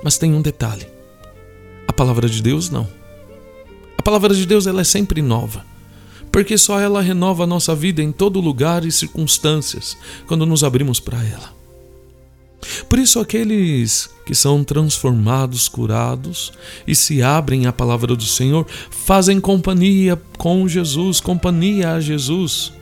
Mas 0.03 0.19
tem 0.19 0.35
um 0.35 0.43
detalhe: 0.43 0.87
a 1.89 1.93
palavra 1.93 2.29
de 2.29 2.43
Deus 2.43 2.71
não. 2.71 2.89
A 3.99 4.03
palavra 4.03 4.35
de 4.35 4.47
Deus 4.47 4.67
ela 4.67 4.81
é 4.81 4.85
sempre 4.85 5.21
nova, 5.23 5.65
porque 6.31 6.57
só 6.57 6.79
ela 6.79 7.03
renova 7.03 7.45
a 7.45 7.47
nossa 7.47 7.75
vida 7.75 8.03
em 8.03 8.13
todo 8.13 8.41
lugar 8.41 8.85
e 8.85 8.93
circunstâncias 8.93 9.97
quando 10.27 10.47
nos 10.47 10.63
abrimos 10.63 11.01
para 11.01 11.25
ela. 11.25 11.57
Por 12.89 12.99
isso, 12.99 13.21
aqueles 13.21 14.11
que 14.25 14.35
são 14.35 14.65
transformados, 14.65 15.69
curados 15.69 16.53
e 16.87 16.95
se 16.95 17.23
abrem 17.23 17.67
à 17.67 17.73
palavra 17.73 18.15
do 18.15 18.25
Senhor, 18.25 18.67
fazem 18.91 19.41
companhia 19.41 20.21
com 20.37 20.67
Jesus, 20.67 21.21
companhia 21.21 21.93
a 21.93 22.01
Jesus. 22.01 22.73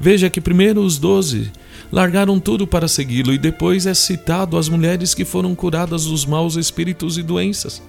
Veja 0.00 0.28
que 0.30 0.40
primeiro 0.40 0.80
os 0.80 0.98
doze 0.98 1.52
largaram 1.92 2.40
tudo 2.40 2.66
para 2.66 2.88
segui-lo, 2.88 3.32
e 3.32 3.38
depois 3.38 3.86
é 3.86 3.94
citado 3.94 4.56
as 4.56 4.68
mulheres 4.68 5.14
que 5.14 5.24
foram 5.24 5.54
curadas 5.54 6.06
dos 6.06 6.24
maus 6.24 6.56
espíritos 6.56 7.18
e 7.18 7.22
doenças. 7.22 7.82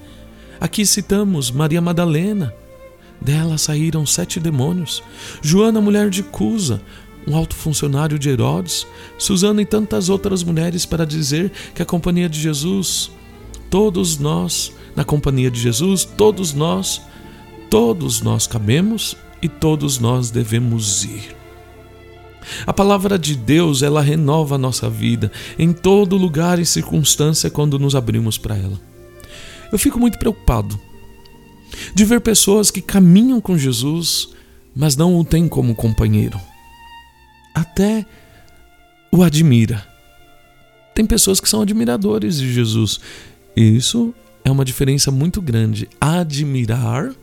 Aqui 0.59 0.85
citamos 0.85 1.51
Maria 1.51 1.81
Madalena. 1.81 2.53
Dela 3.19 3.57
saíram 3.57 4.05
sete 4.05 4.39
demônios. 4.39 5.01
Joana, 5.41 5.81
mulher 5.81 6.09
de 6.09 6.21
Cusa, 6.21 6.81
um 7.27 7.35
alto 7.35 7.55
funcionário 7.55 8.19
de 8.19 8.29
Herodes. 8.29 8.85
Susana 9.17 9.61
e 9.61 9.65
tantas 9.65 10.09
outras 10.09 10.43
mulheres 10.43 10.85
para 10.85 11.05
dizer 11.05 11.51
que 11.73 11.81
a 11.81 11.85
companhia 11.85 12.29
de 12.29 12.39
Jesus, 12.39 13.11
todos 13.69 14.17
nós, 14.17 14.71
na 14.95 15.03
companhia 15.03 15.49
de 15.49 15.59
Jesus, 15.59 16.05
todos 16.05 16.53
nós, 16.53 17.01
todos 17.69 18.21
nós 18.21 18.47
cabemos 18.47 19.15
e 19.41 19.49
todos 19.49 19.99
nós 19.99 20.29
devemos 20.29 21.03
ir. 21.03 21.44
A 22.65 22.73
palavra 22.73 23.17
de 23.17 23.35
Deus, 23.35 23.81
ela 23.81 24.01
renova 24.01 24.55
a 24.55 24.57
nossa 24.57 24.89
vida 24.89 25.31
em 25.57 25.73
todo 25.73 26.17
lugar 26.17 26.59
e 26.59 26.65
circunstância 26.65 27.49
quando 27.49 27.79
nos 27.79 27.95
abrimos 27.95 28.37
para 28.37 28.57
ela. 28.57 28.79
Eu 29.71 29.79
fico 29.79 29.99
muito 29.99 30.17
preocupado 30.19 30.79
de 31.93 32.05
ver 32.05 32.21
pessoas 32.21 32.71
que 32.71 32.81
caminham 32.81 33.41
com 33.41 33.57
Jesus, 33.57 34.29
mas 34.75 34.95
não 34.95 35.17
o 35.17 35.25
têm 35.25 35.47
como 35.47 35.75
companheiro. 35.75 36.39
Até 37.53 38.05
o 39.11 39.23
admira. 39.23 39.85
tem 40.93 41.05
pessoas 41.05 41.39
que 41.39 41.49
são 41.49 41.61
admiradores 41.61 42.37
de 42.37 42.53
Jesus. 42.53 42.99
Isso 43.55 44.13
é 44.43 44.51
uma 44.51 44.63
diferença 44.63 45.11
muito 45.11 45.41
grande. 45.41 45.89
Admirar 45.99 47.13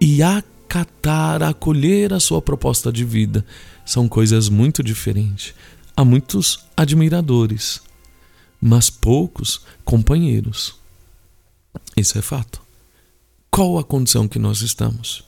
e 0.00 0.22
acatar, 0.70 1.42
acolher 1.42 2.12
a 2.12 2.20
sua 2.20 2.40
proposta 2.40 2.92
de 2.92 3.04
vida 3.04 3.44
são 3.84 4.08
coisas 4.08 4.48
muito 4.48 4.84
diferentes. 4.84 5.52
Há 5.96 6.04
muitos 6.04 6.60
admiradores, 6.76 7.82
mas 8.60 8.88
poucos 8.88 9.62
companheiros. 9.84 10.76
Isso 11.96 12.16
é 12.16 12.22
fato. 12.22 12.62
Qual 13.50 13.78
a 13.78 13.84
condição 13.84 14.28
que 14.28 14.38
nós 14.38 14.62
estamos? 14.62 15.24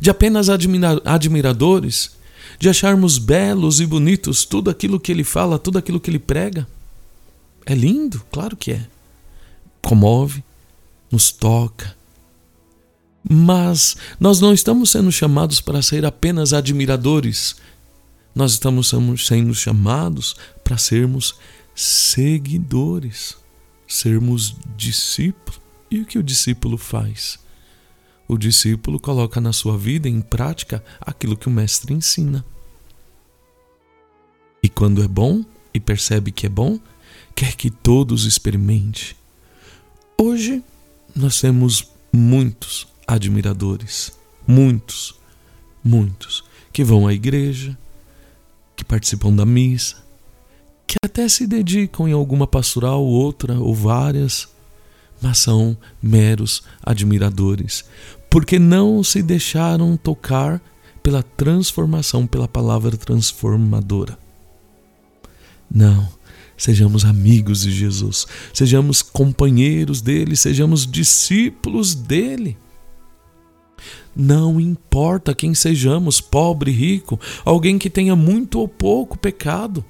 De 0.00 0.08
apenas 0.08 0.48
admira 0.48 1.00
admiradores? 1.04 2.16
De 2.58 2.68
acharmos 2.68 3.18
belos 3.18 3.80
e 3.80 3.86
bonitos 3.86 4.46
tudo 4.46 4.70
aquilo 4.70 4.98
que 4.98 5.12
ele 5.12 5.22
fala, 5.22 5.58
tudo 5.58 5.76
aquilo 5.76 6.00
que 6.00 6.08
ele 6.08 6.18
prega? 6.18 6.66
É 7.66 7.74
lindo, 7.74 8.24
claro 8.32 8.56
que 8.56 8.72
é. 8.72 8.86
Comove, 9.82 10.42
nos 11.12 11.30
toca. 11.30 11.97
Mas 13.28 13.94
nós 14.18 14.40
não 14.40 14.54
estamos 14.54 14.90
sendo 14.90 15.12
chamados 15.12 15.60
para 15.60 15.82
ser 15.82 16.06
apenas 16.06 16.54
admiradores. 16.54 17.56
Nós 18.34 18.52
estamos 18.52 18.94
sendo 19.26 19.54
chamados 19.54 20.34
para 20.64 20.78
sermos 20.78 21.34
seguidores, 21.74 23.36
sermos 23.86 24.56
discípulos. 24.74 25.60
E 25.90 26.00
o 26.00 26.06
que 26.06 26.18
o 26.18 26.22
discípulo 26.22 26.78
faz? 26.78 27.38
O 28.26 28.38
discípulo 28.38 28.98
coloca 28.98 29.40
na 29.40 29.52
sua 29.52 29.76
vida 29.76 30.08
em 30.08 30.20
prática 30.22 30.82
aquilo 31.00 31.36
que 31.36 31.48
o 31.48 31.50
mestre 31.50 31.92
ensina. 31.92 32.44
E 34.62 34.68
quando 34.68 35.02
é 35.02 35.08
bom 35.08 35.44
e 35.72 35.78
percebe 35.78 36.32
que 36.32 36.46
é 36.46 36.48
bom, 36.48 36.80
quer 37.34 37.54
que 37.56 37.70
todos 37.70 38.24
experimente. 38.24 39.16
Hoje 40.20 40.62
nós 41.14 41.40
temos 41.40 41.88
muitos 42.12 42.87
admiradores, 43.08 44.12
muitos, 44.46 45.14
muitos 45.82 46.44
que 46.70 46.84
vão 46.84 47.06
à 47.06 47.14
igreja, 47.14 47.76
que 48.76 48.84
participam 48.84 49.34
da 49.34 49.46
missa, 49.46 49.96
que 50.86 50.96
até 51.02 51.26
se 51.26 51.46
dedicam 51.46 52.06
em 52.06 52.12
alguma 52.12 52.46
pastoral, 52.46 53.02
outra 53.02 53.58
ou 53.58 53.74
várias, 53.74 54.46
mas 55.20 55.38
são 55.38 55.76
meros 56.02 56.62
admiradores, 56.82 57.84
porque 58.30 58.58
não 58.58 59.02
se 59.02 59.22
deixaram 59.22 59.96
tocar 59.96 60.62
pela 61.02 61.22
transformação, 61.22 62.26
pela 62.26 62.46
palavra 62.46 62.96
transformadora. 62.96 64.18
Não, 65.70 66.08
sejamos 66.56 67.04
amigos 67.04 67.62
de 67.62 67.70
Jesus, 67.70 68.26
sejamos 68.52 69.00
companheiros 69.00 70.02
dele, 70.02 70.36
sejamos 70.36 70.86
discípulos 70.86 71.94
dele. 71.94 72.56
Não 74.14 74.60
importa 74.60 75.34
quem 75.34 75.54
sejamos, 75.54 76.20
pobre, 76.20 76.70
rico, 76.70 77.18
alguém 77.44 77.78
que 77.78 77.90
tenha 77.90 78.16
muito 78.16 78.58
ou 78.58 78.68
pouco 78.68 79.18
pecado 79.18 79.84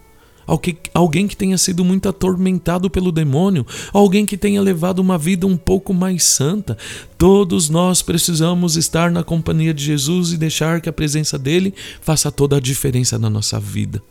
alguém 0.95 1.29
que 1.29 1.37
tenha 1.37 1.59
sido 1.59 1.85
muito 1.85 2.09
atormentado 2.09 2.89
pelo 2.89 3.13
demônio, 3.13 3.67
alguém 3.93 4.25
que 4.25 4.37
tenha 4.37 4.63
levado 4.63 5.01
uma 5.01 5.19
vida 5.19 5.47
um 5.47 5.57
pouco 5.57 5.93
mais 5.93 6.25
santa. 6.25 6.77
Todos 7.19 7.69
nós 7.69 8.01
precisamos 8.01 8.77
estar 8.77 9.11
na 9.11 9.23
companhia 9.23 9.75
de 9.75 9.85
Jesus 9.85 10.33
e 10.33 10.39
deixar 10.39 10.81
que 10.81 10.89
a 10.89 10.93
presença 10.93 11.39
dele 11.39 11.75
faça 12.01 12.33
toda 12.33 12.57
a 12.57 12.61
diferença 12.61 13.19
na 13.19 13.29
nossa 13.29 13.61
vida. 13.61 14.03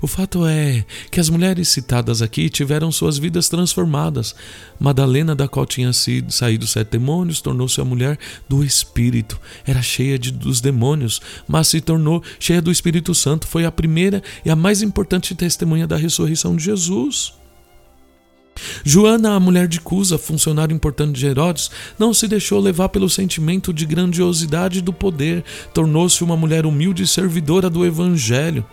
O 0.00 0.06
fato 0.06 0.46
é 0.46 0.84
que 1.10 1.20
as 1.20 1.28
mulheres 1.28 1.68
citadas 1.68 2.22
aqui 2.22 2.48
tiveram 2.48 2.90
suas 2.92 3.18
vidas 3.18 3.48
transformadas. 3.48 4.34
Madalena, 4.78 5.34
da 5.34 5.48
qual 5.48 5.66
tinha 5.66 5.92
sido, 5.92 6.32
saído 6.32 6.66
sete 6.66 6.92
demônios, 6.92 7.40
tornou-se 7.40 7.80
a 7.80 7.84
mulher 7.84 8.18
do 8.48 8.64
Espírito. 8.64 9.40
Era 9.66 9.82
cheia 9.82 10.18
de, 10.18 10.30
dos 10.30 10.60
demônios, 10.60 11.20
mas 11.46 11.68
se 11.68 11.80
tornou 11.80 12.22
cheia 12.38 12.60
do 12.60 12.70
Espírito 12.70 13.14
Santo. 13.14 13.46
Foi 13.46 13.64
a 13.64 13.72
primeira 13.72 14.22
e 14.44 14.50
a 14.50 14.56
mais 14.56 14.82
importante 14.82 15.34
testemunha 15.34 15.86
da 15.86 15.96
ressurreição 15.96 16.56
de 16.56 16.64
Jesus. 16.64 17.32
Joana, 18.84 19.34
a 19.34 19.40
mulher 19.40 19.66
de 19.66 19.80
Cusa, 19.80 20.18
funcionário 20.18 20.74
importante 20.74 21.18
de 21.18 21.26
Herodes, 21.26 21.70
não 21.98 22.14
se 22.14 22.28
deixou 22.28 22.60
levar 22.60 22.88
pelo 22.88 23.10
sentimento 23.10 23.72
de 23.72 23.86
grandiosidade 23.86 24.80
do 24.80 24.92
poder, 24.92 25.44
tornou-se 25.72 26.22
uma 26.22 26.36
mulher 26.36 26.66
humilde 26.66 27.02
e 27.02 27.06
servidora 27.06 27.68
do 27.68 27.84
Evangelho. 27.84 28.64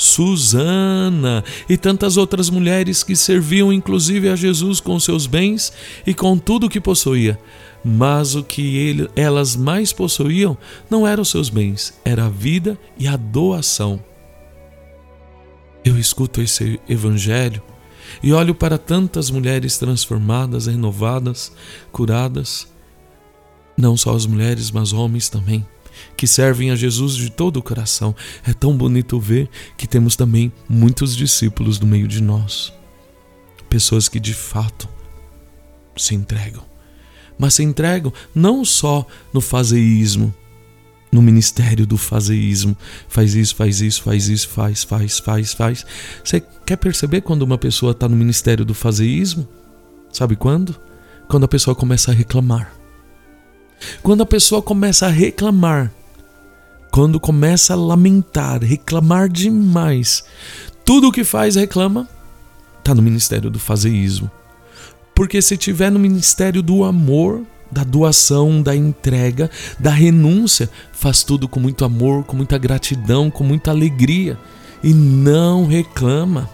Susana 0.00 1.44
e 1.68 1.76
tantas 1.76 2.16
outras 2.16 2.48
mulheres 2.48 3.02
que 3.02 3.14
serviam 3.14 3.70
inclusive 3.70 4.30
a 4.30 4.34
Jesus 4.34 4.80
com 4.80 4.98
seus 4.98 5.26
bens 5.26 5.74
e 6.06 6.14
com 6.14 6.38
tudo 6.38 6.66
o 6.66 6.70
que 6.70 6.80
possuía. 6.80 7.38
Mas 7.84 8.34
o 8.34 8.42
que 8.42 8.78
ele, 8.78 9.10
elas 9.14 9.54
mais 9.54 9.92
possuíam 9.92 10.56
não 10.88 11.06
eram 11.06 11.22
seus 11.22 11.50
bens, 11.50 12.00
era 12.02 12.24
a 12.24 12.28
vida 12.30 12.78
e 12.98 13.06
a 13.06 13.14
doação. 13.14 14.02
Eu 15.84 15.98
escuto 15.98 16.40
esse 16.40 16.80
evangelho 16.88 17.62
e 18.22 18.32
olho 18.32 18.54
para 18.54 18.78
tantas 18.78 19.30
mulheres 19.30 19.76
transformadas, 19.76 20.66
renovadas, 20.66 21.52
curadas, 21.92 22.66
não 23.76 23.98
só 23.98 24.16
as 24.16 24.24
mulheres, 24.24 24.70
mas 24.70 24.94
homens 24.94 25.28
também 25.28 25.66
que 26.20 26.26
servem 26.26 26.70
a 26.70 26.76
Jesus 26.76 27.16
de 27.16 27.30
todo 27.30 27.56
o 27.56 27.62
coração. 27.62 28.14
É 28.46 28.52
tão 28.52 28.76
bonito 28.76 29.18
ver 29.18 29.48
que 29.74 29.86
temos 29.86 30.16
também 30.16 30.52
muitos 30.68 31.16
discípulos 31.16 31.80
no 31.80 31.86
meio 31.86 32.06
de 32.06 32.22
nós. 32.22 32.74
Pessoas 33.70 34.06
que 34.06 34.20
de 34.20 34.34
fato 34.34 34.86
se 35.96 36.14
entregam. 36.14 36.62
Mas 37.38 37.54
se 37.54 37.62
entregam 37.62 38.12
não 38.34 38.66
só 38.66 39.06
no 39.32 39.40
fazeísmo, 39.40 40.34
no 41.10 41.22
ministério 41.22 41.86
do 41.86 41.96
fazeísmo. 41.96 42.76
Faz 43.08 43.34
isso, 43.34 43.56
faz 43.56 43.80
isso, 43.80 44.02
faz 44.02 44.28
isso, 44.28 44.46
faz, 44.46 44.84
faz, 44.84 45.18
faz, 45.20 45.54
faz. 45.54 45.86
Você 46.22 46.42
quer 46.66 46.76
perceber 46.76 47.22
quando 47.22 47.40
uma 47.40 47.56
pessoa 47.56 47.92
está 47.92 48.06
no 48.06 48.14
ministério 48.14 48.62
do 48.62 48.74
fazeísmo? 48.74 49.48
Sabe 50.12 50.36
quando? 50.36 50.78
Quando 51.28 51.44
a 51.44 51.48
pessoa 51.48 51.74
começa 51.74 52.10
a 52.10 52.14
reclamar. 52.14 52.74
Quando 54.02 54.22
a 54.22 54.26
pessoa 54.26 54.60
começa 54.60 55.06
a 55.06 55.10
reclamar, 55.10 55.90
quando 56.90 57.20
começa 57.20 57.72
a 57.72 57.76
lamentar, 57.76 58.62
reclamar 58.62 59.28
demais, 59.28 60.24
tudo 60.84 61.08
o 61.08 61.12
que 61.12 61.24
faz 61.24 61.54
reclama, 61.54 62.08
está 62.78 62.94
no 62.94 63.02
ministério 63.02 63.50
do 63.50 63.58
fazeísmo. 63.58 64.30
Porque 65.14 65.40
se 65.40 65.56
tiver 65.56 65.90
no 65.90 65.98
ministério 65.98 66.62
do 66.62 66.82
amor, 66.82 67.42
da 67.70 67.84
doação, 67.84 68.62
da 68.62 68.74
entrega, 68.74 69.50
da 69.78 69.90
renúncia, 69.90 70.68
faz 70.92 71.22
tudo 71.22 71.48
com 71.48 71.60
muito 71.60 71.84
amor, 71.84 72.24
com 72.24 72.36
muita 72.36 72.58
gratidão, 72.58 73.30
com 73.30 73.44
muita 73.44 73.70
alegria 73.70 74.38
e 74.82 74.92
não 74.92 75.66
reclama. 75.66 76.48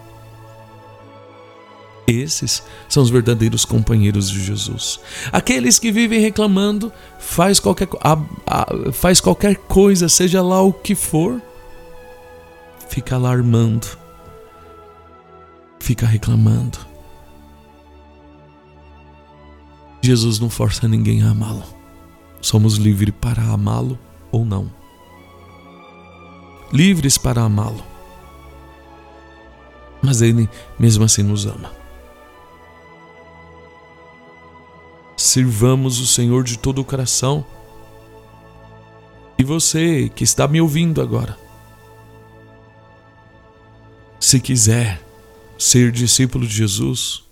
Esses 2.07 2.63
são 2.87 3.03
os 3.03 3.09
verdadeiros 3.09 3.65
companheiros 3.65 4.29
de 4.29 4.41
Jesus. 4.41 4.97
Aqueles 5.29 5.77
que 5.77 5.91
vivem 5.91 6.21
reclamando, 6.21 6.89
faz 7.19 7.59
qualquer, 7.59 7.89
a, 8.01 8.17
a, 8.45 8.93
faz 8.93 9.19
qualquer 9.19 9.57
coisa, 9.57 10.07
seja 10.07 10.41
lá 10.41 10.61
o 10.61 10.71
que 10.71 10.95
for, 10.95 11.41
fica 12.87 13.15
alarmando, 13.15 13.87
fica 15.79 16.05
reclamando. 16.05 16.79
Jesus 20.01 20.39
não 20.39 20.49
força 20.49 20.87
ninguém 20.87 21.23
a 21.23 21.31
amá-lo. 21.31 21.65
Somos 22.39 22.75
livres 22.75 23.13
para 23.19 23.43
amá-lo 23.43 23.99
ou 24.31 24.45
não. 24.45 24.71
Livres 26.71 27.17
para 27.17 27.41
amá-lo. 27.41 27.83
Mas 30.01 30.21
ele 30.21 30.49
mesmo 30.79 31.03
assim 31.03 31.23
nos 31.23 31.45
ama. 31.45 31.76
Sirvamos 35.17 35.99
o 35.99 36.05
Senhor 36.05 36.43
de 36.43 36.59
todo 36.59 36.79
o 36.79 36.85
coração. 36.85 37.43
E 39.39 39.43
você 39.43 40.09
que 40.09 40.23
está 40.23 40.47
me 40.47 40.61
ouvindo 40.61 41.01
agora, 41.01 41.37
se 44.19 44.39
quiser 44.39 45.01
ser 45.57 45.91
discípulo 45.91 46.45
de 46.45 46.53
Jesus, 46.53 47.23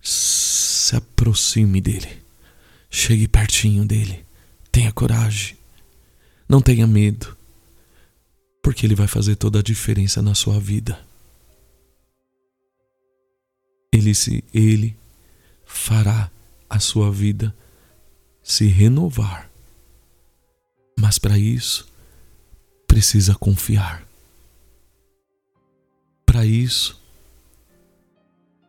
se 0.00 0.96
aproxime 0.96 1.80
dele, 1.80 2.22
chegue 2.90 3.28
pertinho 3.28 3.84
dele, 3.84 4.24
tenha 4.70 4.92
coragem, 4.92 5.56
não 6.48 6.60
tenha 6.60 6.86
medo, 6.86 7.36
porque 8.62 8.86
ele 8.86 8.94
vai 8.94 9.06
fazer 9.06 9.36
toda 9.36 9.58
a 9.58 9.62
diferença 9.62 10.22
na 10.22 10.34
sua 10.34 10.58
vida. 10.58 10.98
Ele 13.92 14.14
se 14.14 14.42
ele 14.54 14.96
fará 15.66 16.30
a 16.72 16.78
sua 16.78 17.12
vida 17.12 17.54
se 18.42 18.66
renovar. 18.66 19.50
Mas 20.98 21.18
para 21.18 21.36
isso, 21.36 21.86
precisa 22.86 23.34
confiar. 23.34 24.08
Para 26.24 26.46
isso, 26.46 26.98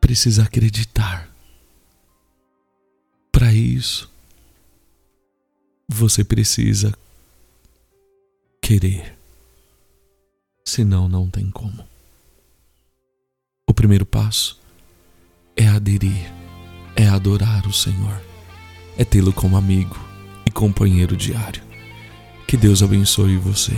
precisa 0.02 0.44
acreditar. 0.44 1.34
Para 3.32 3.54
isso, 3.54 4.12
você 5.88 6.26
precisa 6.26 6.94
querer. 8.62 9.18
Senão, 10.66 11.08
não 11.08 11.30
tem 11.30 11.50
como. 11.50 11.88
O 13.66 13.74
primeiro 13.74 14.06
passo 14.06 14.60
é 15.56 15.70
aderir, 15.70 16.43
é 16.96 17.08
adorar 17.08 17.66
o 17.68 17.74
Senhor, 17.74 18.22
é 18.98 19.04
tê-lo 19.04 19.34
como 19.34 19.58
amigo 19.58 19.98
e 20.46 20.52
companheiro 20.52 21.16
diário. 21.16 21.62
Que 22.48 22.58
Deus 22.58 22.84
abençoe 22.84 23.38
você. 23.38 23.76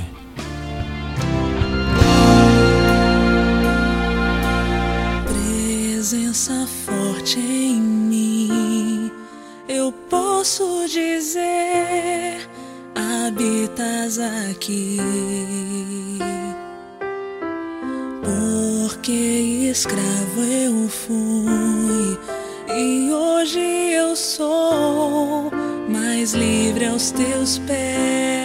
Presença 5.25 6.67
forte 6.85 7.39
em 7.39 7.79
mim, 7.79 9.11
eu 9.69 9.91
posso 10.09 10.85
dizer, 10.87 12.47
habitas 12.95 14.19
aqui. 14.19 14.97
Porque 18.23 19.69
escravo 19.71 20.41
eu 20.41 20.89
fui 20.89 22.14
e 22.77 23.11
hoje 23.11 23.59
eu 23.59 24.15
sou 24.15 25.49
mais 25.87 26.33
livre 26.33 26.85
aos 26.85 27.11
teus 27.11 27.57
pés. 27.59 28.44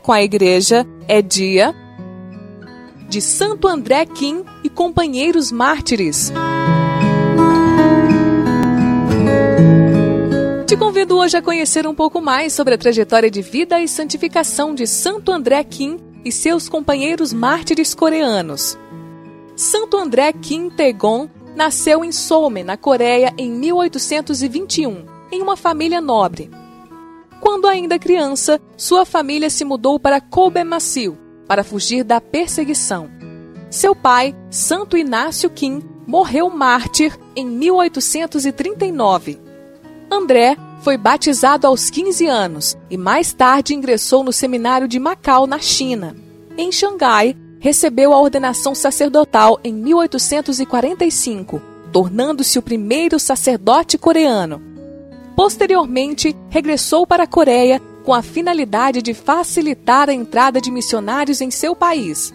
Com 0.00 0.12
a 0.12 0.22
igreja, 0.22 0.86
é 1.06 1.22
dia 1.22 1.74
de 3.08 3.20
Santo 3.20 3.66
André 3.66 4.06
Kim 4.06 4.44
e 4.62 4.70
companheiros 4.70 5.50
mártires. 5.50 6.32
Te 10.66 10.76
convido 10.76 11.16
hoje 11.16 11.36
a 11.36 11.42
conhecer 11.42 11.86
um 11.88 11.94
pouco 11.94 12.20
mais 12.20 12.52
sobre 12.52 12.74
a 12.74 12.78
trajetória 12.78 13.28
de 13.28 13.42
vida 13.42 13.80
e 13.80 13.88
santificação 13.88 14.72
de 14.72 14.86
Santo 14.86 15.32
André 15.32 15.64
Kim 15.64 15.98
e 16.24 16.30
seus 16.30 16.68
companheiros 16.68 17.32
mártires 17.32 17.94
coreanos. 17.94 18.78
Santo 19.56 19.96
André 19.96 20.32
Kim 20.32 20.70
Taegon 20.70 21.28
nasceu 21.56 22.04
em 22.04 22.12
Seoul, 22.12 22.64
na 22.64 22.76
Coreia, 22.76 23.34
em 23.36 23.50
1821, 23.50 25.04
em 25.32 25.42
uma 25.42 25.56
família 25.56 26.00
nobre. 26.00 26.48
Quando 27.40 27.66
ainda 27.66 27.98
criança, 27.98 28.60
sua 28.76 29.04
família 29.04 29.48
se 29.48 29.64
mudou 29.64 29.98
para 29.98 30.20
Kobe 30.20 30.62
Masil 30.62 31.18
para 31.48 31.64
fugir 31.64 32.04
da 32.04 32.20
perseguição. 32.20 33.10
Seu 33.70 33.92
pai, 33.92 34.36
Santo 34.50 34.96
Inácio 34.96 35.50
Kim, 35.50 35.82
morreu 36.06 36.48
mártir 36.48 37.18
em 37.34 37.44
1839. 37.44 39.40
André 40.10 40.56
foi 40.82 40.96
batizado 40.96 41.66
aos 41.66 41.90
15 41.90 42.26
anos 42.26 42.76
e 42.88 42.96
mais 42.96 43.32
tarde 43.32 43.74
ingressou 43.74 44.22
no 44.22 44.32
seminário 44.32 44.86
de 44.86 45.00
Macau, 45.00 45.46
na 45.46 45.58
China. 45.58 46.16
Em 46.56 46.70
Xangai, 46.70 47.36
recebeu 47.58 48.12
a 48.12 48.20
ordenação 48.20 48.74
sacerdotal 48.74 49.58
em 49.64 49.72
1845, 49.72 51.60
tornando-se 51.92 52.58
o 52.58 52.62
primeiro 52.62 53.18
sacerdote 53.18 53.98
coreano. 53.98 54.69
Posteriormente, 55.40 56.36
regressou 56.50 57.06
para 57.06 57.22
a 57.22 57.26
Coreia 57.26 57.80
com 58.04 58.12
a 58.12 58.20
finalidade 58.20 59.00
de 59.00 59.14
facilitar 59.14 60.10
a 60.10 60.12
entrada 60.12 60.60
de 60.60 60.70
missionários 60.70 61.40
em 61.40 61.50
seu 61.50 61.74
país. 61.74 62.30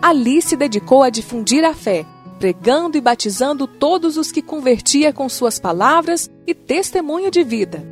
Ali 0.00 0.40
se 0.40 0.56
dedicou 0.56 1.02
a 1.02 1.10
difundir 1.10 1.64
a 1.64 1.74
fé, 1.74 2.06
pregando 2.38 2.96
e 2.96 3.00
batizando 3.00 3.66
todos 3.66 4.16
os 4.16 4.30
que 4.30 4.40
convertia 4.40 5.12
com 5.12 5.28
suas 5.28 5.58
palavras 5.58 6.30
e 6.46 6.54
testemunho 6.54 7.32
de 7.32 7.42
vida. 7.42 7.84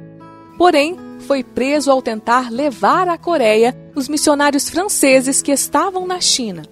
Porém, 0.57 0.97
foi 1.27 1.43
preso 1.43 1.91
ao 1.91 2.01
tentar 2.01 2.49
levar 2.49 3.09
à 3.09 3.19
Coreia 3.19 3.77
os 3.93 4.09
missionários 4.09 4.71
franceses 4.71 5.43
que 5.43 5.51
estavam 5.51 6.07
na 6.07 6.21
China. 6.21 6.63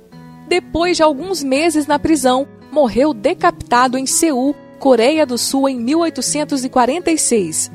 Depois 0.47 0.99
de 0.99 1.03
alguns 1.03 1.43
meses 1.43 1.89
na 1.89 1.99
prisão, 1.99 2.47
morreu 2.71 3.13
decapitado 3.13 3.99
em 3.99 4.07
Seul, 4.07 4.55
Coreia 4.83 5.25
do 5.25 5.39
Sul, 5.39 5.69
em 5.69 5.79
1846. 5.79 7.71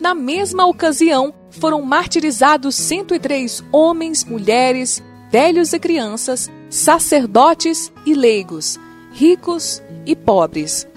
Na 0.00 0.16
mesma 0.16 0.66
ocasião, 0.66 1.32
foram 1.48 1.80
martirizados 1.80 2.74
103 2.74 3.62
homens, 3.70 4.24
mulheres, 4.24 5.00
velhos 5.30 5.72
e 5.72 5.78
crianças, 5.78 6.50
sacerdotes 6.68 7.92
e 8.04 8.14
leigos, 8.14 8.80
ricos 9.12 9.80
e 10.04 10.16
pobres. 10.16 10.88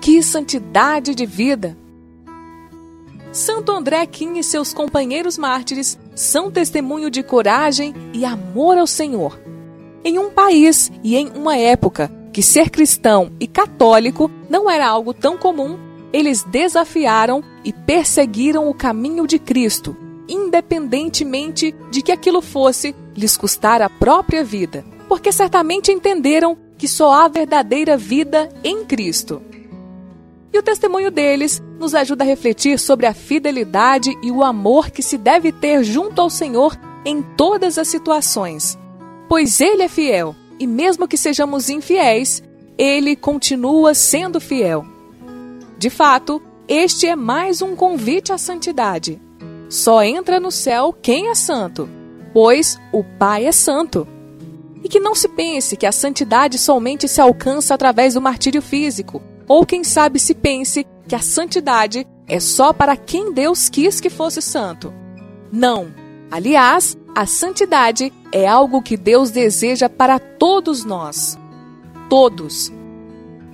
Que 0.00 0.20
santidade 0.20 1.14
de 1.14 1.24
vida! 1.24 1.78
Santo 3.30 3.70
André 3.70 4.04
Kim 4.04 4.36
e 4.36 4.42
seus 4.42 4.74
companheiros 4.74 5.38
mártires 5.38 5.96
são 6.16 6.50
testemunho 6.50 7.08
de 7.08 7.22
coragem 7.22 7.94
e 8.12 8.24
amor 8.24 8.76
ao 8.76 8.86
Senhor. 8.88 9.40
Em 10.02 10.18
um 10.18 10.28
país 10.28 10.90
e 11.04 11.14
em 11.14 11.28
uma 11.28 11.56
época 11.56 12.18
que 12.32 12.42
ser 12.42 12.70
cristão 12.70 13.32
e 13.40 13.46
católico 13.46 14.30
não 14.48 14.70
era 14.70 14.86
algo 14.86 15.12
tão 15.12 15.36
comum, 15.36 15.78
eles 16.12 16.42
desafiaram 16.42 17.42
e 17.64 17.72
perseguiram 17.72 18.68
o 18.68 18.74
caminho 18.74 19.26
de 19.26 19.38
Cristo, 19.38 19.96
independentemente 20.28 21.74
de 21.90 22.02
que 22.02 22.12
aquilo 22.12 22.40
fosse 22.40 22.94
lhes 23.16 23.36
custar 23.36 23.82
a 23.82 23.88
própria 23.90 24.44
vida, 24.44 24.84
porque 25.08 25.32
certamente 25.32 25.92
entenderam 25.92 26.56
que 26.78 26.88
só 26.88 27.12
há 27.12 27.28
verdadeira 27.28 27.96
vida 27.96 28.48
em 28.64 28.84
Cristo. 28.84 29.42
E 30.52 30.58
o 30.58 30.62
testemunho 30.62 31.10
deles 31.10 31.62
nos 31.78 31.94
ajuda 31.94 32.24
a 32.24 32.26
refletir 32.26 32.78
sobre 32.78 33.06
a 33.06 33.14
fidelidade 33.14 34.10
e 34.22 34.32
o 34.32 34.42
amor 34.42 34.90
que 34.90 35.02
se 35.02 35.16
deve 35.16 35.52
ter 35.52 35.84
junto 35.84 36.20
ao 36.20 36.28
Senhor 36.28 36.76
em 37.04 37.22
todas 37.22 37.78
as 37.78 37.86
situações. 37.86 38.78
Pois 39.28 39.60
Ele 39.60 39.82
é 39.82 39.88
fiel, 39.88 40.34
e 40.60 40.66
mesmo 40.66 41.08
que 41.08 41.16
sejamos 41.16 41.70
infiéis, 41.70 42.42
Ele 42.76 43.16
continua 43.16 43.94
sendo 43.94 44.38
fiel. 44.38 44.84
De 45.78 45.88
fato, 45.88 46.42
este 46.68 47.06
é 47.06 47.16
mais 47.16 47.62
um 47.62 47.74
convite 47.74 48.30
à 48.30 48.36
santidade. 48.36 49.20
Só 49.70 50.02
entra 50.02 50.38
no 50.38 50.50
céu 50.50 50.92
quem 50.92 51.28
é 51.28 51.34
santo, 51.34 51.88
pois 52.34 52.78
o 52.92 53.02
Pai 53.02 53.46
é 53.46 53.52
santo. 53.52 54.06
E 54.84 54.88
que 54.88 55.00
não 55.00 55.14
se 55.14 55.28
pense 55.28 55.76
que 55.76 55.86
a 55.86 55.92
santidade 55.92 56.58
somente 56.58 57.08
se 57.08 57.20
alcança 57.20 57.74
através 57.74 58.14
do 58.14 58.20
martírio 58.20 58.60
físico, 58.60 59.22
ou 59.48 59.64
quem 59.64 59.82
sabe 59.82 60.20
se 60.20 60.34
pense 60.34 60.86
que 61.08 61.14
a 61.14 61.20
santidade 61.20 62.06
é 62.28 62.38
só 62.38 62.72
para 62.72 62.96
quem 62.96 63.32
Deus 63.32 63.68
quis 63.68 63.98
que 63.98 64.10
fosse 64.10 64.42
santo. 64.42 64.92
Não. 65.50 65.99
Aliás, 66.30 66.96
a 67.14 67.26
santidade 67.26 68.12
é 68.30 68.46
algo 68.46 68.82
que 68.82 68.96
Deus 68.96 69.30
deseja 69.30 69.88
para 69.88 70.18
todos 70.18 70.84
nós. 70.84 71.38
Todos. 72.08 72.72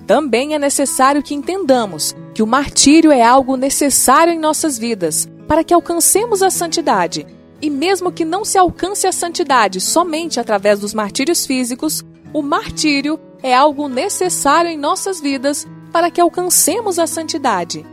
Também 0.06 0.54
é 0.54 0.58
necessário 0.58 1.22
que 1.22 1.34
entendamos 1.34 2.14
que 2.34 2.42
o 2.42 2.46
martírio 2.46 3.10
é 3.10 3.22
algo 3.22 3.56
necessário 3.56 4.32
em 4.32 4.38
nossas 4.38 4.78
vidas 4.78 5.28
para 5.48 5.64
que 5.64 5.72
alcancemos 5.72 6.42
a 6.42 6.50
santidade. 6.50 7.26
E 7.62 7.70
mesmo 7.70 8.12
que 8.12 8.24
não 8.24 8.44
se 8.44 8.58
alcance 8.58 9.06
a 9.06 9.12
santidade 9.12 9.80
somente 9.80 10.38
através 10.38 10.80
dos 10.80 10.92
martírios 10.92 11.46
físicos, 11.46 12.04
o 12.32 12.42
martírio 12.42 13.18
é 13.42 13.54
algo 13.54 13.88
necessário 13.88 14.70
em 14.70 14.76
nossas 14.76 15.20
vidas 15.20 15.66
para 15.90 16.10
que 16.10 16.20
alcancemos 16.20 16.98
a 16.98 17.06
santidade. 17.06 17.86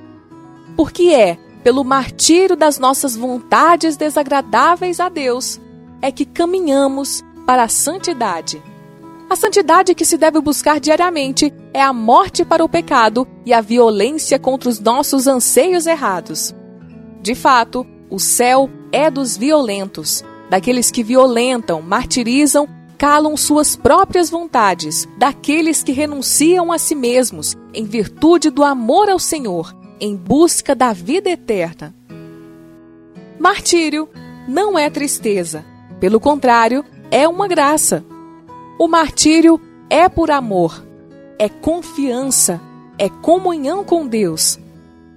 Porque 0.76 1.10
é 1.14 1.38
pelo 1.64 1.84
martírio 1.84 2.56
das 2.56 2.78
nossas 2.78 3.16
vontades 3.16 3.96
desagradáveis 3.96 5.00
a 5.00 5.08
Deus 5.08 5.60
é 6.02 6.12
que 6.12 6.26
caminhamos 6.26 7.24
para 7.46 7.64
a 7.64 7.70
santidade. 7.70 8.62
A 9.30 9.36
santidade 9.36 9.96
que 9.96 10.06
se 10.06 10.18
deve 10.18 10.42
buscar 10.42 10.80
diariamente 10.80 11.54
é 11.74 11.82
a 11.82 11.94
morte 11.94 12.44
para 12.44 12.64
o 12.64 12.70
pecado 12.70 13.26
e 13.46 13.54
a 13.54 13.62
violência 13.62 14.38
contra 14.38 14.70
os 14.70 14.80
nossos 14.80 15.26
anseios 15.26 15.88
errados. 15.88 16.54
De 17.22 17.34
fato, 17.34 17.88
o 18.10 18.20
céu 18.20 18.70
é 18.92 19.10
dos 19.10 19.38
violentos, 19.38 20.24
daqueles 20.50 20.92
que 20.92 21.02
violentam, 21.02 21.82
martirizam 21.82 22.68
calam 22.98 23.36
suas 23.36 23.76
próprias 23.76 24.30
vontades, 24.30 25.08
daqueles 25.18 25.84
que 25.84 25.92
renunciam 25.92 26.72
a 26.72 26.78
si 26.78 26.96
mesmos 26.96 27.54
em 27.74 27.84
virtude 27.84 28.50
do 28.50 28.64
amor 28.64 29.10
ao 29.10 29.20
Senhor, 29.20 29.76
em 30.04 30.18
busca 30.18 30.76
da 30.76 30.92
vida 30.92 31.30
eterna. 31.30 31.96
Martírio 33.40 34.10
não 34.46 34.78
é 34.78 34.90
tristeza, 34.90 35.64
pelo 35.98 36.20
contrário, 36.20 36.84
é 37.10 37.26
uma 37.26 37.48
graça. 37.48 38.04
O 38.78 38.86
martírio 38.86 39.62
é 39.90 40.10
por 40.10 40.30
amor, 40.30 40.86
é 41.40 41.48
confiança, 41.48 42.60
é 42.98 43.08
comunhão 43.08 43.86
com 43.86 44.06
Deus. 44.06 44.60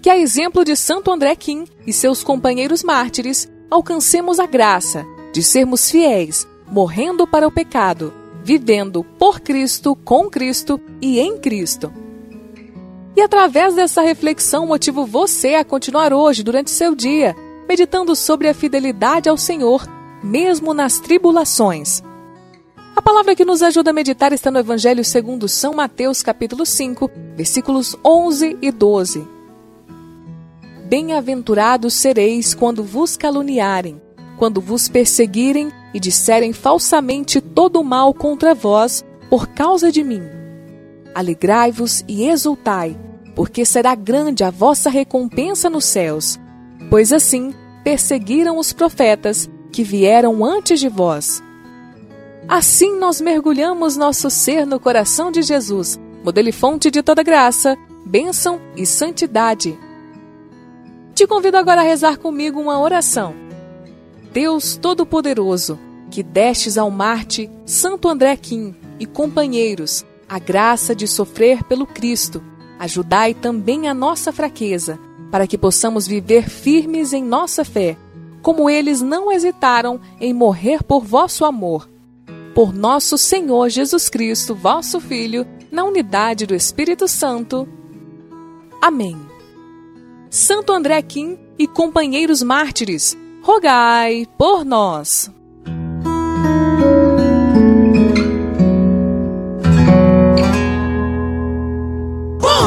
Que 0.01 0.09
a 0.09 0.17
exemplo 0.17 0.65
de 0.65 0.77
Santo 0.77 1.11
André 1.11 1.35
Kim 1.35 1.65
e 1.85 1.93
seus 1.93 2.23
companheiros 2.23 2.85
mártires, 2.85 3.51
alcancemos 3.69 4.39
a 4.39 4.47
graça 4.47 5.05
de 5.33 5.43
sermos 5.43 5.91
fiéis 5.91 6.47
morrendo 6.65 7.27
para 7.27 7.45
o 7.45 7.51
pecado, 7.51 8.15
vivendo 8.45 9.03
por 9.03 9.41
Cristo, 9.41 9.97
com 9.97 10.31
Cristo 10.31 10.81
e 11.03 11.19
em 11.19 11.39
Cristo. 11.39 12.06
E 13.17 13.23
através 13.23 13.75
dessa 13.75 14.03
reflexão 14.03 14.67
motivo 14.67 15.07
você 15.07 15.55
a 15.55 15.65
continuar 15.65 16.13
hoje, 16.13 16.43
durante 16.43 16.71
seu 16.71 16.95
dia, 16.95 17.35
meditando 17.67 18.15
sobre 18.15 18.47
a 18.47 18.53
fidelidade 18.53 19.27
ao 19.27 19.39
Senhor, 19.39 19.89
mesmo 20.23 20.75
nas 20.75 21.01
tribulações. 21.01 22.03
A 22.95 23.01
palavra 23.01 23.35
que 23.35 23.45
nos 23.45 23.63
ajuda 23.63 23.91
a 23.91 23.95
meditar 23.95 24.35
está 24.35 24.51
no 24.51 24.59
Evangelho 24.59 25.03
segundo 25.03 25.49
São 25.49 25.73
Mateus, 25.73 26.23
capítulo 26.23 26.67
5, 26.67 27.11
versículos 27.35 27.97
11 28.05 28.59
e 28.61 28.71
12. 28.71 29.27
Bem-aventurados 30.85 31.95
sereis 31.95 32.55
quando 32.55 32.85
vos 32.85 33.17
caluniarem, 33.17 34.01
quando 34.39 34.61
vos 34.61 34.91
perseguirem 34.91 35.73
e 35.95 35.99
disserem 35.99 36.53
falsamente 36.53 37.41
todo 37.41 37.81
o 37.81 37.85
mal 37.85 38.13
contra 38.13 38.55
vós 38.55 39.03
por 39.31 39.47
causa 39.49 39.91
de 39.91 40.05
mim. 40.05 40.23
Alegrai-vos 41.15 42.05
e 42.07 42.29
exultai, 42.29 42.97
porque 43.37 43.67
será 43.67 43.95
grande 43.95 44.43
a 44.43 44.51
vossa 44.51 44.89
recompensa 44.89 45.69
nos 45.69 45.85
céus, 45.85 46.41
pois 46.89 47.13
assim 47.13 47.55
perseguiram 47.85 48.59
os 48.59 48.73
profetas 48.73 49.49
que 49.71 49.85
vieram 49.85 50.43
antes 50.43 50.81
de 50.81 50.89
vós. 50.89 51.43
Assim 52.49 52.99
nós 52.99 53.21
mergulhamos 53.21 53.95
nosso 53.95 54.31
ser 54.31 54.67
no 54.67 54.81
coração 54.81 55.31
de 55.31 55.43
Jesus, 55.43 56.01
modelo 56.25 56.49
e 56.49 56.53
fonte 56.53 56.91
de 56.91 57.03
toda 57.03 57.23
graça, 57.23 57.77
bênção 58.07 58.59
e 58.75 58.87
santidade. 58.87 59.79
Te 61.15 61.27
convido 61.27 61.59
agora 61.59 61.83
a 61.83 61.85
rezar 61.85 62.17
comigo 62.17 62.59
uma 62.59 62.81
oração. 62.81 63.35
Deus 64.33 64.79
Todo-Poderoso, 64.79 65.79
que 66.11 66.23
destes 66.23 66.79
ao 66.79 66.91
Marte 66.91 67.51
Santo 67.67 68.09
André 68.09 68.35
Quim 68.37 68.75
e 68.99 69.05
companheiros 69.05 70.07
a 70.27 70.39
graça 70.39 70.95
de 70.95 71.07
sofrer 71.07 71.63
pelo 71.65 71.87
Cristo, 71.87 72.43
ajudai 72.79 73.35
também 73.35 73.89
a 73.89 73.95
nossa 73.95 74.33
fraqueza, 74.33 74.99
para 75.31 75.47
que 75.47 75.59
possamos 75.59 76.07
viver 76.07 76.49
firmes 76.49 77.13
em 77.13 77.25
nossa 77.25 77.65
fé, 77.65 77.97
como 78.43 78.71
eles 78.71 79.01
não 79.01 79.33
hesitaram 79.33 80.01
em 80.21 80.33
morrer 80.33 80.83
por 80.83 81.05
vosso 81.05 81.45
amor. 81.45 81.89
Por 82.55 82.73
nosso 82.73 83.19
Senhor 83.19 83.69
Jesus 83.69 84.09
Cristo, 84.09 84.55
vosso 84.55 85.01
Filho, 85.01 85.47
na 85.71 85.85
unidade 85.85 86.47
do 86.47 86.55
Espírito 86.55 87.07
Santo. 87.09 87.69
Amém. 88.81 89.17
Santo 90.31 90.73
André 90.73 91.01
Kim 91.03 91.39
e 91.59 91.67
companheiros 91.67 92.43
mártires, 92.43 93.17
rogai 93.43 94.27
por 94.39 94.65
nós. 94.65 95.31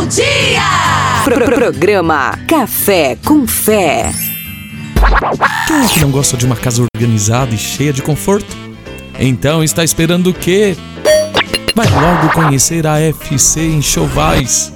Dia! 0.09 1.23
Pro 1.23 1.45
programa 1.45 2.37
Café 2.47 3.15
com 3.23 3.45
Fé. 3.45 4.11
Quem 5.67 5.85
é 5.85 5.87
que 5.87 5.99
não 5.99 6.09
gosta 6.09 6.35
de 6.35 6.45
uma 6.45 6.55
casa 6.55 6.81
organizada 6.81 7.53
e 7.53 7.57
cheia 7.57 7.93
de 7.93 8.01
conforto? 8.01 8.57
Então 9.19 9.63
está 9.63 9.83
esperando 9.83 10.31
o 10.31 10.33
quê? 10.33 10.75
Vai 11.75 11.87
logo 11.87 12.33
conhecer 12.33 12.87
a 12.87 12.99
FC 12.99 13.61
Enxovais. 13.67 14.73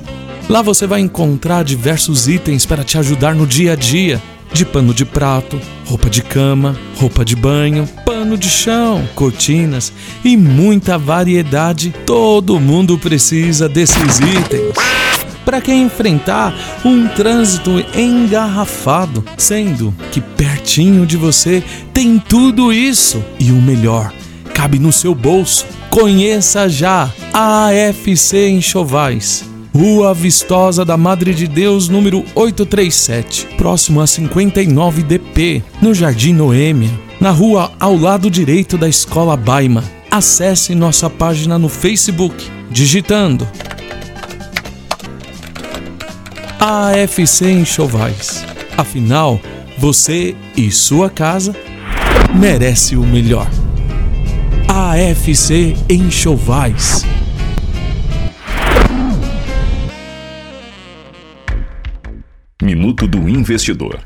Lá 0.47 0.61
você 0.61 0.85
vai 0.85 0.99
encontrar 0.99 1.63
diversos 1.63 2.27
itens 2.27 2.65
para 2.65 2.83
te 2.83 2.99
ajudar 2.99 3.33
no 3.33 3.47
dia 3.47 3.73
a 3.73 3.75
dia. 3.75 4.21
De 4.51 4.63
pano 4.63 4.93
de 4.93 5.03
prato, 5.03 5.59
roupa 5.85 6.11
de 6.11 6.21
cama, 6.21 6.77
roupa 6.97 7.25
de 7.25 7.35
banho, 7.35 7.89
pano 8.05 8.37
de 8.37 8.49
chão, 8.49 9.07
cortinas 9.15 9.91
e 10.23 10.37
muita 10.37 10.95
variedade. 10.95 11.91
Todo 12.05 12.59
mundo 12.59 12.99
precisa 12.99 13.67
desses 13.67 14.19
itens 14.19 14.82
para 15.45 15.61
quem 15.61 15.83
enfrentar 15.83 16.53
um 16.83 17.07
trânsito 17.07 17.83
engarrafado, 17.95 19.23
sendo 19.37 19.93
que 20.11 20.21
pertinho 20.21 21.05
de 21.05 21.17
você 21.17 21.63
tem 21.93 22.17
tudo 22.19 22.73
isso 22.73 23.23
e 23.39 23.51
o 23.51 23.61
melhor, 23.61 24.13
cabe 24.53 24.79
no 24.79 24.91
seu 24.91 25.13
bolso. 25.13 25.65
Conheça 25.89 26.67
já 26.67 27.11
a 27.33 27.67
AFC 27.67 28.49
Enxovais. 28.49 29.45
Rua 29.75 30.13
Vistosa 30.13 30.85
da 30.85 30.95
Madre 30.95 31.33
de 31.33 31.47
Deus, 31.47 31.89
número 31.89 32.23
837, 32.35 33.47
próximo 33.57 34.01
a 34.01 34.07
59 34.07 35.01
DP, 35.01 35.63
no 35.81 35.95
Jardim 35.95 36.31
Noêmia, 36.31 36.91
na 37.19 37.31
rua 37.31 37.71
ao 37.79 37.97
lado 37.97 38.29
direito 38.29 38.77
da 38.77 38.87
Escola 38.87 39.35
Baima. 39.35 39.83
Acesse 40.11 40.75
nossa 40.75 41.09
página 41.09 41.57
no 41.57 41.69
Facebook, 41.69 42.35
digitando 42.69 43.47
AFC 46.65 47.51
Enxovais. 47.51 48.45
Afinal, 48.77 49.37
você 49.77 50.33
e 50.55 50.71
sua 50.71 51.09
casa 51.09 51.53
merece 52.33 52.95
o 52.95 53.03
melhor. 53.03 53.49
AFC 54.69 55.75
Enxovais. 55.89 57.05
Minuto 62.61 63.09
do 63.09 63.27
Investidor. 63.27 63.99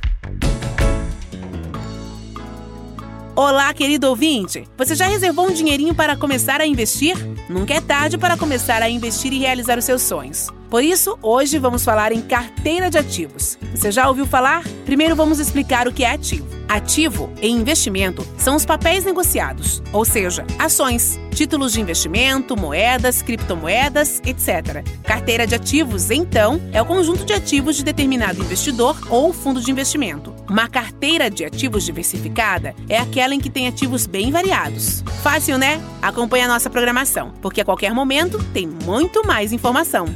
Olá, 3.57 3.73
querido 3.73 4.07
ouvinte! 4.07 4.67
Você 4.77 4.93
já 4.93 5.07
reservou 5.07 5.47
um 5.47 5.51
dinheirinho 5.51 5.95
para 5.95 6.15
começar 6.15 6.61
a 6.61 6.67
investir? 6.67 7.17
Nunca 7.49 7.73
é 7.73 7.81
tarde 7.81 8.15
para 8.15 8.37
começar 8.37 8.83
a 8.83 8.87
investir 8.87 9.33
e 9.33 9.39
realizar 9.39 9.79
os 9.79 9.83
seus 9.83 10.03
sonhos. 10.03 10.49
Por 10.69 10.83
isso, 10.83 11.17
hoje 11.23 11.57
vamos 11.57 11.83
falar 11.83 12.11
em 12.11 12.21
carteira 12.21 12.87
de 12.87 12.99
ativos. 12.99 13.57
Você 13.73 13.91
já 13.91 14.07
ouviu 14.07 14.27
falar? 14.27 14.63
Primeiro 14.85 15.15
vamos 15.15 15.39
explicar 15.39 15.87
o 15.87 15.91
que 15.91 16.03
é 16.03 16.11
ativo. 16.11 16.56
Ativo 16.67 17.31
em 17.41 17.55
investimento 17.55 18.27
são 18.37 18.55
os 18.55 18.65
papéis 18.65 19.05
negociados, 19.05 19.81
ou 19.93 20.03
seja, 20.03 20.45
ações, 20.59 21.17
títulos 21.33 21.71
de 21.71 21.79
investimento, 21.79 22.59
moedas, 22.59 23.21
criptomoedas, 23.21 24.21
etc. 24.25 24.83
Carteira 25.03 25.47
de 25.47 25.55
ativos, 25.55 26.11
então, 26.11 26.59
é 26.73 26.81
o 26.81 26.85
conjunto 26.85 27.23
de 27.23 27.31
ativos 27.31 27.77
de 27.77 27.85
determinado 27.85 28.41
investidor 28.41 28.97
ou 29.09 29.31
fundo 29.31 29.61
de 29.61 29.71
investimento. 29.71 30.35
Uma 30.49 30.67
carteira 30.67 31.29
de 31.29 31.45
ativos 31.45 31.85
diversificada 31.85 32.75
é 32.89 32.97
aquela 32.97 33.33
em 33.33 33.39
que 33.39 33.49
tem 33.49 33.67
ativos 33.67 34.05
bem 34.05 34.29
variados. 34.29 35.03
Fácil, 35.23 35.57
né? 35.57 35.81
Acompanhe 36.01 36.43
a 36.43 36.47
nossa 36.49 36.69
programação, 36.69 37.33
porque 37.41 37.61
a 37.61 37.65
qualquer 37.65 37.93
momento 37.93 38.43
tem 38.53 38.67
muito 38.67 39.25
mais 39.25 39.53
informação. 39.53 40.07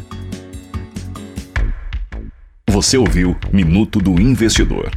Você 2.69 2.97
ouviu 2.97 3.37
Minuto 3.53 3.99
do 3.99 4.19
Investidor. 4.19 4.91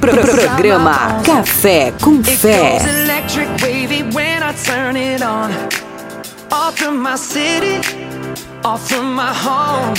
Pro 0.00 0.16
programa 0.16 1.20
Café 1.22 1.92
com 2.00 2.22
Fé. 2.24 2.78
Off 6.50 6.78
from 6.78 7.02
my 7.02 7.16
city, 7.18 7.80
off 8.64 8.88
from 8.88 9.14
my 9.14 9.32
home. 9.34 9.92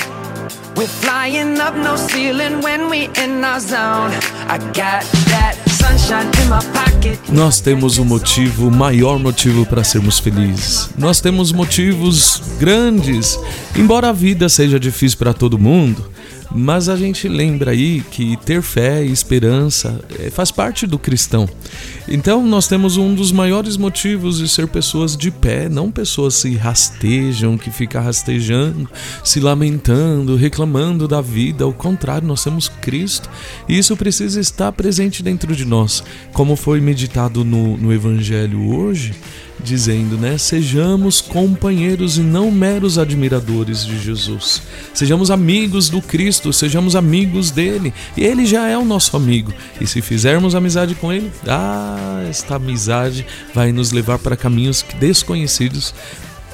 We're 0.76 0.88
flying 0.88 1.60
up 1.60 1.76
no 1.76 1.95
ceiling 1.95 2.62
when 2.64 2.89
we 2.89 3.10
in 3.24 3.43
our 3.43 3.60
zone. 3.60 4.12
I 4.47 4.58
got 4.74 5.06
that 5.30 5.56
sunshine 5.68 6.32
in 6.41 6.50
my 6.50 6.60
pocket. 6.74 7.20
Nós 7.30 7.62
temos 7.62 8.00
um 8.00 8.06
motivo, 8.06 8.68
o 8.68 8.72
maior 8.72 9.20
motivo 9.20 9.64
para 9.66 9.84
sermos 9.84 10.18
felizes. 10.18 10.89
Nós 10.97 11.22
temos 11.22 11.52
motivos 11.52 12.41
grandes, 12.60 13.39
embora 13.76 14.10
a 14.10 14.14
vida 14.14 14.50
seja 14.50 14.80
difícil 14.80 15.20
para 15.20 15.34
todo 15.34 15.60
mundo. 15.60 16.10
Mas 16.52 16.89
a 16.89 16.95
gente 16.95 17.28
lembra 17.28 17.72
aí 17.72 18.02
que 18.02 18.36
ter 18.38 18.62
fé 18.62 19.04
e 19.04 19.12
esperança 19.12 20.04
eh, 20.20 20.30
faz 20.32 20.52
parte 20.52 20.88
do 20.88 20.97
cristão. 20.97 21.47
Então 22.08 22.43
nós 22.45 22.68
temos 22.68 22.97
um 22.97 23.14
dos 23.14 23.32
maiores 23.32 23.78
motivos 23.78 24.39
de 24.39 24.50
ser 24.50 24.68
pessoas 24.68 25.16
de 25.16 25.30
pé, 25.30 25.70
não 25.70 25.91
pessoas 25.91 26.41
que 26.41 26.56
rastejam, 26.56 27.58
que 27.58 27.70
ficam 27.70 28.02
rastejando, 28.02 28.89
se 29.24 29.39
lamentando, 29.39 30.36
reclamando 30.36 31.08
da 31.08 31.22
vida. 31.22 31.64
Ao 31.64 31.74
contrário, 31.74 32.28
nós 32.28 32.43
temos 32.43 32.68
Cristo 32.68 33.30
e 33.68 33.78
isso 33.78 33.95
precisa 33.95 34.39
estar 34.39 34.72
presente 34.72 35.22
dentro 35.22 35.56
de 35.56 35.66
nós. 35.66 36.04
Como 36.34 36.56
foi 36.56 36.82
meditado 36.82 37.45
no, 37.45 37.78
no 37.78 37.93
Evangelho 37.93 38.74
hoje, 38.76 39.14
dizendo, 39.64 40.18
né? 40.18 40.38
Sejamos 40.38 41.22
companheiros 41.22 42.18
e 42.18 42.22
não 42.22 42.51
meros 42.51 42.97
admiradores 42.97 43.86
de 43.86 43.99
Jesus. 43.99 44.62
Sejamos 44.93 45.30
amigos 45.30 45.89
do 45.89 46.01
Cristo, 46.01 46.51
sejamos 46.53 46.95
amigos 46.95 47.51
dele. 47.51 47.93
E 48.16 48.24
ele 48.24 48.45
já 48.45 48.68
é 48.68 48.78
o 48.78 48.86
nosso 48.86 49.16
amigo. 49.16 49.53
E 49.80 49.88
se 49.88 50.01
fizermos 50.01 50.55
amizade 50.55 50.95
com 50.95 51.12
ele, 51.12 51.32
ah, 51.47 52.26
esta 52.30 52.55
amizade 52.55 53.26
vai 53.53 53.72
nos 53.72 53.91
levar 53.91 54.20
para 54.20 54.38
caminhos 54.38 54.86
desconhecidos. 54.99 55.93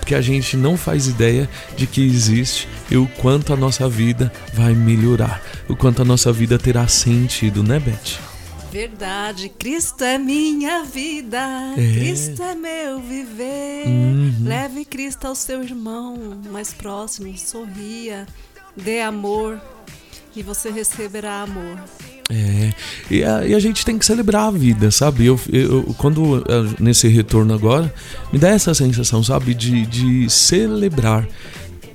Que 0.06 0.14
a 0.14 0.22
gente 0.22 0.56
não 0.56 0.78
faz 0.78 1.08
ideia 1.08 1.50
de 1.76 1.88
que 1.88 2.06
existe 2.06 2.68
e 2.92 2.98
o 2.98 3.08
quanto 3.18 3.52
a 3.52 3.58
nossa 3.58 3.90
vida 3.90 4.32
vai 4.54 4.76
melhorar, 4.76 5.42
o 5.68 5.76
quanto 5.76 6.04
a 6.04 6.06
nossa 6.06 6.32
vida 6.32 6.60
terá 6.60 6.88
sentido, 6.88 7.64
né, 7.64 7.80
Beth? 7.80 8.35
Verdade, 8.80 9.48
Cristo 9.58 10.04
é 10.04 10.18
minha 10.18 10.84
vida, 10.84 11.38
É. 11.78 11.94
Cristo 11.94 12.44
é 12.44 12.54
meu 12.54 13.00
viver. 13.00 13.86
Uhum. 13.88 14.36
Leve 14.44 14.84
Cristo 14.84 15.26
ao 15.28 15.34
seu 15.34 15.64
irmão 15.64 16.42
mais 16.52 16.74
próximo, 16.74 17.34
sorria, 17.38 18.28
dê 18.76 19.00
amor 19.00 19.62
e 20.36 20.44
você 20.44 20.70
receberá 20.70 21.44
amor. 21.44 21.80
É, 22.30 22.74
e 23.10 23.24
a, 23.24 23.46
e 23.48 23.56
a 23.56 23.60
gente 23.60 23.86
tem 23.86 23.98
que 23.98 24.06
celebrar 24.06 24.50
a 24.50 24.52
vida, 24.52 24.92
sabe? 24.92 25.26
Eu, 25.26 25.40
eu- 25.54 25.96
quando 25.98 26.40
eh, 26.40 26.76
nesse 26.78 27.08
retorno 27.08 27.54
agora, 27.54 27.94
me 28.34 28.38
dá 28.38 28.50
essa 28.50 28.74
sensação, 28.74 29.24
sabe? 29.24 29.54
De, 29.54 29.86
de 29.86 30.30
celebrar. 30.30 31.26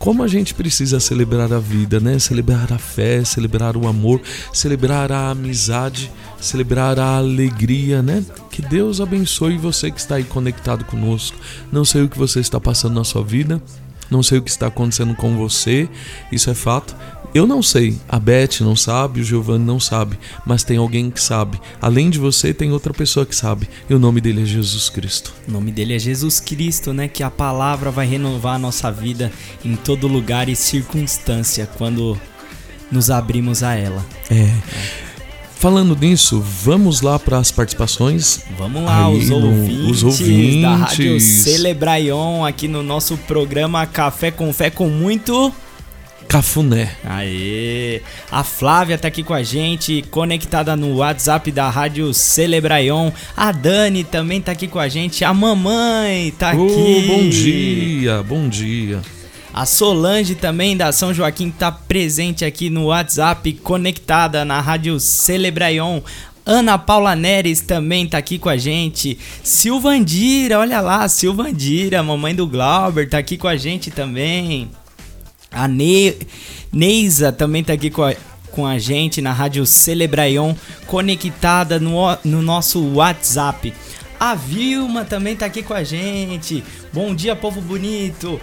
Como 0.01 0.23
a 0.23 0.27
gente 0.27 0.55
precisa 0.55 0.99
celebrar 0.99 1.53
a 1.53 1.59
vida, 1.59 2.01
né? 2.01 2.19
Celebrar 2.19 2.73
a 2.73 2.79
fé, 2.79 3.23
celebrar 3.23 3.77
o 3.77 3.87
amor, 3.87 4.19
celebrar 4.51 5.13
a 5.13 5.29
amizade, 5.29 6.11
celebrar 6.41 6.99
a 6.99 7.19
alegria, 7.19 8.01
né? 8.01 8.25
Que 8.51 8.63
Deus 8.63 8.99
abençoe 8.99 9.59
você 9.59 9.91
que 9.91 10.01
está 10.01 10.15
aí 10.15 10.25
conectado 10.25 10.87
conosco. 10.87 11.37
Não 11.71 11.85
sei 11.85 12.01
o 12.01 12.09
que 12.09 12.17
você 12.17 12.41
está 12.41 12.59
passando 12.59 12.95
na 12.95 13.05
sua 13.05 13.23
vida, 13.23 13.61
não 14.11 14.23
sei 14.23 14.39
o 14.39 14.43
que 14.43 14.49
está 14.49 14.69
acontecendo 14.69 15.15
com 15.15 15.37
você, 15.37 15.87
isso 16.33 16.49
é 16.49 16.55
fato. 16.55 16.97
Eu 17.33 17.47
não 17.47 17.63
sei, 17.63 17.97
a 18.09 18.19
Beth 18.19 18.61
não 18.61 18.75
sabe, 18.75 19.21
o 19.21 19.25
Giovanni 19.25 19.65
não 19.65 19.79
sabe, 19.79 20.19
mas 20.45 20.65
tem 20.65 20.79
alguém 20.79 21.11
que 21.11 21.23
sabe. 21.23 21.61
Além 21.81 22.11
de 22.11 22.19
você, 22.19 22.53
tem 22.53 22.73
outra 22.73 22.93
pessoa 22.93 23.25
que 23.25 23.35
sabe, 23.37 23.69
e 23.89 23.95
o 23.95 23.99
nome 24.01 24.21
dele 24.21 24.43
é 24.43 24.45
Jesus 24.45 24.89
Cristo. 24.89 25.33
O 25.47 25.53
nome 25.53 25.71
dele 25.71 25.95
é 25.95 25.99
Jesus 25.99 26.41
Cristo, 26.41 26.93
né? 26.93 27.07
Que 27.07 27.23
a 27.23 27.31
palavra 27.31 27.91
vai 27.91 28.07
renovar 28.07 28.57
a 28.57 28.59
nossa 28.59 28.91
vida 28.91 29.31
em 29.65 29.77
todo 29.77 30.09
lugar 30.09 30.49
e 30.49 30.57
circunstância 30.57 31.69
quando 31.79 32.19
nos 32.91 33.11
abrimos 33.11 33.63
a 33.63 33.75
ela. 33.75 34.05
É. 34.29 34.51
Falando 35.55 35.95
nisso, 35.95 36.41
vamos 36.41 37.01
lá 37.03 37.19
para 37.19 37.39
as 37.39 37.51
participações. 37.53 38.41
Vamos 38.59 38.83
lá, 38.83 39.07
Aí 39.07 39.19
os, 39.19 39.29
no- 39.29 39.37
ouvintes 39.47 39.91
os 39.91 40.03
ouvintes. 40.03 40.63
da 40.63 40.75
Rádio 40.77 41.21
Celebraion 41.21 42.45
aqui 42.45 42.67
no 42.67 42.83
nosso 42.83 43.17
programa 43.19 43.87
Café 43.87 44.31
com 44.31 44.53
Fé 44.53 44.71
com 44.71 44.89
muito. 44.89 45.53
Cafuné. 46.31 46.93
Aê! 47.05 48.03
A 48.31 48.45
Flávia 48.45 48.97
tá 48.97 49.09
aqui 49.09 49.25
com 49.25 49.35
a 49.35 49.43
gente, 49.43 50.05
conectada 50.13 50.77
no 50.77 50.99
WhatsApp 50.99 51.51
da 51.51 51.69
Rádio 51.69 52.15
Celebraion. 52.15 53.11
A 53.37 53.51
Dani 53.51 54.05
também 54.05 54.41
tá 54.41 54.53
aqui 54.53 54.69
com 54.69 54.79
a 54.79 54.89
gente. 54.89 55.25
A 55.25 55.35
mamãe 55.35 56.31
tá 56.39 56.55
Ô, 56.55 56.67
aqui. 56.67 57.07
bom 57.09 57.29
dia, 57.29 58.23
bom 58.23 58.49
dia. 58.49 59.01
A 59.53 59.67
Solange 59.67 60.37
também 60.37 60.77
da 60.77 60.93
São 60.93 61.13
Joaquim 61.13 61.51
tá 61.51 61.73
presente 61.73 62.45
aqui 62.45 62.71
no 62.71 62.85
WhatsApp, 62.85 63.53
conectada 63.55 64.45
na 64.45 64.61
Rádio 64.61 65.01
Celebraion. 65.01 66.01
Ana 66.47 66.79
Paula 66.79 67.17
Neres 67.17 67.61
também 67.61 68.07
tá 68.07 68.19
aqui 68.19 68.39
com 68.39 68.49
a 68.49 68.57
gente. 68.57 69.19
Silvandira, 69.43 70.61
olha 70.61 70.81
lá, 70.81 71.09
Silvandira, 71.09 72.05
mamãe 72.05 72.37
do 72.37 72.47
Glauber, 72.47 73.09
tá 73.09 73.19
aqui 73.19 73.37
com 73.37 73.49
a 73.49 73.57
gente 73.57 73.91
também. 73.91 74.71
A 75.51 75.67
ne 75.67 76.17
Neisa 76.73 77.33
também 77.33 77.65
tá 77.65 77.73
aqui 77.73 77.91
com 77.91 78.05
a, 78.05 78.15
com 78.51 78.67
a 78.67 78.79
gente 78.79 79.21
na 79.21 79.33
Rádio 79.33 79.67
Celebraion, 79.67 80.55
conectada 80.87 81.81
no, 81.81 81.97
no 82.25 82.43
nosso 82.43 82.95
WhatsApp. 82.95 83.75
A 84.19 84.35
Vilma 84.35 85.05
também 85.05 85.35
tá 85.35 85.47
aqui 85.47 85.63
com 85.63 85.75
a 85.75 85.83
gente. 85.83 86.63
Bom 86.93 87.15
dia, 87.15 87.35
povo 87.35 87.61
bonito. 87.61 88.41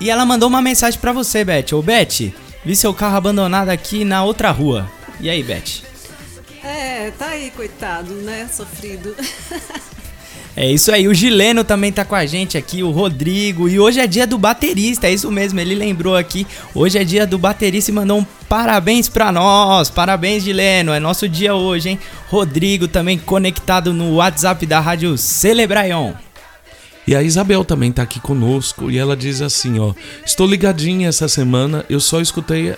E 0.00 0.10
ela 0.10 0.26
mandou 0.26 0.48
uma 0.48 0.60
mensagem 0.60 1.00
pra 1.00 1.12
você, 1.12 1.44
Beth. 1.44 1.72
Ô, 1.72 1.80
Beth, 1.80 2.32
vi 2.64 2.76
seu 2.76 2.92
carro 2.92 3.16
abandonado 3.16 3.70
aqui 3.70 4.04
na 4.04 4.22
outra 4.22 4.50
rua. 4.50 4.90
E 5.20 5.30
aí, 5.30 5.42
Beth? 5.42 5.82
É, 6.62 7.10
tá 7.12 7.28
aí, 7.28 7.50
coitado, 7.50 8.12
né? 8.14 8.48
Sofrido. 8.52 9.14
É 10.56 10.70
isso 10.70 10.92
aí, 10.92 11.08
o 11.08 11.14
Gileno 11.14 11.64
também 11.64 11.90
tá 11.90 12.04
com 12.04 12.14
a 12.14 12.24
gente 12.24 12.56
aqui, 12.56 12.80
o 12.80 12.92
Rodrigo. 12.92 13.68
E 13.68 13.80
hoje 13.80 13.98
é 13.98 14.06
dia 14.06 14.24
do 14.24 14.38
baterista, 14.38 15.08
é 15.08 15.12
isso 15.12 15.30
mesmo, 15.30 15.58
ele 15.58 15.74
lembrou 15.74 16.16
aqui. 16.16 16.46
Hoje 16.72 16.96
é 16.96 17.02
dia 17.02 17.26
do 17.26 17.36
baterista 17.36 17.90
e 17.90 17.94
mandou 17.94 18.20
um 18.20 18.26
parabéns 18.48 19.08
pra 19.08 19.32
nós. 19.32 19.90
Parabéns, 19.90 20.44
Gileno, 20.44 20.92
é 20.92 21.00
nosso 21.00 21.28
dia 21.28 21.56
hoje, 21.56 21.90
hein? 21.90 21.98
Rodrigo 22.28 22.86
também 22.86 23.18
conectado 23.18 23.92
no 23.92 24.14
WhatsApp 24.14 24.64
da 24.64 24.78
Rádio 24.78 25.18
Celebraion. 25.18 26.12
E 27.04 27.16
a 27.16 27.22
Isabel 27.22 27.64
também 27.64 27.90
tá 27.90 28.02
aqui 28.02 28.20
conosco 28.20 28.90
e 28.90 28.96
ela 28.96 29.16
diz 29.16 29.42
assim, 29.42 29.80
ó: 29.80 29.92
"Estou 30.24 30.46
ligadinha 30.46 31.08
essa 31.08 31.26
semana, 31.26 31.84
eu 31.90 31.98
só 31.98 32.20
escutei 32.20 32.76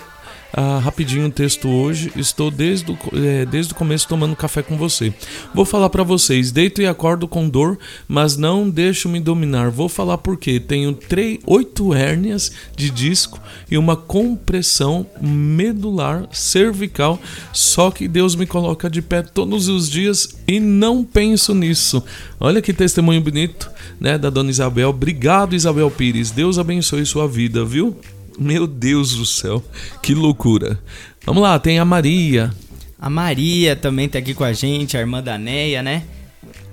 ah, 0.53 0.79
rapidinho 0.79 1.27
o 1.27 1.31
texto 1.31 1.67
hoje, 1.67 2.11
estou 2.15 2.49
desde 2.49 2.91
o, 2.91 2.97
eh, 3.13 3.45
desde 3.45 3.73
o 3.73 3.75
começo 3.75 4.07
tomando 4.07 4.35
café 4.35 4.63
com 4.63 4.77
você. 4.77 5.13
Vou 5.53 5.65
falar 5.65 5.89
pra 5.89 6.03
vocês, 6.03 6.51
deito 6.51 6.81
e 6.81 6.87
acordo 6.87 7.27
com 7.27 7.49
dor, 7.49 7.77
mas 8.07 8.37
não 8.37 8.69
deixo 8.69 9.09
me 9.09 9.19
dominar. 9.19 9.69
Vou 9.69 9.89
falar 9.89 10.17
por 10.17 10.37
quê. 10.37 10.59
Tenho 10.59 10.93
três, 10.93 11.39
oito 11.45 11.93
hérnias 11.93 12.51
de 12.75 12.89
disco 12.89 13.39
e 13.69 13.77
uma 13.77 13.95
compressão 13.95 15.05
medular 15.21 16.27
cervical, 16.31 17.19
só 17.51 17.91
que 17.91 18.07
Deus 18.07 18.35
me 18.35 18.45
coloca 18.45 18.89
de 18.89 19.01
pé 19.01 19.21
todos 19.21 19.67
os 19.67 19.89
dias 19.89 20.37
e 20.47 20.59
não 20.59 21.03
penso 21.03 21.53
nisso. 21.53 22.01
Olha 22.39 22.61
que 22.61 22.73
testemunho 22.73 23.21
bonito, 23.21 23.69
né, 23.99 24.17
da 24.17 24.29
dona 24.29 24.49
Isabel. 24.49 24.89
Obrigado, 24.89 25.55
Isabel 25.55 25.91
Pires. 25.91 26.31
Deus 26.31 26.57
abençoe 26.57 27.05
sua 27.05 27.27
vida, 27.27 27.65
viu? 27.65 27.97
Meu 28.39 28.67
Deus 28.67 29.15
do 29.15 29.25
céu, 29.25 29.63
que 30.01 30.13
loucura. 30.13 30.79
Vamos 31.25 31.41
lá, 31.43 31.57
tem 31.59 31.79
a 31.79 31.85
Maria. 31.85 32.51
A 32.99 33.09
Maria 33.09 33.75
também 33.75 34.07
tá 34.07 34.19
aqui 34.19 34.33
com 34.33 34.43
a 34.43 34.53
gente, 34.53 34.95
a 34.95 34.99
irmã 34.99 35.21
da 35.21 35.37
Neia, 35.37 35.81
né? 35.83 36.03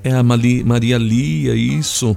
É 0.03 0.11
a 0.13 0.23
Mali- 0.23 0.63
Maria 0.65 0.99
Lia, 0.99 1.55
isso. 1.55 2.17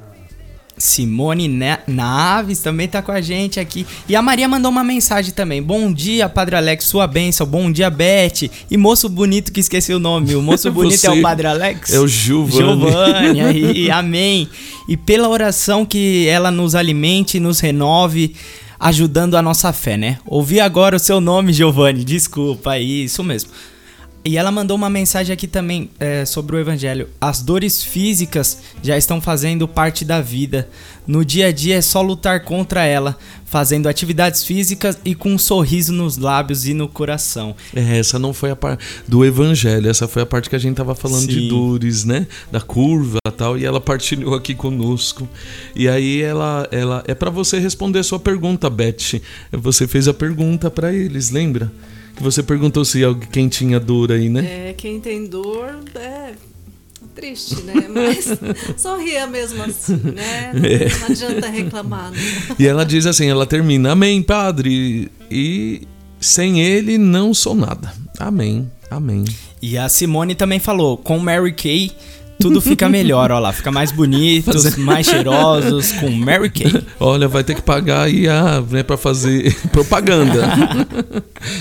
Simone 0.77 1.47
Na- 1.47 1.79
Naves 1.87 2.59
também 2.59 2.87
tá 2.87 3.01
com 3.01 3.11
a 3.11 3.19
gente 3.19 3.59
aqui. 3.59 3.83
E 4.07 4.15
a 4.15 4.21
Maria 4.21 4.47
mandou 4.47 4.69
uma 4.69 4.83
mensagem 4.83 5.33
também. 5.33 5.61
Bom 5.63 5.91
dia, 5.91 6.29
Padre 6.29 6.55
Alex, 6.55 6.85
sua 6.85 7.07
bênção. 7.07 7.47
Bom 7.47 7.71
dia, 7.71 7.89
Beth. 7.89 8.47
E 8.69 8.77
moço 8.77 9.09
bonito 9.09 9.51
que 9.51 9.59
esqueci 9.59 9.91
o 9.91 9.97
nome. 9.99 10.35
O 10.35 10.41
moço 10.41 10.69
bonito 10.71 11.03
é 11.05 11.09
o 11.09 11.21
Padre 11.21 11.47
Alex? 11.47 11.91
É 11.91 11.99
o 11.99 12.07
Giovanni. 12.07 12.57
Giovanni, 12.91 13.41
aí, 13.41 13.89
amém. 13.91 14.47
E 14.87 14.95
pela 14.95 15.27
oração 15.29 15.83
que 15.83 16.27
ela 16.27 16.51
nos 16.51 16.75
alimente 16.75 17.37
e 17.37 17.39
nos 17.39 17.59
renove, 17.59 18.35
ajudando 18.79 19.35
a 19.35 19.41
nossa 19.41 19.71
fé, 19.73 19.97
né? 19.97 20.19
Ouvi 20.25 20.59
agora 20.59 20.95
o 20.95 20.99
seu 20.99 21.19
nome, 21.19 21.53
Giovanni. 21.53 22.03
Desculpa, 22.03 22.71
aí, 22.71 23.05
isso 23.05 23.23
mesmo. 23.23 23.49
E 24.27 24.35
ela 24.35 24.51
mandou 24.51 24.75
uma 24.75 24.89
mensagem 24.89 25.33
aqui 25.33 25.47
também 25.47 25.89
é, 25.97 26.25
sobre 26.25 26.57
o 26.57 26.59
evangelho. 26.59 27.07
As 27.19 27.41
dores 27.41 27.81
físicas 27.81 28.57
já 28.83 28.97
estão 28.97 29.21
fazendo 29.21 29.69
parte 29.69 30.03
da 30.03 30.19
vida. 30.19 30.67
No 31.07 31.23
dia 31.23 31.47
a 31.47 31.51
dia 31.53 31.77
é 31.77 31.81
só 31.81 32.01
lutar 32.01 32.43
contra 32.43 32.83
ela, 32.83 33.17
fazendo 33.45 33.87
atividades 33.87 34.43
físicas 34.43 34.99
e 35.05 35.15
com 35.15 35.31
um 35.31 35.37
sorriso 35.37 35.93
nos 35.93 36.17
lábios 36.17 36.67
e 36.67 36.73
no 36.73 36.89
coração. 36.89 37.55
É, 37.73 37.99
essa 37.99 38.19
não 38.19 38.33
foi 38.33 38.51
a 38.51 38.55
parte 38.57 38.83
do 39.07 39.23
evangelho, 39.23 39.89
essa 39.89 40.09
foi 40.09 40.23
a 40.23 40.25
parte 40.25 40.49
que 40.49 40.57
a 40.57 40.59
gente 40.59 40.75
tava 40.75 40.93
falando 40.93 41.25
de 41.25 41.39
Sim. 41.39 41.47
dores, 41.47 42.03
né? 42.03 42.27
Da 42.51 42.59
curva 42.59 43.19
e 43.25 43.31
tal, 43.31 43.57
e 43.57 43.63
ela 43.63 43.79
partilhou 43.79 44.35
aqui 44.35 44.53
conosco. 44.53 45.25
E 45.73 45.87
aí 45.87 46.21
ela 46.21 46.67
ela 46.69 47.01
é 47.07 47.15
pra 47.15 47.29
você 47.29 47.59
responder 47.59 47.99
a 47.99 48.03
sua 48.03 48.19
pergunta, 48.19 48.69
Beth. 48.69 49.21
Você 49.53 49.87
fez 49.87 50.05
a 50.09 50.13
pergunta 50.13 50.69
pra 50.69 50.93
eles, 50.93 51.29
lembra? 51.29 51.71
Que 52.17 52.23
você 52.23 52.41
perguntou 52.43 52.83
se 52.83 53.03
alguém 53.03 53.27
quem 53.31 53.47
tinha 53.47 53.79
dor 53.79 54.11
aí, 54.11 54.27
né? 54.27 54.69
É, 54.69 54.73
quem 54.73 54.99
tem 54.99 55.25
dor 55.25 55.79
é 55.95 56.33
triste, 57.15 57.61
né? 57.61 57.73
Mas 57.93 58.27
sorria 58.77 59.27
mesmo 59.27 59.63
assim, 59.63 59.97
né? 60.03 60.51
Não, 60.53 60.65
É. 60.65 60.99
não 60.99 61.07
adianta 61.07 61.47
reclamar. 61.47 62.11
Né? 62.11 62.17
E 62.59 62.65
ela 62.67 62.83
diz 62.85 63.05
assim, 63.05 63.27
ela 63.27 63.45
termina: 63.45 63.91
"Amém, 63.91 64.21
Padre, 64.21 65.11
e 65.29 65.81
sem 66.19 66.59
ele 66.61 66.97
não 66.97 67.33
sou 67.33 67.53
nada." 67.55 67.93
Amém. 68.19 68.69
Amém. 68.89 69.23
E 69.61 69.77
a 69.77 69.87
Simone 69.87 70.33
também 70.33 70.59
falou: 70.59 70.97
com 70.97 71.19
Mary 71.19 71.53
Kay 71.53 71.91
tudo 72.39 72.61
fica 72.61 72.87
melhor, 72.87 73.31
ó 73.31 73.39
lá, 73.39 73.51
fica 73.51 73.71
mais 73.71 73.91
bonitos, 73.91 74.63
Fazer- 74.63 74.77
mais 74.79 75.07
cheirosos 75.07 75.91
com 75.93 76.09
Mary 76.11 76.49
Kay. 76.49 76.83
Olha, 76.99 77.27
vai 77.27 77.43
ter 77.43 77.55
que 77.55 77.61
pagar 77.61 78.03
aí 78.03 78.27
a, 78.27 78.61
né, 78.61 78.83
para 78.83 78.97
fazer 78.97 79.55
propaganda. 79.71 80.47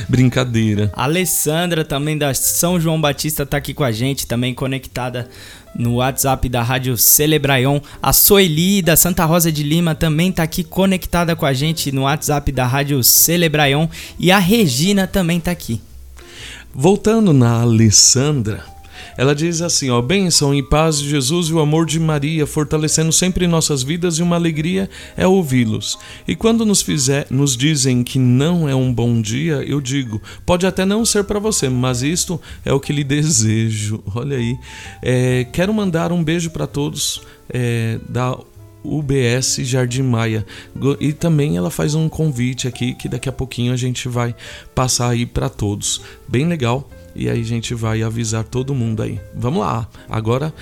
Brincadeira. 0.08 0.90
A 0.94 1.04
Alessandra 1.04 1.84
também 1.84 2.16
da 2.18 2.32
São 2.34 2.80
João 2.80 3.00
Batista 3.00 3.44
tá 3.46 3.56
aqui 3.56 3.72
com 3.74 3.84
a 3.84 3.92
gente, 3.92 4.26
também 4.26 4.54
conectada 4.54 5.28
no 5.74 5.96
WhatsApp 5.96 6.48
da 6.48 6.62
Rádio 6.62 6.96
Celebraion. 6.96 7.80
A 8.02 8.12
Soeli 8.12 8.80
da 8.82 8.96
Santa 8.96 9.24
Rosa 9.24 9.50
de 9.52 9.62
Lima 9.62 9.94
também 9.94 10.32
tá 10.32 10.42
aqui 10.42 10.64
conectada 10.64 11.36
com 11.36 11.44
a 11.46 11.52
gente 11.52 11.92
no 11.92 12.02
WhatsApp 12.02 12.50
da 12.52 12.66
Rádio 12.66 13.02
Celebraion. 13.02 13.86
E 14.18 14.30
a 14.30 14.38
Regina 14.38 15.06
também 15.06 15.38
tá 15.40 15.50
aqui. 15.50 15.80
Voltando 16.74 17.32
na 17.32 17.60
Alessandra, 17.62 18.62
ela 19.16 19.34
diz 19.34 19.62
assim, 19.62 19.90
ó, 19.90 20.00
bênção 20.00 20.54
e 20.54 20.62
paz 20.62 20.98
de 20.98 21.08
Jesus 21.08 21.48
e 21.48 21.52
o 21.52 21.60
amor 21.60 21.86
de 21.86 21.98
Maria, 21.98 22.46
fortalecendo 22.46 23.12
sempre 23.12 23.46
nossas 23.46 23.82
vidas 23.82 24.18
e 24.18 24.22
uma 24.22 24.36
alegria 24.36 24.88
é 25.16 25.26
ouvi-los. 25.26 25.98
E 26.26 26.36
quando 26.36 26.64
nos 26.64 26.82
fizer, 26.82 27.26
nos 27.30 27.56
dizem 27.56 28.02
que 28.04 28.18
não 28.18 28.68
é 28.68 28.74
um 28.74 28.92
bom 28.92 29.20
dia, 29.20 29.62
eu 29.66 29.80
digo, 29.80 30.20
pode 30.44 30.66
até 30.66 30.84
não 30.84 31.04
ser 31.04 31.24
para 31.24 31.38
você, 31.38 31.68
mas 31.68 32.02
isto 32.02 32.40
é 32.64 32.72
o 32.72 32.80
que 32.80 32.92
lhe 32.92 33.04
desejo. 33.04 34.02
Olha 34.14 34.36
aí, 34.36 34.56
É, 35.02 35.46
quero 35.52 35.72
mandar 35.72 36.12
um 36.12 36.22
beijo 36.22 36.50
para 36.50 36.66
todos 36.66 37.22
é, 37.48 37.98
da 38.08 38.36
UBS 38.86 39.56
Jardim 39.62 40.02
Maia. 40.02 40.46
E 41.00 41.12
também 41.12 41.56
ela 41.56 41.70
faz 41.70 41.94
um 41.94 42.08
convite 42.08 42.68
aqui 42.68 42.94
que 42.94 43.08
daqui 43.08 43.28
a 43.28 43.32
pouquinho 43.32 43.72
a 43.72 43.76
gente 43.76 44.08
vai 44.08 44.34
passar 44.74 45.10
aí 45.10 45.26
para 45.26 45.48
todos. 45.48 46.00
Bem 46.28 46.46
legal. 46.46 46.88
E 47.16 47.28
aí 47.28 47.40
a 47.40 47.44
gente 47.44 47.74
vai 47.74 48.02
avisar 48.02 48.44
todo 48.44 48.74
mundo 48.74 49.02
aí. 49.02 49.20
Vamos 49.34 49.60
lá. 49.60 49.88
Agora 50.08 50.52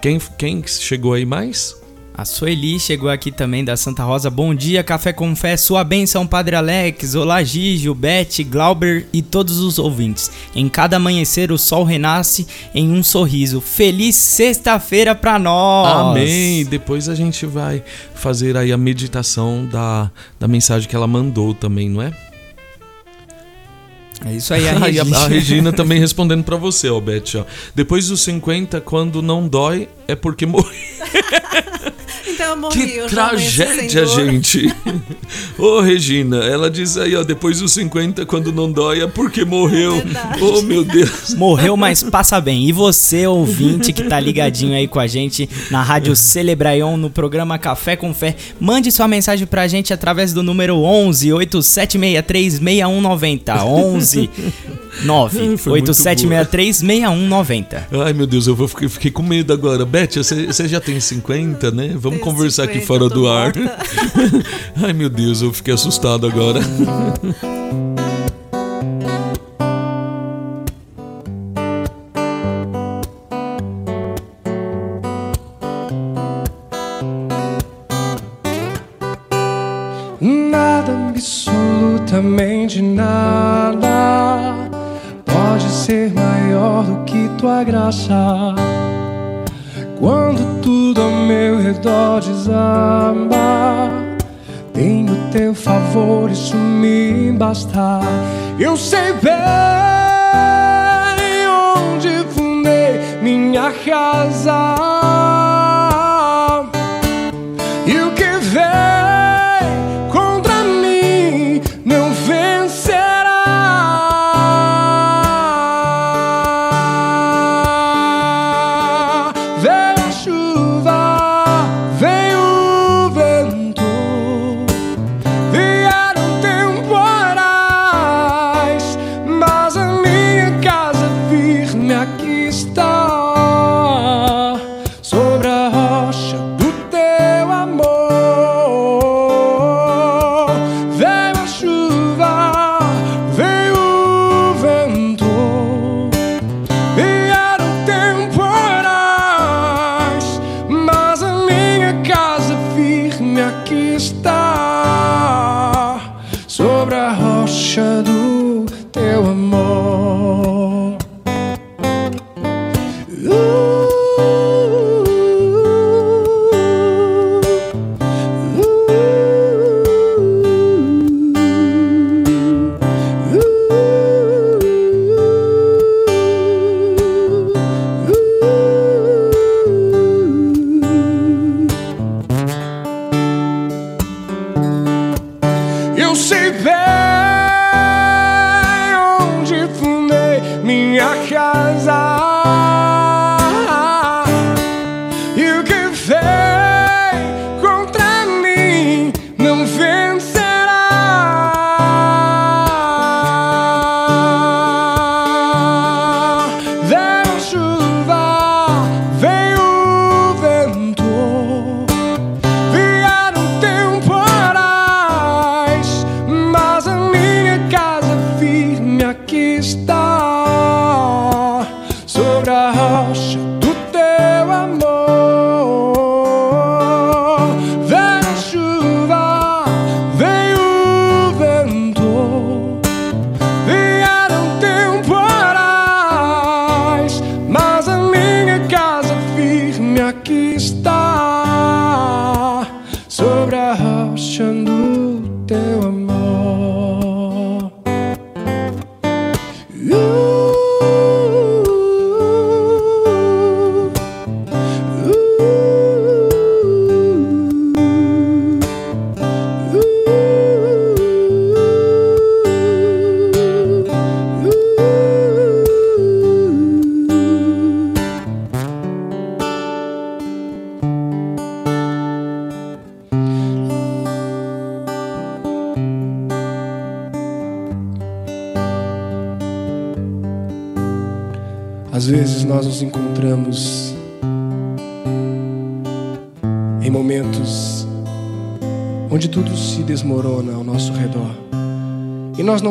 quem 0.00 0.18
quem 0.38 0.62
chegou 0.66 1.14
aí 1.14 1.24
mais? 1.24 1.80
A 2.20 2.24
Sueli 2.24 2.78
chegou 2.78 3.08
aqui 3.08 3.32
também 3.32 3.64
da 3.64 3.76
Santa 3.76 4.02
Rosa. 4.02 4.28
Bom 4.28 4.54
dia, 4.54 4.84
Café 4.84 5.12
com 5.12 5.34
Fé, 5.34 5.56
sua 5.56 5.82
bênção, 5.82 6.26
Padre 6.26 6.54
Alex. 6.54 7.14
Olá, 7.14 7.42
Gigio, 7.42 7.94
Beth, 7.94 8.44
Glauber 8.46 9.06
e 9.10 9.22
todos 9.22 9.58
os 9.58 9.78
ouvintes. 9.78 10.30
Em 10.54 10.68
cada 10.68 10.96
amanhecer 10.96 11.50
o 11.50 11.56
sol 11.56 11.82
renasce 11.82 12.46
em 12.74 12.90
um 12.92 13.02
sorriso. 13.02 13.60
Feliz 13.60 14.16
sexta-feira 14.16 15.14
pra 15.14 15.38
nós! 15.38 16.10
Amém. 16.10 16.66
Depois 16.66 17.08
a 17.08 17.14
gente 17.14 17.46
vai 17.46 17.82
fazer 18.14 18.54
aí 18.54 18.70
a 18.70 18.76
meditação 18.76 19.64
da, 19.64 20.10
da 20.38 20.46
mensagem 20.46 20.88
que 20.88 20.96
ela 20.96 21.06
mandou 21.06 21.54
também, 21.54 21.88
não 21.88 22.02
é? 22.02 22.12
É 24.24 24.32
isso 24.34 24.52
aí, 24.52 24.68
a 24.68 24.72
Regina. 24.78 25.18
a, 25.18 25.28
Regina 25.28 25.72
também 25.72 25.98
respondendo 25.98 26.44
pra 26.44 26.56
você, 26.56 26.88
ó, 26.88 27.00
Beth, 27.00 27.36
ó. 27.36 27.44
Depois 27.74 28.08
dos 28.08 28.20
50, 28.22 28.80
quando 28.80 29.22
não 29.22 29.48
dói, 29.48 29.88
é 30.10 30.16
porque 30.16 30.46
morreu. 30.46 30.70
Então 32.40 32.50
eu 32.50 32.56
morri. 32.56 32.86
Que 32.86 32.96
eu 32.96 33.06
tragédia, 33.06 34.06
gente. 34.06 34.74
Ô, 35.58 35.80
Regina, 35.80 36.38
ela 36.38 36.70
diz 36.70 36.96
aí, 36.96 37.14
ó, 37.14 37.22
depois 37.22 37.60
dos 37.60 37.72
50, 37.72 38.24
quando 38.24 38.52
não 38.52 38.70
dói, 38.70 39.02
é 39.02 39.06
porque 39.06 39.44
morreu. 39.44 40.02
oh, 40.40 40.62
meu 40.62 40.84
Deus. 40.84 41.34
Morreu, 41.34 41.76
mas 41.76 42.02
passa 42.02 42.40
bem. 42.40 42.66
E 42.66 42.72
você, 42.72 43.26
ouvinte, 43.26 43.92
que 43.92 44.04
tá 44.04 44.18
ligadinho 44.18 44.74
aí 44.74 44.88
com 44.88 44.98
a 44.98 45.06
gente 45.06 45.48
na 45.70 45.82
Rádio 45.82 46.16
Celebraion, 46.16 46.96
no 46.96 47.10
programa 47.10 47.58
Café 47.58 47.96
com 47.96 48.14
Fé, 48.14 48.36
mande 48.58 48.90
sua 48.90 49.06
mensagem 49.06 49.46
pra 49.46 49.68
gente 49.68 49.92
através 49.92 50.32
do 50.32 50.42
número 50.42 50.76
11 50.76 51.32
8763 51.32 52.54
6190. 52.54 53.64
11 53.64 54.30
9 55.04 55.56
Foi 55.56 55.72
muito 55.72 55.88
8763 55.88 56.76
6190. 56.78 57.88
Ai, 58.04 58.12
meu 58.12 58.26
Deus, 58.26 58.46
eu 58.46 58.54
vou, 58.54 58.68
fiquei, 58.68 58.88
fiquei 58.88 59.10
com 59.10 59.22
medo 59.22 59.52
agora. 59.52 59.84
Beth, 60.00 60.16
você, 60.16 60.46
você 60.46 60.66
já 60.66 60.80
tem 60.80 60.98
50, 60.98 61.70
né? 61.72 61.92
Vamos 61.94 62.20
conversar 62.20 62.64
aqui 62.64 62.80
50, 62.80 62.86
fora 62.86 63.08
tô 63.10 63.16
do 63.16 63.28
ar. 63.28 63.52
Ai, 64.82 64.94
meu 64.94 65.10
Deus, 65.10 65.42
eu 65.42 65.52
fiquei 65.52 65.74
assustado 65.74 66.26
agora. 66.26 66.60
Nada, 80.18 80.92
absolutamente 81.10 82.80
nada 82.80 84.70
pode 85.26 85.68
ser 85.68 86.10
maior 86.14 86.84
do 86.84 87.04
que 87.04 87.28
tua 87.38 87.62
graça. 87.64 88.69
Tudo 91.00 91.02
ao 91.02 91.12
meu 91.12 91.58
redor 91.58 92.20
desaba, 92.20 93.88
tenho 94.74 95.16
teu 95.32 95.54
favor, 95.54 96.30
isso 96.30 96.54
me 96.54 97.32
basta. 97.32 98.00
Eu 98.58 98.76
sei 98.76 99.14
bem 99.14 99.30
onde 101.48 102.10
fundei 102.34 103.00
minha 103.22 103.72
casa. 103.72 104.99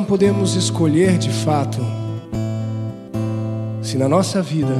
Podemos 0.09 0.55
escolher 0.55 1.19
de 1.19 1.29
fato 1.29 1.77
se 3.79 3.95
na 3.95 4.09
nossa 4.09 4.41
vida 4.41 4.73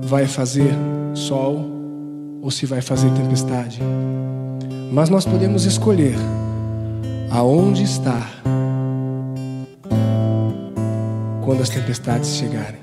vai 0.00 0.26
fazer 0.26 0.74
sol 1.12 1.66
ou 2.40 2.50
se 2.50 2.64
vai 2.64 2.80
fazer 2.80 3.10
tempestade. 3.10 3.80
Mas 4.90 5.10
nós 5.10 5.26
podemos 5.26 5.66
escolher 5.66 6.16
aonde 7.30 7.82
estar 7.82 8.42
quando 11.44 11.60
as 11.60 11.68
tempestades 11.68 12.36
chegarem. 12.36 12.80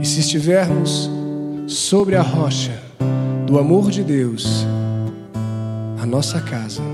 E 0.00 0.06
se 0.06 0.20
estivermos 0.20 1.10
sobre 1.66 2.14
a 2.14 2.22
rocha 2.22 2.80
do 3.44 3.58
amor 3.58 3.90
de 3.90 4.04
Deus, 4.04 4.64
a 6.00 6.06
nossa 6.06 6.40
casa 6.40 6.91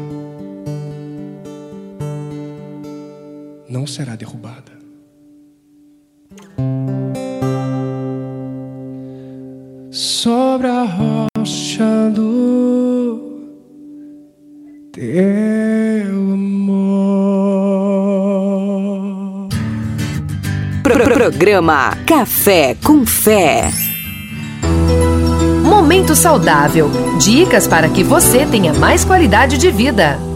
será 3.89 4.15
derrubada. 4.15 4.79
Sobre 9.91 10.69
a 10.69 10.85
rocha 10.85 12.11
do 12.15 13.49
teu 14.93 16.33
amor. 16.33 17.09
Pro 20.83 21.05
Programa 21.05 21.97
Café 22.07 22.77
com 22.85 23.07
Fé. 23.07 23.71
Momento 25.65 26.15
saudável. 26.15 26.91
Dicas 27.19 27.67
para 27.67 27.89
que 27.89 28.05
você 28.05 28.45
tenha 28.47 28.75
mais 28.75 29.05
qualidade 29.05 29.57
de 29.59 29.71
vida. 29.71 30.28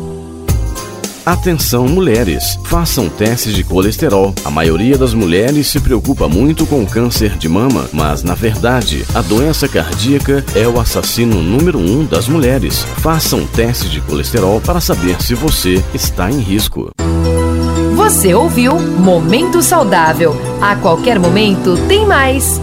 Atenção 1.25 1.87
mulheres, 1.87 2.59
façam 2.65 3.09
testes 3.09 3.55
de 3.55 3.63
colesterol. 3.63 4.35
A 4.45 4.51
maioria 4.51 4.99
das 4.99 5.15
mulheres 5.15 5.69
se 5.69 5.79
preocupa 5.79 6.29
muito 6.29 6.67
com 6.67 6.83
o 6.83 6.87
câncer 6.87 7.39
de 7.39 7.49
mama, 7.49 7.89
mas 7.93 8.25
na 8.25 8.35
verdade 8.35 9.05
a 9.15 9.23
doença 9.23 9.69
cardíaca 9.69 10.45
é 10.53 10.67
o 10.67 10.81
assassino 10.81 11.41
número 11.41 11.79
um 11.79 12.05
das 12.05 12.27
mulheres. 12.27 12.83
Façam 12.99 13.47
teste 13.47 13.89
de 13.89 14.01
colesterol 14.01 14.61
para 14.61 14.81
saber 14.81 15.23
se 15.23 15.33
você 15.33 15.81
está 15.95 16.29
em 16.29 16.41
risco. 16.41 16.91
Você 17.95 18.35
ouviu 18.35 18.81
Momento 18.81 19.63
Saudável. 19.63 20.35
A 20.61 20.75
qualquer 20.75 21.21
momento 21.21 21.77
tem 21.87 22.05
mais. 22.05 22.61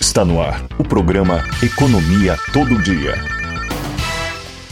Está 0.00 0.24
no 0.24 0.40
ar 0.40 0.64
o 0.76 0.82
programa 0.82 1.44
Economia 1.62 2.36
Todo 2.52 2.82
Dia. 2.82 3.37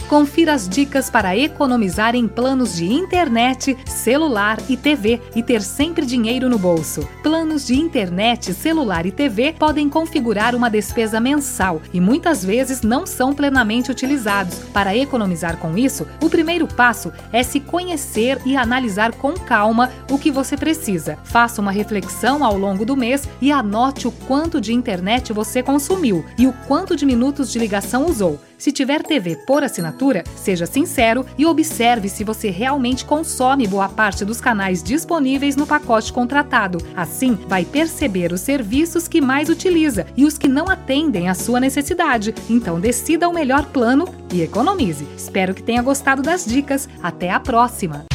Confira 0.07 0.53
as 0.53 0.69
dicas 0.69 1.09
para 1.09 1.35
economizar 1.35 2.15
em 2.15 2.29
planos 2.29 2.77
de 2.77 2.85
internet, 2.85 3.77
celular 3.85 4.57
e 4.69 4.77
TV 4.77 5.19
e 5.35 5.43
ter 5.43 5.61
sempre 5.61 6.05
dinheiro 6.05 6.47
no 6.47 6.57
bolso. 6.57 7.05
Planos 7.21 7.67
de 7.67 7.75
internet, 7.75 8.53
celular 8.53 9.05
e 9.05 9.11
TV 9.11 9.53
podem 9.59 9.89
configurar 9.89 10.55
uma 10.55 10.69
despesa 10.69 11.19
mensal 11.19 11.81
e 11.93 11.99
muitas 11.99 12.43
vezes 12.43 12.81
não 12.83 13.05
são 13.05 13.33
plenamente 13.33 13.91
utilizados. 13.91 14.59
Para 14.71 14.95
economizar 14.95 15.57
com 15.57 15.77
isso, 15.77 16.07
o 16.21 16.29
primeiro 16.29 16.67
passo 16.67 17.11
é 17.33 17.43
se 17.43 17.59
conhecer 17.59 18.39
e 18.45 18.55
analisar 18.55 19.11
com 19.11 19.33
calma 19.33 19.91
o 20.09 20.17
que 20.17 20.31
você 20.31 20.55
precisa. 20.55 21.17
Faça 21.25 21.61
uma 21.61 21.71
reflexão 21.71 22.45
ao 22.45 22.57
longo 22.57 22.85
do 22.85 22.95
mês 22.95 23.27
e 23.41 23.51
anote 23.51 24.07
o 24.07 24.11
quanto 24.11 24.61
de 24.61 24.73
internet 24.73 25.33
você 25.33 25.61
consumiu 25.61 26.23
e 26.37 26.47
o 26.47 26.53
quanto 26.65 26.95
de 26.95 27.05
minutos 27.05 27.51
de 27.51 27.59
ligação 27.59 28.05
usou. 28.05 28.39
Se 28.57 28.71
tiver 28.71 29.03
TV 29.03 29.35
por 29.35 29.63
assinatura, 29.63 30.23
seja 30.35 30.65
sincero 30.65 31.25
e 31.37 31.45
observe 31.45 32.09
se 32.09 32.23
você 32.23 32.49
realmente 32.49 33.05
consome 33.05 33.67
boa 33.67 33.87
parte 33.87 34.25
dos 34.25 34.41
canais 34.41 34.81
disponíveis 34.81 35.55
no 35.55 35.67
pacote 35.67 36.11
contratado. 36.11 36.79
Assim, 36.95 37.37
vai 37.47 37.63
perceber 37.63 38.33
os 38.33 38.41
serviços 38.41 39.07
que 39.07 39.21
mais 39.21 39.47
utiliza 39.47 40.07
e 40.17 40.25
os 40.25 40.37
que 40.37 40.47
não 40.47 40.67
atendem 40.69 41.29
à 41.29 41.35
sua 41.35 41.59
necessidade. 41.59 42.33
Então, 42.49 42.79
decida 42.79 43.29
o 43.29 43.33
melhor 43.33 43.65
plano 43.67 44.07
e 44.33 44.41
economize. 44.41 45.07
Espero 45.15 45.53
que 45.53 45.63
tenha 45.63 45.83
gostado 45.83 46.23
das 46.23 46.45
dicas. 46.45 46.89
Até 47.01 47.29
a 47.29 47.39
próxima! 47.39 48.05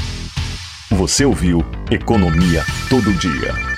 Você 0.91 1.25
ouviu 1.25 1.65
Economia 1.91 2.65
Todo 2.91 3.13
Dia. 3.15 3.72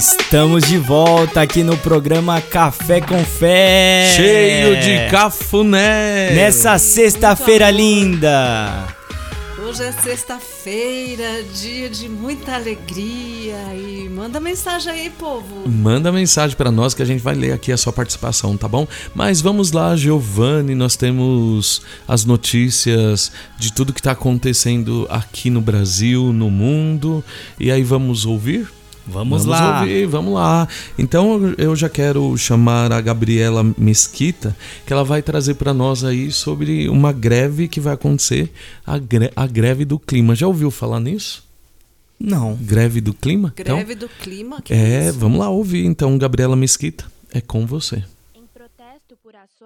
Estamos 0.00 0.66
de 0.66 0.78
volta 0.78 1.42
aqui 1.42 1.62
no 1.62 1.76
programa 1.76 2.40
Café 2.40 3.02
com 3.02 3.22
Fé. 3.22 4.10
Cheio 4.16 4.80
de 4.80 5.10
cafuné. 5.10 6.30
Nessa 6.34 6.78
sexta-feira 6.78 7.70
linda. 7.70 8.86
Hoje 9.62 9.84
é 9.84 9.92
sexta-feira, 9.92 11.42
dia 11.54 11.90
de 11.90 12.08
muita 12.08 12.54
alegria 12.54 13.58
e 13.74 14.08
manda 14.08 14.40
mensagem 14.40 14.90
aí, 14.90 15.10
povo. 15.10 15.68
Manda 15.68 16.10
mensagem 16.10 16.56
para 16.56 16.70
nós 16.70 16.94
que 16.94 17.02
a 17.02 17.06
gente 17.06 17.20
vai 17.22 17.34
ler 17.34 17.52
aqui 17.52 17.70
a 17.70 17.76
sua 17.76 17.92
participação, 17.92 18.56
tá 18.56 18.66
bom? 18.66 18.88
Mas 19.14 19.42
vamos 19.42 19.70
lá, 19.70 19.94
Giovanni, 19.94 20.74
nós 20.74 20.96
temos 20.96 21.82
as 22.08 22.24
notícias 22.24 23.30
de 23.58 23.70
tudo 23.70 23.92
que 23.92 24.00
está 24.00 24.12
acontecendo 24.12 25.06
aqui 25.10 25.50
no 25.50 25.60
Brasil, 25.60 26.32
no 26.32 26.48
mundo, 26.48 27.22
e 27.58 27.70
aí 27.70 27.82
vamos 27.82 28.24
ouvir? 28.24 28.79
Vamos, 29.10 29.44
vamos 29.44 29.46
lá. 29.46 29.80
Ouvir, 29.80 30.06
vamos 30.06 30.34
lá. 30.34 30.68
Então 30.98 31.54
eu 31.58 31.74
já 31.74 31.88
quero 31.88 32.36
chamar 32.36 32.92
a 32.92 33.00
Gabriela 33.00 33.62
Mesquita, 33.76 34.56
que 34.86 34.92
ela 34.92 35.04
vai 35.04 35.20
trazer 35.22 35.54
para 35.54 35.74
nós 35.74 36.04
aí 36.04 36.30
sobre 36.30 36.88
uma 36.88 37.12
greve 37.12 37.68
que 37.68 37.80
vai 37.80 37.94
acontecer, 37.94 38.52
a, 38.86 38.98
gre 38.98 39.30
a 39.34 39.46
greve 39.46 39.84
do 39.84 39.98
clima. 39.98 40.34
Já 40.34 40.46
ouviu 40.46 40.70
falar 40.70 41.00
nisso? 41.00 41.44
Não. 42.18 42.54
Greve 42.54 43.00
do 43.00 43.12
clima? 43.12 43.52
Greve 43.56 43.94
então, 43.94 44.08
do 44.08 44.14
clima? 44.22 44.62
Que 44.62 44.72
é, 44.72 45.06
é 45.06 45.12
vamos 45.12 45.40
lá 45.40 45.48
ouvir 45.48 45.84
então, 45.84 46.16
Gabriela 46.16 46.54
Mesquita. 46.54 47.04
É 47.32 47.40
com 47.40 47.66
você 47.66 48.02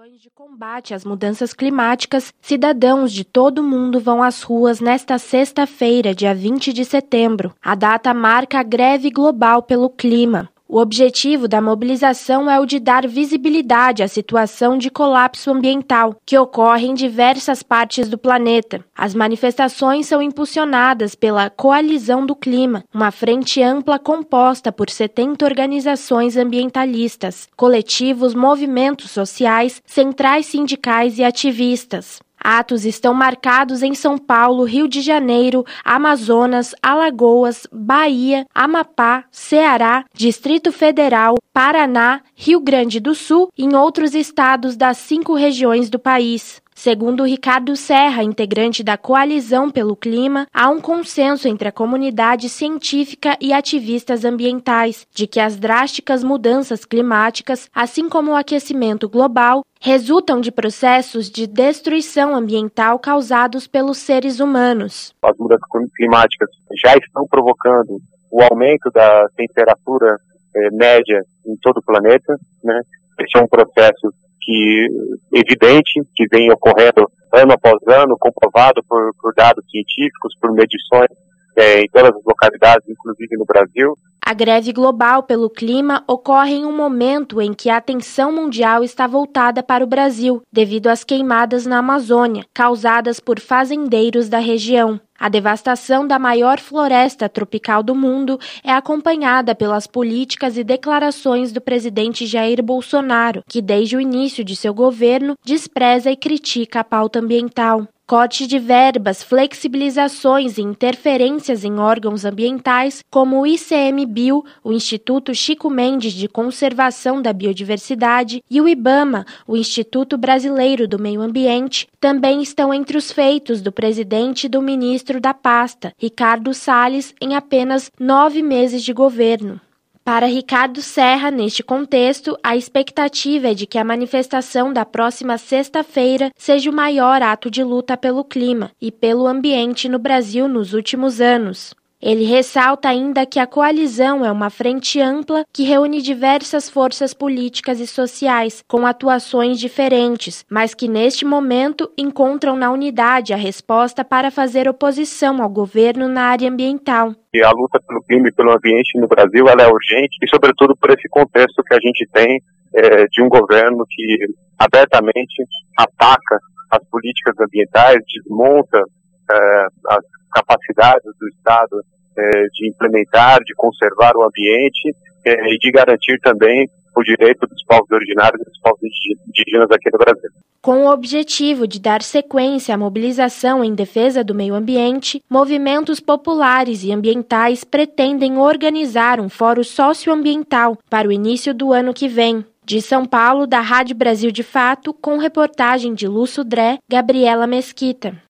ações 0.05 0.21
de 0.21 0.29
combate 0.29 0.93
às 0.93 1.03
mudanças 1.03 1.51
climáticas, 1.51 2.31
cidadãos 2.39 3.11
de 3.11 3.23
todo 3.23 3.59
o 3.59 3.63
mundo 3.63 3.99
vão 3.99 4.21
às 4.21 4.43
ruas 4.43 4.79
nesta 4.79 5.17
sexta-feira, 5.17 6.13
dia 6.13 6.35
20 6.35 6.71
de 6.71 6.85
setembro. 6.85 7.55
A 7.59 7.73
data 7.73 8.13
marca 8.13 8.59
a 8.59 8.63
greve 8.63 9.09
global 9.09 9.63
pelo 9.63 9.89
clima. 9.89 10.47
O 10.75 10.79
objetivo 10.81 11.47
da 11.47 11.61
mobilização 11.61 12.51
é 12.51 12.59
o 12.59 12.65
de 12.65 12.81
dar 12.81 13.07
visibilidade 13.07 14.03
à 14.03 14.09
situação 14.09 14.77
de 14.77 14.89
colapso 14.89 15.49
ambiental 15.49 16.17
que 16.25 16.37
ocorre 16.37 16.85
em 16.85 16.93
diversas 16.93 17.63
partes 17.63 18.09
do 18.09 18.17
planeta. 18.17 18.83
As 18.93 19.15
manifestações 19.15 20.05
são 20.05 20.21
impulsionadas 20.21 21.15
pela 21.15 21.49
Coalizão 21.49 22.25
do 22.25 22.35
Clima, 22.35 22.83
uma 22.93 23.09
frente 23.09 23.63
ampla 23.63 23.97
composta 23.97 24.69
por 24.69 24.89
70 24.89 25.45
organizações 25.45 26.35
ambientalistas, 26.35 27.47
coletivos, 27.55 28.35
movimentos 28.35 29.11
sociais, 29.11 29.81
centrais 29.85 30.45
sindicais 30.45 31.17
e 31.17 31.23
ativistas. 31.23 32.19
Atos 32.45 32.85
estão 32.85 33.11
marcados 33.11 33.81
em 33.81 33.95
São 33.95 34.19
Paulo, 34.19 34.65
Rio 34.65 34.87
de 34.87 35.01
Janeiro, 35.01 35.65
Amazonas, 35.83 36.75
Alagoas, 36.79 37.65
Bahia, 37.71 38.45
Amapá, 38.53 39.25
Ceará, 39.31 40.05
Distrito 40.13 40.71
Federal, 40.71 41.39
Paraná, 41.51 42.21
Rio 42.35 42.59
Grande 42.59 42.99
do 42.99 43.15
Sul 43.15 43.49
e 43.57 43.65
em 43.65 43.75
outros 43.75 44.13
estados 44.13 44.77
das 44.77 44.97
cinco 44.97 45.33
regiões 45.33 45.89
do 45.89 45.97
país. 45.97 46.61
Segundo 46.77 47.23
Ricardo 47.23 47.73
Serra, 47.77 48.21
integrante 48.21 48.83
da 48.83 48.97
Coalizão 48.97 49.71
pelo 49.71 49.95
Clima, 49.95 50.45
há 50.53 50.69
um 50.69 50.81
consenso 50.81 51.47
entre 51.47 51.69
a 51.69 51.71
comunidade 51.71 52.49
científica 52.49 53.37
e 53.39 53.53
ativistas 53.53 54.25
ambientais 54.25 55.07
de 55.11 55.25
que 55.25 55.39
as 55.39 55.55
drásticas 55.55 56.21
mudanças 56.21 56.83
climáticas, 56.83 57.69
assim 57.73 58.09
como 58.09 58.31
o 58.31 58.35
aquecimento 58.35 59.07
global, 59.07 59.63
resultam 59.79 60.41
de 60.41 60.51
processos 60.51 61.29
de 61.29 61.47
destruição 61.47 62.35
ambiental 62.35 62.99
causados 62.99 63.67
pelos 63.67 63.97
seres 63.97 64.41
humanos. 64.41 65.15
As 65.23 65.37
mudanças 65.37 65.67
climáticas 65.95 66.49
já 66.83 66.93
estão 66.97 67.25
provocando 67.27 67.99
o 68.29 68.43
aumento 68.43 68.91
da 68.93 69.27
temperatura 69.35 70.17
eh, 70.55 70.69
média 70.73 71.21
em 71.47 71.55
todo 71.61 71.77
o 71.77 71.85
planeta, 71.85 72.35
né? 72.63 72.81
Esse 73.17 73.39
é 73.39 73.41
um 73.41 73.47
processo 73.47 74.11
que 74.45 74.87
evidente 75.33 76.01
que 76.15 76.25
vem 76.31 76.51
ocorrendo 76.51 77.09
ano 77.33 77.53
após 77.53 77.75
ano, 77.87 78.15
comprovado 78.19 78.81
por, 78.87 79.11
por 79.19 79.33
dados 79.33 79.65
científicos, 79.69 80.37
por 80.39 80.53
medições 80.53 81.09
é, 81.57 81.81
em 81.81 81.89
todas 81.91 82.11
as 82.15 82.23
localidades, 82.23 82.87
inclusive 82.87 83.35
no 83.37 83.45
Brasil. 83.45 83.97
A 84.27 84.33
greve 84.33 84.73
global 84.73 85.21
pelo 85.21 85.51
clima 85.51 86.03
ocorre 86.07 86.55
em 86.55 86.65
um 86.65 86.75
momento 86.75 87.39
em 87.39 87.53
que 87.53 87.69
a 87.69 87.77
atenção 87.77 88.31
mundial 88.31 88.83
está 88.83 89.05
voltada 89.05 89.61
para 89.61 89.83
o 89.83 89.87
Brasil, 89.87 90.41
devido 90.51 90.87
às 90.87 91.03
queimadas 91.03 91.67
na 91.67 91.77
Amazônia, 91.77 92.43
causadas 92.51 93.19
por 93.19 93.39
fazendeiros 93.39 94.27
da 94.27 94.39
região. 94.39 94.99
A 95.19 95.29
devastação 95.29 96.07
da 96.07 96.17
maior 96.17 96.59
floresta 96.59 97.29
tropical 97.29 97.83
do 97.83 97.93
mundo 97.93 98.39
é 98.63 98.71
acompanhada 98.71 99.53
pelas 99.53 99.85
políticas 99.85 100.57
e 100.57 100.63
declarações 100.63 101.51
do 101.51 101.61
presidente 101.61 102.25
Jair 102.25 102.63
Bolsonaro, 102.63 103.43
que 103.47 103.61
desde 103.61 103.95
o 103.95 104.01
início 104.01 104.43
de 104.43 104.55
seu 104.55 104.73
governo 104.73 105.35
despreza 105.45 106.09
e 106.09 106.17
critica 106.17 106.79
a 106.79 106.83
pauta 106.83 107.19
ambiental. 107.19 107.87
Corte 108.07 108.45
de 108.45 108.59
verbas, 108.59 109.23
flexibilizações 109.23 110.59
e 110.59 110.61
interferências 110.61 111.63
em 111.63 111.79
órgãos 111.79 112.23
ambientais, 112.23 113.03
como 113.09 113.41
o 113.41 113.47
ICMBio, 113.47 114.45
o 114.63 114.71
Instituto 114.71 115.33
Chico 115.33 115.71
Mendes 115.71 116.13
de 116.13 116.27
Conservação 116.27 117.19
da 117.19 117.33
Biodiversidade, 117.33 118.43
e 118.47 118.61
o 118.61 118.69
IBAMA, 118.69 119.25
o 119.47 119.57
Instituto 119.57 120.19
Brasileiro 120.19 120.87
do 120.87 120.99
Meio 120.99 121.19
Ambiente, 121.19 121.87
também 121.99 122.43
estão 122.43 122.71
entre 122.71 122.95
os 122.95 123.11
feitos 123.11 123.59
do 123.59 123.71
presidente 123.71 124.43
e 124.43 124.49
do 124.49 124.61
ministro 124.61 125.19
da 125.19 125.33
pasta, 125.33 125.91
Ricardo 125.97 126.53
Salles, 126.53 127.11
em 127.19 127.33
apenas 127.33 127.91
nove 127.99 128.43
meses 128.43 128.83
de 128.83 128.93
governo. 128.93 129.59
Para 130.05 130.27
Ricardo 130.27 130.83
Serra, 130.83 131.31
neste 131.31 131.63
contexto, 131.63 132.37
a 132.43 132.55
expectativa 132.55 133.49
é 133.49 133.53
de 133.55 133.65
que 133.65 133.75
a 133.75 133.83
manifestação 133.83 134.71
da 134.71 134.85
próxima 134.85 135.35
sexta-feira 135.35 136.29
seja 136.37 136.69
o 136.69 136.73
maior 136.73 137.23
ato 137.23 137.49
de 137.49 137.63
luta 137.63 137.97
pelo 137.97 138.23
clima 138.23 138.71
e 138.79 138.91
pelo 138.91 139.25
ambiente 139.25 139.89
no 139.89 139.97
Brasil 139.97 140.47
nos 140.47 140.75
últimos 140.75 141.19
anos. 141.19 141.73
Ele 142.01 142.25
ressalta 142.25 142.89
ainda 142.89 143.25
que 143.25 143.39
a 143.39 143.47
coalizão 143.47 144.23
é 144.25 144.31
uma 144.31 144.49
frente 144.49 144.99
ampla 144.99 145.43
que 145.53 145.63
reúne 145.63 146.01
diversas 146.01 146.69
forças 146.69 147.13
políticas 147.13 147.79
e 147.79 147.87
sociais, 147.87 148.63
com 148.67 148.85
atuações 148.85 149.59
diferentes, 149.59 150.45
mas 150.49 150.73
que 150.73 150.87
neste 150.87 151.25
momento 151.25 151.89
encontram 151.97 152.55
na 152.55 152.71
unidade 152.71 153.33
a 153.33 153.37
resposta 153.37 154.03
para 154.03 154.29
fazer 154.29 154.67
oposição 154.67 155.41
ao 155.41 155.49
governo 155.49 156.07
na 156.07 156.23
área 156.23 156.49
ambiental. 156.49 157.15
A 157.43 157.51
luta 157.51 157.79
pelo 157.85 158.01
clima 158.03 158.27
e 158.27 158.33
pelo 158.33 158.51
ambiente 158.51 158.99
no 158.99 159.07
Brasil 159.07 159.47
ela 159.47 159.63
é 159.63 159.67
urgente 159.67 160.17
e, 160.21 160.29
sobretudo, 160.29 160.75
por 160.75 160.89
esse 160.91 161.07
contexto 161.09 161.63
que 161.63 161.73
a 161.73 161.79
gente 161.81 162.07
tem 162.13 162.39
é, 162.75 163.05
de 163.05 163.21
um 163.23 163.29
governo 163.29 163.85
que 163.89 164.25
abertamente 164.59 165.43
ataca 165.77 166.39
as 166.71 166.83
políticas 166.89 167.35
ambientais, 167.39 167.99
desmonta 168.13 168.81
as 169.29 170.03
capacidades 170.33 171.11
do 171.19 171.27
Estado 171.29 171.81
é, 172.17 172.43
de 172.53 172.69
implementar, 172.69 173.39
de 173.43 173.53
conservar 173.55 174.15
o 174.15 174.23
ambiente 174.23 174.95
é, 175.25 175.53
e 175.53 175.57
de 175.57 175.71
garantir 175.71 176.19
também 176.21 176.69
o 176.95 177.03
direito 177.03 177.45
dos 177.45 177.63
povos 177.65 177.91
originários 177.91 178.41
e 178.41 178.45
dos 178.45 178.59
povos 178.59 178.79
indígenas 179.27 179.69
aqui 179.69 179.89
no 179.91 179.99
Brasil. 179.99 180.29
Com 180.61 180.85
o 180.85 180.91
objetivo 180.91 181.67
de 181.67 181.79
dar 181.79 182.01
sequência 182.01 182.73
à 182.73 182.77
mobilização 182.77 183.63
em 183.63 183.75
defesa 183.75 184.23
do 184.23 184.33
meio 184.33 184.55
ambiente, 184.55 185.21
movimentos 185.29 185.99
populares 185.99 186.83
e 186.83 186.91
ambientais 186.91 187.63
pretendem 187.63 188.37
organizar 188.37 189.19
um 189.19 189.29
fórum 189.29 189.63
socioambiental 189.63 190.77
para 190.89 191.07
o 191.07 191.11
início 191.11 191.53
do 191.53 191.71
ano 191.71 191.93
que 191.93 192.07
vem. 192.07 192.45
De 192.63 192.81
São 192.81 193.05
Paulo, 193.05 193.45
da 193.45 193.59
Rádio 193.59 193.95
Brasil 193.95 194.31
de 194.31 194.41
Fato, 194.41 194.91
com 194.91 195.17
reportagem 195.17 195.93
de 195.93 196.07
Lúcio 196.07 196.43
Dré, 196.43 196.79
Gabriela 196.89 197.45
Mesquita. 197.45 198.24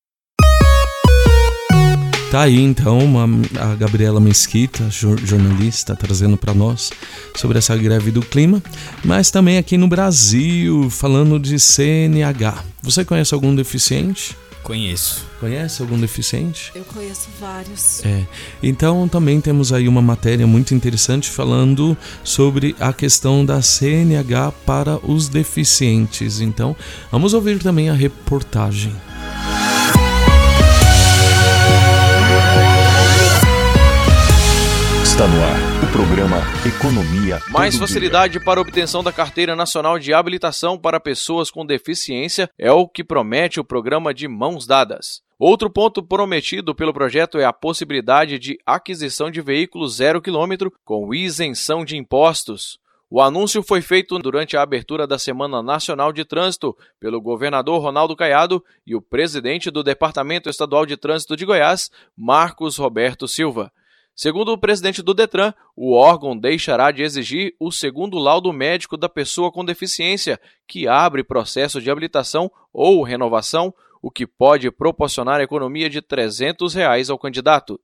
Tá 2.36 2.42
aí 2.42 2.60
então 2.60 3.00
uma, 3.00 3.30
a 3.62 3.76
Gabriela 3.76 4.20
Mesquita, 4.20 4.90
jornalista, 4.90 5.96
trazendo 5.96 6.36
para 6.36 6.54
nós 6.54 6.92
sobre 7.34 7.58
essa 7.60 7.78
greve 7.78 8.12
do 8.12 8.20
clima, 8.20 8.62
mas 9.06 9.32
também 9.32 9.58
aqui 9.58 9.78
no 9.78 9.88
Brasil, 9.88 10.90
falando 10.90 11.40
de 11.40 11.58
CNH. 11.58 12.62
Você 12.84 13.06
conhece 13.06 13.34
algum 13.34 13.56
deficiente? 13.56 14.36
Conheço. 14.64 15.26
Conhece 15.40 15.82
algum 15.82 15.98
deficiente? 15.98 16.74
Eu 16.76 16.84
conheço 16.84 17.30
vários. 17.40 18.04
É. 18.04 18.26
Então 18.62 19.08
também 19.08 19.40
temos 19.40 19.72
aí 19.72 19.88
uma 19.88 20.02
matéria 20.02 20.46
muito 20.46 20.76
interessante 20.76 21.30
falando 21.30 21.96
sobre 22.22 22.76
a 22.82 22.92
questão 22.92 23.46
da 23.46 23.62
CNH 23.62 24.52
para 24.66 25.00
os 25.10 25.30
deficientes. 25.30 26.42
Então, 26.42 26.76
vamos 27.10 27.34
ouvir 27.34 27.60
também 27.60 27.90
a 27.90 27.94
reportagem. 27.94 28.94
Está 35.16 35.30
no 35.30 35.42
ar 35.42 35.58
o 35.82 35.92
programa 35.94 36.38
Economia. 36.68 37.42
Mais 37.50 37.78
facilidade 37.78 38.34
dia. 38.34 38.42
para 38.42 38.60
obtenção 38.60 39.02
da 39.02 39.14
Carteira 39.14 39.56
Nacional 39.56 39.98
de 39.98 40.14
Habilitação 40.14 40.78
para 40.78 41.00
Pessoas 41.00 41.50
com 41.50 41.66
Deficiência 41.66 42.50
é 42.60 42.70
o 42.70 42.86
que 42.86 43.02
promete 43.02 43.58
o 43.58 43.64
programa 43.64 44.14
de 44.14 44.28
Mãos 44.28 44.68
Dadas. 44.68 45.22
Outro 45.40 45.70
ponto 45.70 46.04
prometido 46.04 46.76
pelo 46.76 46.94
projeto 46.94 47.38
é 47.38 47.46
a 47.46 47.54
possibilidade 47.54 48.38
de 48.38 48.60
aquisição 48.66 49.32
de 49.32 49.40
veículos 49.40 49.96
zero 49.96 50.22
quilômetro 50.22 50.70
com 50.84 51.14
isenção 51.14 51.86
de 51.86 51.96
impostos. 51.96 52.78
O 53.10 53.22
anúncio 53.22 53.64
foi 53.64 53.82
feito 53.82 54.20
durante 54.20 54.58
a 54.58 54.64
abertura 54.64 55.08
da 55.08 55.18
Semana 55.18 55.64
Nacional 55.64 56.12
de 56.12 56.26
Trânsito 56.26 56.76
pelo 57.00 57.22
governador 57.22 57.82
Ronaldo 57.82 58.18
Caiado 58.18 58.62
e 58.86 58.94
o 58.94 59.02
presidente 59.02 59.72
do 59.72 59.82
Departamento 59.82 60.50
Estadual 60.50 60.86
de 60.86 60.98
Trânsito 60.98 61.38
de 61.38 61.46
Goiás, 61.46 61.90
Marcos 62.18 62.76
Roberto 62.76 63.30
Silva. 63.30 63.72
Segundo 64.16 64.54
o 64.54 64.58
presidente 64.58 65.02
do 65.02 65.14
Detran, 65.14 65.54
o 65.76 65.94
órgão 65.94 66.38
deixará 66.38 66.90
de 66.90 67.04
exigir 67.04 67.54
o 67.60 67.70
segundo 67.70 68.18
laudo 68.18 68.54
médico 68.54 68.96
da 68.96 69.10
pessoa 69.10 69.52
com 69.52 69.66
deficiência 69.66 70.40
que 70.66 70.88
abre 70.88 71.22
processo 71.22 71.82
de 71.82 71.92
habilitação 71.92 72.50
ou 72.72 73.04
renovação, 73.04 73.74
o 74.02 74.10
que 74.10 74.26
pode 74.26 74.72
proporcionar 74.72 75.42
economia 75.42 75.90
de 75.90 76.02
300 76.02 76.74
reais 76.74 77.10
ao 77.10 77.20
candidato. 77.20 77.78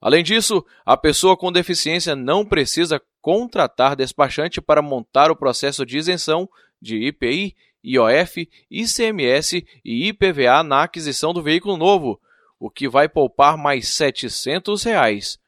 Além 0.00 0.24
disso, 0.24 0.64
a 0.84 0.96
pessoa 0.96 1.36
com 1.36 1.52
deficiência 1.52 2.16
não 2.16 2.44
precisa 2.44 3.00
contratar 3.20 3.94
despachante 3.94 4.60
para 4.60 4.82
montar 4.82 5.30
o 5.30 5.36
processo 5.36 5.86
de 5.86 5.98
isenção 5.98 6.48
de 6.82 6.96
IPI, 6.96 7.54
IOF, 7.84 8.48
ICMS 8.68 9.64
e 9.84 10.08
IPVA 10.08 10.64
na 10.64 10.82
aquisição 10.82 11.32
do 11.32 11.42
veículo 11.42 11.76
novo, 11.76 12.20
o 12.58 12.68
que 12.68 12.88
vai 12.88 13.08
poupar 13.08 13.56
mais 13.56 13.88
700 13.88 14.82
reais. 14.82 15.38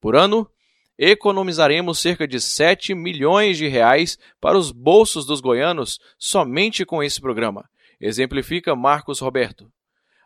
Por 0.00 0.16
ano, 0.16 0.48
economizaremos 0.98 1.98
cerca 1.98 2.26
de 2.26 2.40
7 2.40 2.94
milhões 2.94 3.56
de 3.56 3.68
reais 3.68 4.18
para 4.40 4.58
os 4.58 4.72
bolsos 4.72 5.24
dos 5.26 5.40
goianos 5.40 5.98
somente 6.18 6.84
com 6.84 7.02
esse 7.02 7.20
programa, 7.20 7.68
exemplifica 8.00 8.74
Marcos 8.74 9.20
Roberto. 9.20 9.70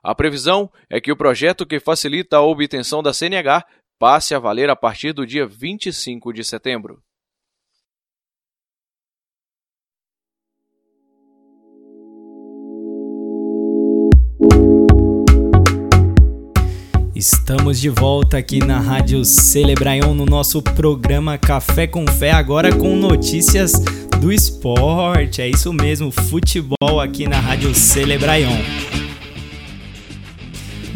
A 0.03 0.15
previsão 0.15 0.71
é 0.91 1.01
que 1.01 1.13
o 1.13 1.17
projeto 1.17 1.65
que 1.65 1.79
facilita 1.79 2.37
a 2.37 2.43
obtenção 2.43 3.03
da 3.03 3.13
CNH 3.13 3.65
passe 3.99 4.35
a 4.35 4.39
valer 4.39 4.69
a 4.69 4.75
partir 4.75 5.13
do 5.13 5.25
dia 5.25 5.47
25 5.47 6.33
de 6.33 6.43
setembro. 6.43 7.01
Estamos 17.23 17.81
de 17.81 17.89
volta 17.89 18.37
aqui 18.37 18.59
na 18.59 18.81
Rádio 18.81 19.25
Celebraion 19.25 20.13
no 20.13 20.27
nosso 20.27 20.61
programa 20.61 21.39
Café 21.39 21.87
com 21.87 22.05
Fé, 22.05 22.33
agora 22.33 22.75
com 22.75 22.97
notícias 22.97 23.75
do 24.21 24.33
esporte. 24.33 25.41
É 25.41 25.49
isso 25.49 25.73
mesmo, 25.73 26.11
futebol 26.11 27.01
aqui 27.01 27.29
na 27.29 27.39
Rádio 27.39 27.73
Celebraion. 27.77 28.59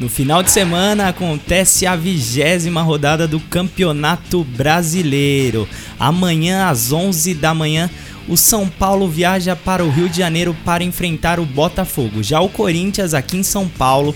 No 0.00 0.08
final 0.08 0.42
de 0.42 0.50
semana 0.50 1.06
acontece 1.06 1.86
a 1.86 1.94
vigésima 1.94 2.82
rodada 2.82 3.28
do 3.28 3.38
Campeonato 3.38 4.42
Brasileiro. 4.42 5.68
Amanhã 5.96 6.66
às 6.66 6.90
11 6.90 7.34
da 7.34 7.54
manhã 7.54 7.88
o 8.28 8.36
São 8.36 8.68
Paulo 8.68 9.08
viaja 9.08 9.54
para 9.54 9.84
o 9.84 9.90
Rio 9.90 10.08
de 10.08 10.18
Janeiro 10.18 10.56
para 10.64 10.82
enfrentar 10.82 11.38
o 11.38 11.46
Botafogo. 11.46 12.20
Já 12.20 12.40
o 12.40 12.48
Corinthians, 12.48 13.14
aqui 13.14 13.36
em 13.36 13.44
São 13.44 13.68
Paulo, 13.68 14.12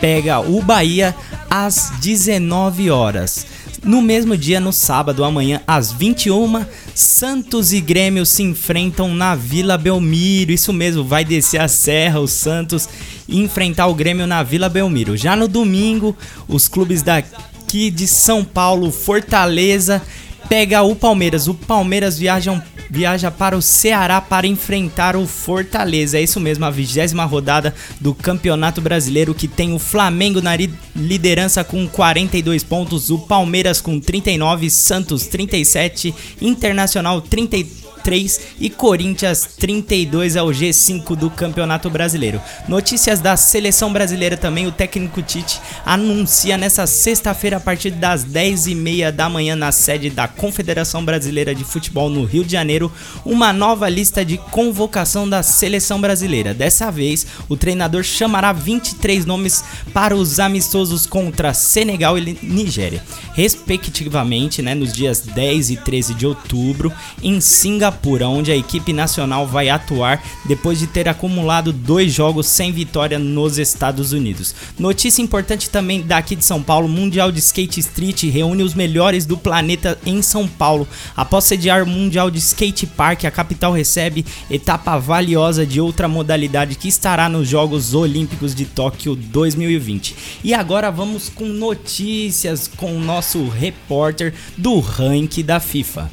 pega 0.00 0.40
o 0.40 0.62
Bahia 0.62 1.14
às 1.50 1.92
19 2.00 2.90
horas. 2.90 3.46
No 3.82 4.02
mesmo 4.02 4.36
dia, 4.36 4.58
no 4.58 4.72
sábado, 4.72 5.22
amanhã, 5.22 5.60
às 5.64 5.92
21, 5.92 6.64
Santos 6.92 7.72
e 7.72 7.80
Grêmio 7.80 8.26
se 8.26 8.42
enfrentam 8.42 9.14
na 9.14 9.36
Vila 9.36 9.78
Belmiro. 9.78 10.50
Isso 10.50 10.72
mesmo, 10.72 11.04
vai 11.04 11.24
descer 11.24 11.60
a 11.60 11.68
serra 11.68 12.18
o 12.18 12.26
Santos 12.26 12.88
e 13.28 13.38
enfrentar 13.38 13.86
o 13.86 13.94
Grêmio 13.94 14.26
na 14.26 14.42
Vila 14.42 14.68
Belmiro. 14.68 15.16
Já 15.16 15.36
no 15.36 15.46
domingo, 15.46 16.16
os 16.48 16.66
clubes 16.66 17.00
daqui 17.02 17.90
de 17.90 18.08
São 18.08 18.44
Paulo, 18.44 18.90
Fortaleza, 18.90 20.02
pega 20.48 20.82
o 20.82 20.96
Palmeiras. 20.96 21.46
O 21.46 21.54
Palmeiras 21.54 22.18
viajam 22.18 22.60
viaja 22.90 23.30
para 23.30 23.56
o 23.56 23.62
Ceará 23.62 24.20
para 24.20 24.46
enfrentar 24.46 25.16
o 25.16 25.26
Fortaleza. 25.26 26.18
É 26.18 26.22
isso 26.22 26.40
mesmo, 26.40 26.64
a 26.64 26.70
vigésima 26.70 27.24
rodada 27.24 27.74
do 28.00 28.14
Campeonato 28.14 28.80
Brasileiro 28.80 29.34
que 29.34 29.48
tem 29.48 29.72
o 29.72 29.78
Flamengo 29.78 30.40
na 30.40 30.56
liderança 30.94 31.64
com 31.64 31.86
42 31.88 32.64
pontos, 32.64 33.10
o 33.10 33.18
Palmeiras 33.18 33.80
com 33.80 34.00
39, 34.00 34.70
Santos 34.70 35.26
37, 35.26 36.14
Internacional 36.40 37.20
33 37.20 37.85
33 38.06 38.40
e 38.60 38.70
Corinthians 38.70 39.48
32 39.58 40.36
é 40.36 40.42
o 40.42 40.46
G5 40.46 41.16
do 41.16 41.28
Campeonato 41.28 41.90
Brasileiro. 41.90 42.40
Notícias 42.68 43.18
da 43.18 43.36
seleção 43.36 43.92
brasileira 43.92 44.36
também, 44.36 44.64
o 44.64 44.70
técnico 44.70 45.20
Tite 45.20 45.60
anuncia 45.84 46.56
nessa 46.56 46.86
sexta-feira 46.86 47.56
a 47.56 47.60
partir 47.60 47.90
das 47.90 48.24
10h30 48.24 49.10
da 49.10 49.28
manhã 49.28 49.56
na 49.56 49.72
sede 49.72 50.08
da 50.08 50.28
Confederação 50.28 51.04
Brasileira 51.04 51.52
de 51.52 51.64
Futebol 51.64 52.08
no 52.08 52.24
Rio 52.24 52.44
de 52.44 52.52
Janeiro 52.52 52.92
uma 53.24 53.52
nova 53.52 53.88
lista 53.88 54.24
de 54.24 54.38
convocação 54.38 55.28
da 55.28 55.42
seleção 55.42 56.00
brasileira. 56.00 56.54
Dessa 56.54 56.92
vez, 56.92 57.26
o 57.48 57.56
treinador 57.56 58.04
chamará 58.04 58.52
23 58.52 59.26
nomes 59.26 59.64
para 59.92 60.14
os 60.14 60.38
amistosos 60.38 61.06
contra 61.06 61.52
Senegal 61.52 62.16
e 62.16 62.38
Nigéria, 62.40 63.02
respectivamente, 63.34 64.62
né, 64.62 64.76
nos 64.76 64.92
dias 64.92 65.20
10 65.20 65.70
e 65.70 65.76
13 65.78 66.14
de 66.14 66.24
outubro 66.24 66.92
em 67.20 67.40
Singapura 67.40 67.95
Singapura, 67.96 68.28
onde 68.28 68.52
a 68.52 68.56
equipe 68.56 68.92
nacional 68.92 69.46
vai 69.46 69.68
atuar 69.68 70.22
depois 70.44 70.78
de 70.78 70.86
ter 70.86 71.08
acumulado 71.08 71.72
dois 71.72 72.12
jogos 72.12 72.46
sem 72.46 72.70
vitória 72.70 73.18
nos 73.18 73.58
Estados 73.58 74.12
Unidos. 74.12 74.54
Notícia 74.78 75.22
importante 75.22 75.70
também 75.70 76.02
daqui 76.02 76.36
de 76.36 76.44
São 76.44 76.62
Paulo: 76.62 76.88
Mundial 76.88 77.32
de 77.32 77.38
Skate 77.38 77.80
Street 77.80 78.24
reúne 78.24 78.62
os 78.62 78.74
melhores 78.74 79.24
do 79.24 79.36
planeta 79.36 79.98
em 80.04 80.20
São 80.20 80.46
Paulo. 80.46 80.86
Após 81.16 81.44
sediar 81.44 81.82
o 81.82 81.86
Mundial 81.86 82.30
de 82.30 82.38
Skate 82.38 82.86
Park, 82.86 83.24
a 83.24 83.30
capital 83.30 83.72
recebe 83.72 84.24
etapa 84.50 84.98
valiosa 84.98 85.64
de 85.64 85.80
outra 85.80 86.06
modalidade 86.06 86.76
que 86.76 86.88
estará 86.88 87.28
nos 87.28 87.48
Jogos 87.48 87.94
Olímpicos 87.94 88.54
de 88.54 88.66
Tóquio 88.66 89.16
2020. 89.16 90.14
E 90.44 90.52
agora 90.52 90.90
vamos 90.90 91.28
com 91.28 91.46
notícias 91.46 92.68
com 92.68 92.94
o 92.94 93.00
nosso 93.00 93.48
repórter 93.48 94.34
do 94.56 94.78
ranking 94.80 95.44
da 95.44 95.58
FIFA. 95.58 96.10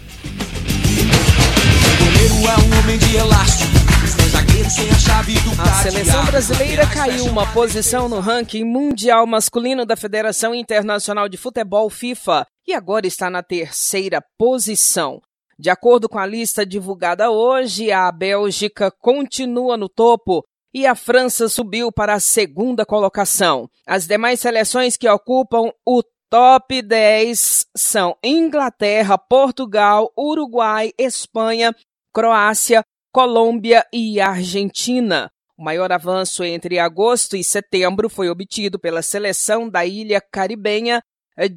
A 5.60 5.84
seleção 5.84 6.26
brasileira 6.26 6.88
caiu 6.88 7.26
uma 7.26 7.46
posição 7.54 8.10
no 8.10 8.20
ranking 8.20 8.64
mundial 8.64 9.26
masculino 9.28 9.86
da 9.86 9.96
Federação 9.96 10.54
Internacional 10.54 11.30
de 11.30 11.38
Futebol 11.38 11.90
FIFA 11.90 12.46
e 12.68 12.74
agora 12.74 13.06
está 13.06 13.30
na 13.30 13.44
terceira 13.44 14.24
posição. 14.38 15.22
De 15.58 15.70
acordo 15.70 16.10
com 16.10 16.18
a 16.18 16.26
lista 16.26 16.66
divulgada 16.66 17.30
hoje, 17.30 17.92
a 17.92 18.12
Bélgica 18.12 18.92
continua 18.92 19.78
no 19.78 19.88
topo 19.88 20.44
e 20.74 20.86
a 20.86 20.96
França 20.96 21.48
subiu 21.48 21.92
para 21.92 22.16
a 22.16 22.20
segunda 22.20 22.86
colocação. 22.86 23.70
As 23.86 24.08
demais 24.08 24.40
seleções 24.40 24.98
que 24.98 25.08
ocupam 25.08 25.72
o 25.86 26.02
top 26.30 26.82
10 26.82 27.68
são 27.78 28.18
Inglaterra, 28.24 29.18
Portugal, 29.18 30.12
Uruguai, 30.18 30.92
Espanha, 30.98 31.76
Croácia, 32.14 32.84
Colômbia 33.12 33.86
e 33.92 34.22
Argentina. 34.22 35.30
O 35.58 35.64
maior 35.64 35.92
avanço 35.92 36.44
entre 36.44 36.80
agosto 36.80 37.36
e 37.36 37.44
setembro 37.44 38.10
foi 38.10 38.30
obtido 38.30 38.80
pela 38.80 39.02
seleção 39.02 39.70
da 39.70 39.86
ilha 39.86 40.22
caribenha 40.22 41.02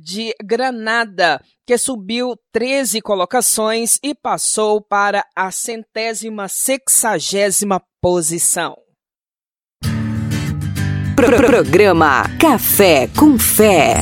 de 0.03 0.35
Granada, 0.43 1.41
que 1.67 1.77
subiu 1.77 2.35
13 2.53 3.01
colocações 3.01 3.99
e 4.03 4.15
passou 4.15 4.81
para 4.81 5.25
a 5.35 5.51
centésima 5.51 6.49
sexagésima 6.49 7.83
posição. 8.01 8.77
Programa 11.17 12.25
Café 12.39 13.09
com 13.09 13.39
Fé. 13.39 13.97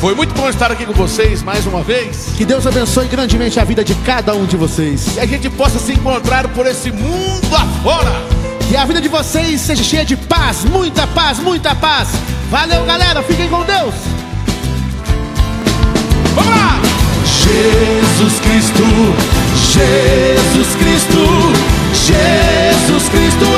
Foi 0.00 0.14
muito 0.14 0.32
bom 0.32 0.48
estar 0.48 0.70
aqui 0.70 0.86
com 0.86 0.92
vocês 0.92 1.42
mais 1.42 1.66
uma 1.66 1.82
vez. 1.82 2.32
Que 2.36 2.44
Deus 2.44 2.64
abençoe 2.64 3.08
grandemente 3.08 3.58
a 3.58 3.64
vida 3.64 3.82
de 3.82 3.96
cada 3.96 4.32
um 4.32 4.46
de 4.46 4.56
vocês. 4.56 5.16
E 5.16 5.20
a 5.20 5.26
gente 5.26 5.50
possa 5.50 5.80
se 5.80 5.92
encontrar 5.92 6.46
por 6.48 6.66
esse 6.66 6.92
mundo 6.92 7.52
afora. 7.52 8.12
E 8.70 8.76
a 8.76 8.84
vida 8.84 9.00
de 9.00 9.08
vocês 9.08 9.60
seja 9.60 9.82
cheia 9.82 10.04
de 10.04 10.16
paz, 10.16 10.64
muita 10.64 11.04
paz, 11.08 11.40
muita 11.40 11.74
paz. 11.74 12.10
Valeu, 12.48 12.84
galera. 12.84 13.24
Fiquem 13.24 13.48
com 13.48 13.64
Deus. 13.64 13.94
Vamos 16.36 16.50
lá! 16.54 16.80
Jesus 17.24 18.40
Cristo, 18.40 18.84
Jesus 19.72 20.76
Cristo, 20.76 21.18
Jesus 21.94 23.08
Cristo, 23.08 23.57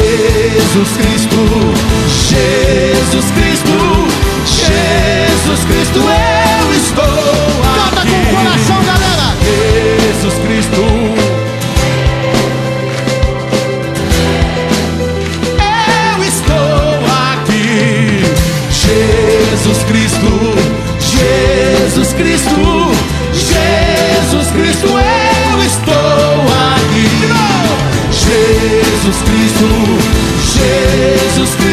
Jesus 0.00 0.90
Cristo, 0.96 1.40
Jesus 2.28 3.26
Cristo, 3.32 3.76
Jesus 4.46 5.60
Cristo, 5.64 5.98
eu 5.98 6.74
estou 6.74 7.04
aqui. 7.04 7.80
Canta 7.84 8.02
com 8.06 8.16
o 8.16 8.36
coração, 8.36 8.80
galera! 8.84 9.26
Jesus 9.42 10.34
Cristo. 10.44 10.82
Eu 15.58 16.24
estou 16.24 16.96
aqui. 17.34 18.24
Jesus 18.70 19.78
Cristo, 19.84 20.30
Jesus 21.00 22.12
Cristo, 22.14 22.64
Jesus 23.34 24.46
Cristo, 24.52 24.88
eu 24.88 25.62
estou 25.64 26.40
aqui. 26.74 27.08
Jesus 28.12 29.16
Cristo, 29.24 29.69
Jesus 31.40 31.56
Cristo, 31.56 31.69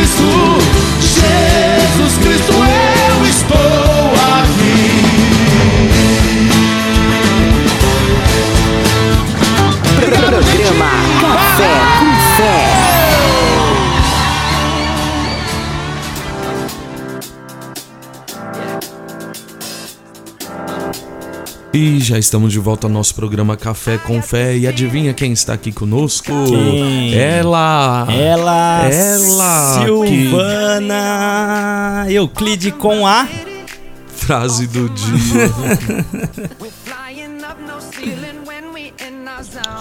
já 22.07 22.17
estamos 22.17 22.53
de 22.53 22.59
volta 22.59 22.87
ao 22.87 22.91
nosso 22.91 23.13
programa 23.13 23.57
Café 23.57 23.97
com 23.97 24.21
Fé. 24.21 24.55
E 24.55 24.65
adivinha 24.65 25.13
quem 25.13 25.33
está 25.33 25.51
aqui 25.53 25.73
conosco? 25.73 26.31
Quem? 26.47 27.13
Ela! 27.13 28.07
Ela! 28.09 28.87
Ela! 28.89 29.83
Silvana 29.83 30.95
Euclide 32.09 32.71
com 32.71 33.05
a 33.05 33.27
Frase 34.07 34.67
do 34.67 34.87
dia. 34.89 35.51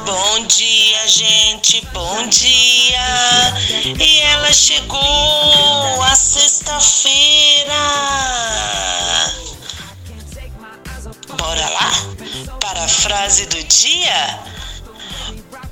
Bom 0.04 0.46
dia, 0.48 1.06
gente, 1.06 1.86
bom 1.94 2.26
dia. 2.26 3.54
E 4.00 4.18
ela 4.18 4.52
chegou 4.52 6.02
a 6.02 6.16
sexta-feira. 6.16 7.72
Bora 11.38 11.68
lá 11.70 12.15
para 12.76 12.84
a 12.84 12.88
frase 12.88 13.46
do 13.46 13.62
dia? 13.64 14.40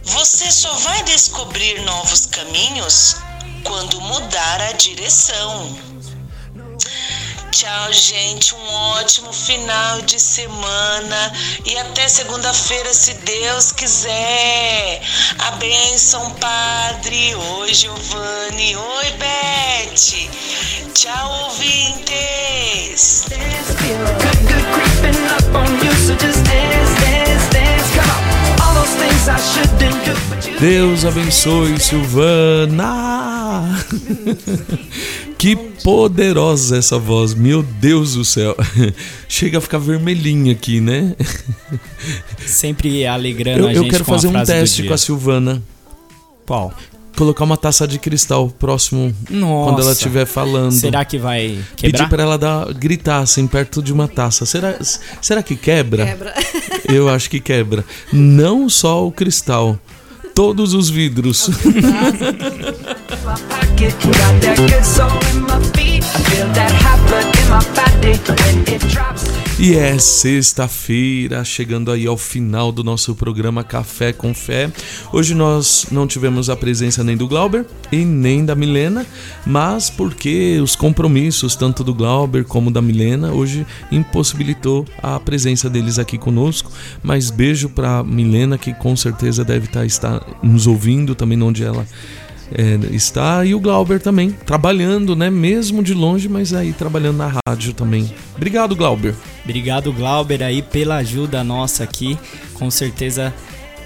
Você 0.04 0.50
só 0.50 0.72
vai 0.72 1.02
descobrir 1.02 1.82
novos 1.82 2.24
caminhos 2.24 3.16
quando 3.62 4.00
mudar 4.00 4.62
a 4.62 4.72
direção. 4.72 5.93
Tchau, 7.54 7.92
gente. 7.92 8.52
Um 8.52 8.74
ótimo 8.98 9.32
final 9.32 10.02
de 10.02 10.18
semana. 10.18 11.32
E 11.64 11.78
até 11.78 12.08
segunda-feira, 12.08 12.92
se 12.92 13.14
Deus 13.14 13.70
quiser. 13.70 15.00
A 15.38 15.52
bênção, 15.52 16.30
Padre. 16.32 17.32
Oi, 17.36 17.72
Giovanni. 17.72 18.74
Oi, 18.74 19.10
Beth. 19.12 19.94
Tchau, 20.94 21.44
ouvintes. 21.44 23.24
Deus 30.60 31.04
abençoe 31.04 31.78
Silvana. 31.78 33.84
que 35.36 35.56
poderosa 35.56 36.78
essa 36.78 36.98
voz, 36.98 37.34
meu 37.34 37.62
Deus 37.62 38.14
do 38.14 38.24
céu. 38.24 38.56
Chega 39.28 39.58
a 39.58 39.60
ficar 39.60 39.78
vermelhinha 39.78 40.52
aqui, 40.52 40.80
né? 40.80 41.14
Sempre 42.46 43.06
alegrando 43.06 43.60
Eu, 43.60 43.66
a 43.66 43.72
eu 43.72 43.82
gente 43.82 43.90
quero 43.90 44.04
com 44.04 44.12
a 44.12 44.14
fazer 44.14 44.28
um 44.28 44.44
teste 44.44 44.84
com 44.84 44.94
a 44.94 44.98
Silvana. 44.98 45.62
Qual? 46.46 46.72
Colocar 47.16 47.44
uma 47.44 47.56
taça 47.56 47.86
de 47.86 47.98
cristal 47.98 48.48
próximo 48.50 49.14
Nossa. 49.30 49.70
quando 49.70 49.82
ela 49.82 49.92
estiver 49.92 50.26
falando. 50.26 50.72
Será 50.72 51.04
que 51.04 51.18
vai 51.18 51.58
quebrar? 51.76 51.92
Pedir 51.92 52.08
para 52.08 52.22
ela 52.22 52.38
dar, 52.38 52.72
gritar 52.74 53.18
assim 53.18 53.46
perto 53.46 53.82
de 53.82 53.92
uma 53.92 54.08
taça. 54.08 54.44
Será, 54.44 54.76
será 55.20 55.42
que 55.42 55.56
quebra? 55.56 56.06
Quebra. 56.06 56.34
Eu 56.92 57.08
acho 57.08 57.30
que 57.30 57.40
quebra. 57.40 57.84
Não 58.12 58.68
só 58.68 59.06
o 59.06 59.12
cristal, 59.12 59.78
todos 60.34 60.74
os 60.74 60.90
vidros. 60.90 61.48
E 69.56 69.76
é 69.76 69.96
sexta-feira, 70.00 71.44
chegando 71.44 71.92
aí 71.92 72.08
ao 72.08 72.16
final 72.16 72.72
do 72.72 72.82
nosso 72.82 73.14
programa 73.14 73.62
Café 73.62 74.12
com 74.12 74.34
Fé. 74.34 74.68
Hoje 75.12 75.32
nós 75.32 75.86
não 75.92 76.08
tivemos 76.08 76.50
a 76.50 76.56
presença 76.56 77.04
nem 77.04 77.16
do 77.16 77.28
Glauber 77.28 77.64
e 77.92 78.04
nem 78.04 78.44
da 78.44 78.56
Milena, 78.56 79.06
mas 79.46 79.88
porque 79.88 80.58
os 80.60 80.74
compromissos, 80.74 81.54
tanto 81.54 81.84
do 81.84 81.94
Glauber 81.94 82.44
como 82.44 82.68
da 82.68 82.82
Milena, 82.82 83.32
hoje 83.32 83.64
impossibilitou 83.92 84.84
a 85.00 85.20
presença 85.20 85.70
deles 85.70 86.00
aqui 86.00 86.18
conosco. 86.18 86.72
Mas 87.00 87.30
beijo 87.30 87.68
para 87.68 88.02
Milena, 88.02 88.58
que 88.58 88.74
com 88.74 88.96
certeza 88.96 89.44
deve 89.44 89.66
estar, 89.66 89.86
estar 89.86 90.20
nos 90.42 90.66
ouvindo 90.66 91.14
também 91.14 91.40
onde 91.40 91.62
ela 91.62 91.86
é, 92.52 92.94
está 92.94 93.44
e 93.44 93.54
o 93.54 93.60
Glauber 93.60 94.00
também 94.00 94.30
trabalhando, 94.30 95.16
né? 95.16 95.30
Mesmo 95.30 95.82
de 95.82 95.94
longe, 95.94 96.28
mas 96.28 96.52
aí 96.52 96.72
trabalhando 96.72 97.18
na 97.18 97.32
rádio 97.46 97.72
também. 97.72 98.12
Obrigado, 98.36 98.76
Glauber. 98.76 99.14
Obrigado, 99.44 99.92
Glauber, 99.92 100.42
aí 100.42 100.62
pela 100.62 100.96
ajuda 100.96 101.44
nossa 101.44 101.84
aqui. 101.84 102.18
Com 102.54 102.70
certeza 102.70 103.32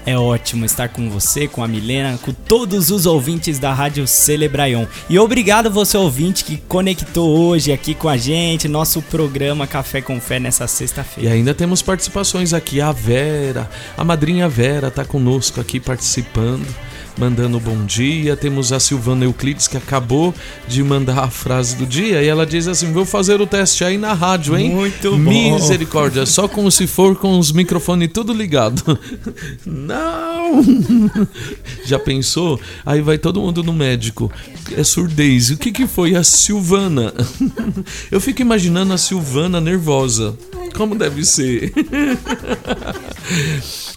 é 0.05 0.17
ótimo 0.17 0.65
estar 0.65 0.89
com 0.89 1.09
você, 1.09 1.47
com 1.47 1.63
a 1.63 1.67
Milena, 1.67 2.17
com 2.17 2.33
todos 2.33 2.89
os 2.89 3.05
ouvintes 3.05 3.59
da 3.59 3.73
Rádio 3.73 4.07
Celebraion. 4.07 4.85
E 5.09 5.19
obrigado 5.19 5.69
você 5.69 5.97
ouvinte 5.97 6.43
que 6.43 6.57
conectou 6.57 7.37
hoje 7.37 7.71
aqui 7.71 7.93
com 7.93 8.09
a 8.09 8.17
gente, 8.17 8.67
nosso 8.67 9.01
programa 9.03 9.67
Café 9.67 10.01
com 10.01 10.19
Fé 10.19 10.39
nessa 10.39 10.67
sexta-feira. 10.67 11.29
E 11.29 11.33
ainda 11.33 11.53
temos 11.53 11.81
participações 11.81 12.53
aqui, 12.53 12.81
a 12.81 12.91
Vera, 12.91 13.69
a 13.97 14.03
madrinha 14.03 14.47
Vera 14.49 14.89
tá 14.89 15.05
conosco 15.05 15.59
aqui 15.61 15.79
participando 15.79 16.65
mandando 17.19 17.59
bom 17.59 17.85
dia. 17.85 18.37
Temos 18.37 18.71
a 18.71 18.79
Silvana 18.79 19.25
Euclides 19.25 19.67
que 19.67 19.75
acabou 19.75 20.33
de 20.67 20.81
mandar 20.81 21.19
a 21.19 21.29
frase 21.29 21.75
do 21.75 21.85
dia 21.85 22.23
e 22.23 22.27
ela 22.27 22.45
diz 22.45 22.67
assim: 22.67 22.93
Vou 22.93 23.05
fazer 23.05 23.41
o 23.41 23.45
teste 23.45 23.83
aí 23.83 23.97
na 23.97 24.13
rádio, 24.13 24.57
hein? 24.57 24.73
Muito 24.73 25.11
bom. 25.11 25.17
Misericórdia, 25.17 26.25
só 26.25 26.47
como 26.47 26.71
se 26.71 26.87
for 26.87 27.15
com 27.15 27.37
os 27.37 27.51
microfones 27.51 28.09
tudo 28.13 28.31
ligado. 28.31 28.97
Não! 29.65 30.63
Já 31.85 31.99
pensou? 31.99 32.59
Aí 32.85 33.01
vai 33.01 33.17
todo 33.17 33.41
mundo 33.41 33.61
no 33.61 33.73
médico. 33.73 34.31
É 34.75 34.83
surdez. 34.83 35.49
O 35.49 35.57
que, 35.57 35.71
que 35.71 35.85
foi 35.85 36.15
a 36.15 36.23
Silvana? 36.23 37.13
Eu 38.09 38.21
fico 38.21 38.41
imaginando 38.41 38.93
a 38.93 38.97
Silvana 38.97 39.59
nervosa. 39.59 40.35
Como 40.75 40.95
deve 40.95 41.25
ser? 41.25 41.73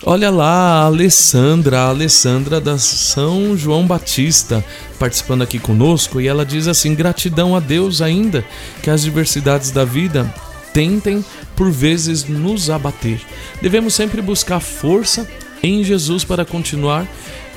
Olha 0.04 0.30
lá, 0.30 0.82
a 0.82 0.86
Alessandra, 0.86 1.80
a 1.80 1.88
Alessandra 1.88 2.60
da 2.60 2.76
São 3.12 3.54
João 3.58 3.86
Batista, 3.86 4.64
participando 4.98 5.42
aqui 5.42 5.58
conosco, 5.58 6.18
e 6.18 6.26
ela 6.26 6.46
diz 6.46 6.66
assim: 6.66 6.94
gratidão 6.94 7.54
a 7.54 7.60
Deus 7.60 8.00
ainda 8.00 8.42
que 8.82 8.88
as 8.88 9.02
diversidades 9.02 9.70
da 9.70 9.84
vida 9.84 10.32
tentem 10.72 11.22
por 11.54 11.70
vezes 11.70 12.24
nos 12.24 12.70
abater. 12.70 13.20
Devemos 13.60 13.92
sempre 13.92 14.22
buscar 14.22 14.60
força 14.60 15.28
em 15.62 15.84
Jesus 15.84 16.24
para 16.24 16.46
continuar 16.46 17.06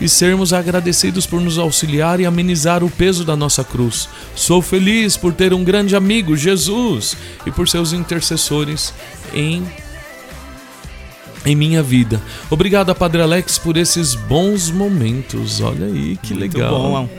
e 0.02 0.10
sermos 0.10 0.52
agradecidos 0.52 1.26
por 1.26 1.40
nos 1.40 1.58
auxiliar 1.58 2.20
e 2.20 2.26
amenizar 2.26 2.84
o 2.84 2.90
peso 2.90 3.24
da 3.24 3.38
nossa 3.38 3.64
cruz. 3.64 4.10
Sou 4.36 4.62
feliz 4.62 5.16
por 5.16 5.34
ter 5.34 5.54
um 5.54 5.64
grande 5.64 5.96
amigo, 5.96 6.36
Jesus, 6.36 7.16
e 7.46 7.52
por 7.52 7.66
seus 7.70 7.94
intercessores 7.94 8.94
em 9.34 9.66
em 11.46 11.56
minha 11.56 11.84
vida. 11.84 12.22
Obrigado 12.50 12.90
a 12.90 12.96
Padre 12.96 13.22
Alex 13.22 13.58
por 13.58 13.78
esses 13.78 14.16
bons 14.16 14.72
momentos. 14.72 15.62
Olha 15.62 15.86
aí 15.86 16.18
que 16.18 16.34
Muito 16.34 16.58
legal. 16.58 16.72
bom. 16.72 17.10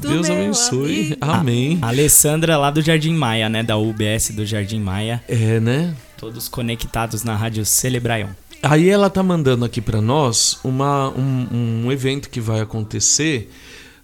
Deus 0.00 0.30
abençoe. 0.30 1.16
Amém. 1.20 1.78
A 1.82 1.88
Alessandra 1.88 2.56
lá 2.56 2.70
do 2.70 2.82
Jardim 2.82 3.14
Maia, 3.14 3.48
né? 3.48 3.62
Da 3.62 3.76
UBS 3.76 4.30
do 4.30 4.44
Jardim 4.44 4.80
Maia. 4.80 5.22
É, 5.28 5.58
né? 5.58 5.94
Todos 6.16 6.48
conectados 6.48 7.24
na 7.24 7.34
Rádio 7.34 7.64
Celebraion. 7.64 8.28
Aí 8.62 8.88
ela 8.88 9.10
tá 9.10 9.24
mandando 9.24 9.64
aqui 9.64 9.80
para 9.80 10.00
nós 10.00 10.60
uma, 10.62 11.08
um, 11.10 11.82
um 11.84 11.92
evento 11.92 12.30
que 12.30 12.40
vai 12.40 12.60
acontecer, 12.60 13.50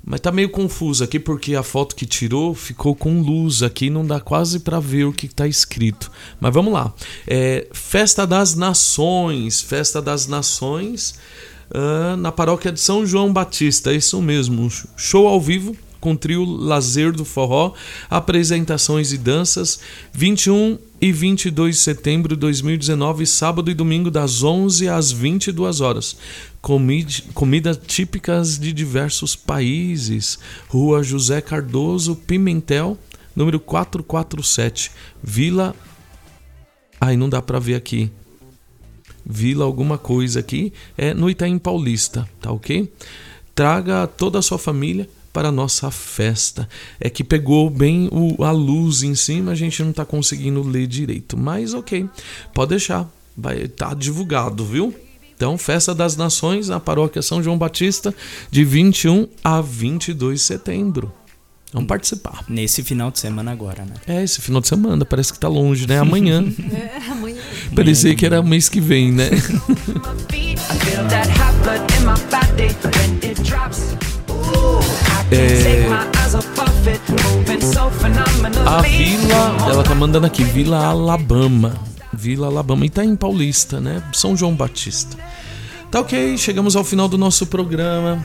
mas 0.04 0.20
tá 0.20 0.32
meio 0.32 0.48
confuso 0.48 1.04
aqui 1.04 1.18
porque 1.18 1.54
a 1.54 1.62
foto 1.62 1.94
que 1.94 2.06
tirou 2.06 2.54
ficou 2.54 2.94
com 2.94 3.20
luz 3.20 3.62
aqui, 3.62 3.90
não 3.90 4.06
dá 4.06 4.20
quase 4.20 4.60
para 4.60 4.80
ver 4.80 5.04
o 5.04 5.12
que 5.12 5.28
tá 5.28 5.46
escrito. 5.46 6.10
Mas 6.40 6.52
vamos 6.52 6.72
lá. 6.72 6.92
É, 7.26 7.66
Festa 7.72 8.26
das 8.26 8.54
Nações, 8.54 9.60
Festa 9.60 10.00
das 10.00 10.26
Nações 10.26 11.18
uh, 11.70 12.16
na 12.16 12.32
paróquia 12.32 12.72
de 12.72 12.80
São 12.80 13.04
João 13.04 13.32
Batista, 13.32 13.92
isso 13.92 14.20
mesmo. 14.22 14.70
Show 14.96 15.26
ao 15.26 15.40
vivo 15.40 15.76
com 16.00 16.16
trio 16.16 16.44
Lazer 16.44 17.12
do 17.12 17.24
Forró, 17.24 17.74
apresentações 18.08 19.12
e 19.12 19.18
danças, 19.18 19.80
21 20.12 20.78
e 21.00 21.12
22 21.12 21.76
de 21.76 21.82
setembro 21.82 22.34
de 22.34 22.40
2019, 22.40 23.26
sábado 23.26 23.70
e 23.70 23.74
domingo, 23.74 24.10
das 24.10 24.42
11 24.42 24.88
às 24.88 25.12
22 25.12 25.80
horas. 25.80 26.16
Comida, 26.60 27.12
comida 27.34 27.74
típicas 27.74 28.58
de 28.58 28.72
diversos 28.72 29.36
países. 29.36 30.38
Rua 30.68 31.02
José 31.02 31.40
Cardoso, 31.40 32.16
Pimentel, 32.16 32.98
número 33.34 33.60
447, 33.60 34.90
Vila. 35.22 35.74
Ai, 37.00 37.16
não 37.16 37.28
dá 37.28 37.40
para 37.40 37.60
ver 37.60 37.74
aqui. 37.74 38.10
Vila 39.24 39.64
alguma 39.64 39.98
coisa 39.98 40.40
aqui, 40.40 40.72
é 40.96 41.12
no 41.12 41.28
Itaim 41.28 41.58
Paulista, 41.58 42.28
tá 42.40 42.50
ok? 42.50 42.90
Traga 43.54 44.06
toda 44.06 44.38
a 44.38 44.42
sua 44.42 44.58
família 44.58 45.08
para 45.39 45.51
a 45.51 45.52
nossa 45.52 45.89
festa. 45.89 46.69
É 46.98 47.09
que 47.09 47.23
pegou 47.23 47.70
bem 47.70 48.09
o, 48.10 48.43
a 48.43 48.51
luz 48.51 49.05
em 49.05 49.15
cima, 49.15 49.52
a 49.52 49.55
gente 49.55 49.81
não 49.85 49.90
está 49.90 50.05
conseguindo 50.05 50.60
ler 50.65 50.89
direito. 50.89 51.36
Mas 51.36 51.74
ok, 51.74 52.09
pode 52.52 52.70
deixar, 52.70 53.09
vai 53.36 53.62
estar 53.62 53.90
tá 53.90 53.94
divulgado, 53.94 54.65
viu? 54.65 54.93
Então, 55.36 55.56
Festa 55.56 55.94
das 55.94 56.16
Nações, 56.16 56.69
na 56.69 56.81
paróquia 56.81 57.23
São 57.23 57.40
João 57.40 57.56
Batista, 57.56 58.12
de 58.51 58.65
21 58.65 59.28
a 59.44 59.60
22 59.60 60.40
de 60.40 60.44
setembro. 60.44 61.12
Vamos 61.73 61.86
participar. 61.86 62.44
Nesse 62.48 62.82
final 62.82 63.12
de 63.12 63.20
semana 63.20 63.52
agora, 63.52 63.85
né? 63.85 63.94
É, 64.09 64.24
esse 64.24 64.40
final 64.40 64.60
de 64.60 64.66
semana, 64.66 65.05
parece 65.05 65.32
que 65.32 65.39
tá 65.39 65.47
longe, 65.47 65.86
né? 65.86 66.01
Amanhã. 66.01 66.43
É, 66.74 67.12
amanhã. 67.12 67.40
Parecia 67.77 68.12
que 68.16 68.27
era 68.27 68.43
mês 68.43 68.69
que 68.69 68.81
vem, 68.81 69.12
né? 69.12 69.31
É... 75.30 75.88
A 78.66 78.82
Vila, 78.82 79.56
ela 79.70 79.82
tá 79.82 79.94
mandando 79.94 80.26
aqui, 80.26 80.44
Vila 80.44 80.86
Alabama. 80.86 81.74
Vila 82.12 82.46
Alabama, 82.46 82.86
e 82.86 82.90
tá 82.90 83.05
em 83.05 83.14
Paulista, 83.14 83.80
né? 83.80 84.02
São 84.12 84.36
João 84.36 84.55
Batista. 84.55 85.16
Tá 85.90 86.00
ok, 86.00 86.36
chegamos 86.36 86.76
ao 86.76 86.84
final 86.84 87.09
do 87.09 87.16
nosso 87.16 87.46
programa. 87.46 88.24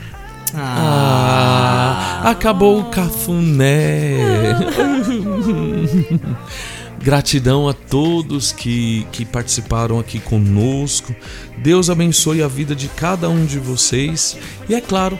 Ah, 0.54 2.22
acabou 2.24 2.80
o 2.80 2.84
cafuné. 2.84 4.16
Gratidão 7.02 7.68
a 7.68 7.74
todos 7.74 8.52
que, 8.52 9.06
que 9.12 9.24
participaram 9.24 9.98
aqui 9.98 10.18
conosco. 10.18 11.14
Deus 11.58 11.90
abençoe 11.90 12.42
a 12.42 12.48
vida 12.48 12.74
de 12.74 12.88
cada 12.88 13.28
um 13.28 13.44
de 13.44 13.58
vocês. 13.58 14.38
E 14.68 14.74
é 14.74 14.80
claro, 14.80 15.18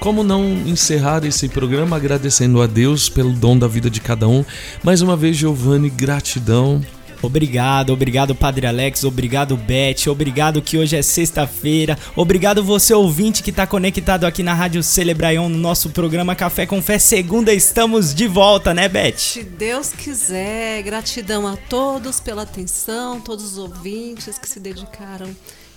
como 0.00 0.24
não 0.24 0.44
encerrar 0.66 1.24
esse 1.26 1.46
programa 1.46 1.96
agradecendo 1.96 2.62
a 2.62 2.66
Deus 2.66 3.10
pelo 3.10 3.32
dom 3.34 3.56
da 3.56 3.68
vida 3.68 3.90
de 3.90 4.00
cada 4.00 4.26
um? 4.26 4.42
Mais 4.82 5.02
uma 5.02 5.14
vez, 5.14 5.36
Giovanni, 5.36 5.90
gratidão. 5.90 6.80
Obrigado, 7.22 7.92
obrigado 7.92 8.34
Padre 8.34 8.66
Alex, 8.66 9.04
obrigado 9.04 9.54
Beth, 9.54 10.08
obrigado 10.08 10.62
que 10.62 10.78
hoje 10.78 10.96
é 10.96 11.02
sexta-feira, 11.02 11.98
obrigado 12.16 12.64
você 12.64 12.94
ouvinte 12.94 13.42
que 13.42 13.50
está 13.50 13.66
conectado 13.66 14.24
aqui 14.24 14.42
na 14.42 14.54
Rádio 14.54 14.82
Celebraion 14.82 15.50
no 15.50 15.58
nosso 15.58 15.90
programa 15.90 16.34
Café 16.34 16.64
com 16.64 16.80
Fé. 16.80 16.98
Segunda 16.98 17.52
estamos 17.52 18.14
de 18.14 18.26
volta, 18.26 18.72
né 18.72 18.88
Beth? 18.88 19.18
Se 19.18 19.42
Deus 19.42 19.90
quiser, 19.92 20.82
gratidão 20.82 21.46
a 21.46 21.58
todos 21.58 22.20
pela 22.20 22.40
atenção, 22.40 23.20
todos 23.20 23.44
os 23.44 23.58
ouvintes 23.58 24.38
que 24.38 24.48
se 24.48 24.58
dedicaram 24.58 25.28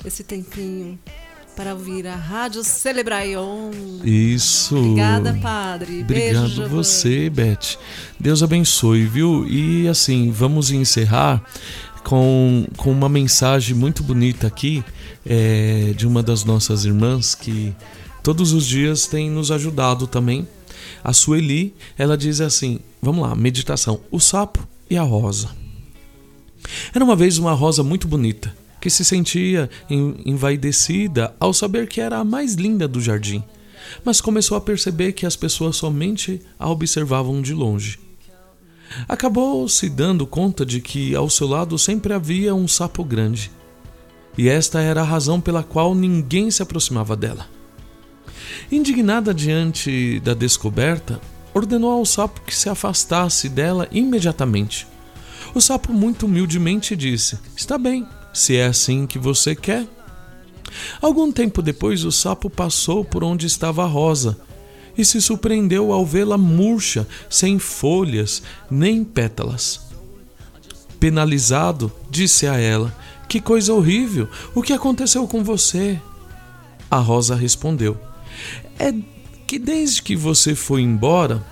esse 0.05 0.23
tempinho 0.23 0.97
para 1.55 1.73
ouvir 1.73 2.07
a 2.07 2.15
Rádio 2.15 2.63
Celebraion. 2.63 3.71
Isso. 4.03 4.75
Obrigada, 4.75 5.33
Padre. 5.41 6.01
Obrigado 6.01 6.47
Beijo, 6.47 6.67
você, 6.67 7.29
Beth. 7.29 7.77
Deus 8.19 8.41
abençoe, 8.41 9.05
viu? 9.05 9.47
E 9.47 9.87
assim, 9.87 10.31
vamos 10.31 10.71
encerrar 10.71 11.43
com, 12.03 12.65
com 12.75 12.91
uma 12.91 13.07
mensagem 13.07 13.75
muito 13.75 14.03
bonita 14.03 14.47
aqui 14.47 14.83
é, 15.25 15.93
de 15.95 16.07
uma 16.07 16.21
das 16.21 16.43
nossas 16.43 16.85
irmãs 16.85 17.35
que 17.35 17.73
todos 18.21 18.51
os 18.51 18.65
dias 18.65 19.07
tem 19.07 19.29
nos 19.29 19.51
ajudado 19.51 20.07
também. 20.07 20.47
A 21.03 21.13
Sueli, 21.13 21.73
ela 21.97 22.17
diz 22.17 22.41
assim: 22.41 22.79
vamos 23.01 23.27
lá, 23.27 23.35
meditação. 23.35 23.99
O 24.11 24.19
sapo 24.19 24.67
e 24.89 24.97
a 24.97 25.03
rosa. 25.03 25.49
Era 26.93 27.03
uma 27.03 27.15
vez 27.15 27.37
uma 27.37 27.53
rosa 27.53 27.83
muito 27.83 28.07
bonita, 28.07 28.55
que 28.83 28.89
se 28.89 29.05
sentia 29.05 29.69
envaidecida 29.89 31.33
ao 31.39 31.53
saber 31.53 31.87
que 31.87 32.01
era 32.01 32.17
a 32.17 32.23
mais 32.25 32.55
linda 32.55 32.85
do 32.85 32.99
jardim, 32.99 33.41
mas 34.03 34.19
começou 34.19 34.57
a 34.57 34.61
perceber 34.61 35.13
que 35.13 35.25
as 35.25 35.37
pessoas 35.37 35.77
somente 35.77 36.41
a 36.59 36.69
observavam 36.69 37.41
de 37.41 37.53
longe. 37.53 37.97
Acabou 39.07 39.69
se 39.69 39.87
dando 39.87 40.27
conta 40.27 40.65
de 40.65 40.81
que 40.81 41.15
ao 41.15 41.29
seu 41.29 41.47
lado 41.47 41.79
sempre 41.79 42.11
havia 42.11 42.53
um 42.53 42.67
sapo 42.67 43.05
grande, 43.05 43.49
e 44.37 44.49
esta 44.49 44.81
era 44.81 44.99
a 44.99 45.05
razão 45.05 45.39
pela 45.39 45.63
qual 45.63 45.95
ninguém 45.95 46.51
se 46.51 46.61
aproximava 46.61 47.15
dela. 47.15 47.47
Indignada 48.69 49.33
diante 49.33 50.19
da 50.19 50.33
descoberta, 50.33 51.21
ordenou 51.53 51.91
ao 51.91 52.05
sapo 52.05 52.41
que 52.41 52.53
se 52.53 52.67
afastasse 52.67 53.47
dela 53.47 53.87
imediatamente. 53.93 54.85
O 55.55 55.61
sapo 55.61 55.93
muito 55.93 56.25
humildemente 56.25 56.97
disse: 56.97 57.39
Está 57.55 57.77
bem, 57.77 58.05
se 58.33 58.57
é 58.57 58.65
assim 58.65 59.05
que 59.05 59.19
você 59.19 59.55
quer. 59.55 59.87
Algum 61.01 61.31
tempo 61.31 61.61
depois, 61.61 62.03
o 62.03 62.11
sapo 62.11 62.49
passou 62.49 63.05
por 63.05 63.23
onde 63.23 63.45
estava 63.45 63.83
a 63.83 63.87
rosa 63.87 64.37
e 64.97 65.05
se 65.05 65.21
surpreendeu 65.21 65.91
ao 65.91 66.05
vê-la 66.05 66.37
murcha, 66.37 67.07
sem 67.29 67.59
folhas 67.59 68.41
nem 68.69 69.03
pétalas. 69.03 69.81
Penalizado, 70.99 71.91
disse 72.09 72.47
a 72.47 72.57
ela: 72.57 72.95
Que 73.27 73.39
coisa 73.39 73.73
horrível! 73.73 74.27
O 74.55 74.61
que 74.61 74.73
aconteceu 74.73 75.27
com 75.27 75.43
você? 75.43 75.99
A 76.89 76.97
rosa 76.97 77.35
respondeu: 77.35 77.97
É 78.79 78.93
que 79.45 79.59
desde 79.59 80.01
que 80.01 80.15
você 80.15 80.55
foi 80.55 80.81
embora, 80.81 81.45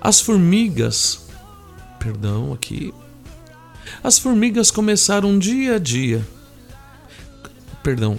as 0.00 0.20
formigas. 0.20 1.26
Perdão, 1.98 2.52
aqui. 2.52 2.92
As 4.02 4.18
formigas 4.18 4.70
começaram 4.70 5.38
dia 5.38 5.76
a 5.76 5.78
dia. 5.78 6.26
Perdão, 7.82 8.18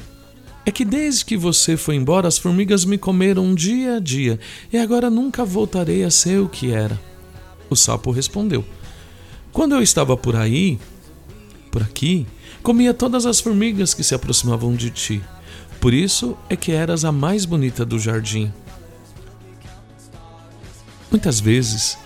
é 0.66 0.72
que 0.72 0.84
desde 0.84 1.24
que 1.24 1.38
você 1.38 1.78
foi 1.78 1.96
embora, 1.96 2.28
as 2.28 2.38
formigas 2.38 2.86
me 2.86 2.98
comeram 2.98 3.54
dia 3.54 3.98
a 3.98 4.00
dia 4.00 4.40
e 4.74 4.78
agora 4.78 5.10
nunca 5.10 5.46
voltarei 5.46 6.04
a 6.04 6.10
ser 6.10 6.40
o 6.40 6.50
que 6.50 6.72
era. 6.72 7.00
O 7.70 7.76
sapo 7.76 8.12
respondeu: 8.12 8.66
Quando 9.52 9.76
eu 9.76 9.82
estava 9.82 10.18
por 10.18 10.36
aí, 10.36 10.80
por 11.72 11.84
aqui, 11.84 12.26
comia 12.64 12.94
todas 12.94 13.26
as 13.26 13.40
formigas 13.40 13.94
que 13.94 14.04
se 14.04 14.16
aproximavam 14.16 14.76
de 14.76 14.90
ti. 14.90 15.22
Por 15.80 15.94
isso 15.94 16.36
é 16.50 16.56
que 16.56 16.72
eras 16.72 17.06
a 17.06 17.12
mais 17.12 17.46
bonita 17.46 17.86
do 17.86 18.00
jardim. 18.00 18.52
Muitas 21.12 21.40
vezes 21.40 21.98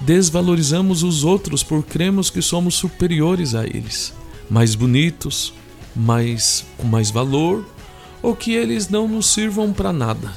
desvalorizamos 0.00 1.02
os 1.02 1.24
outros 1.24 1.62
por 1.62 1.82
cremos 1.82 2.30
que 2.30 2.42
somos 2.42 2.74
superiores 2.74 3.54
a 3.54 3.64
eles, 3.64 4.12
mais 4.50 4.74
bonitos, 4.74 5.52
mais 5.94 6.64
com 6.76 6.86
mais 6.86 7.10
valor 7.10 7.64
ou 8.22 8.34
que 8.34 8.52
eles 8.52 8.88
não 8.88 9.06
nos 9.06 9.26
sirvam 9.26 9.72
para 9.72 9.92
nada. 9.92 10.32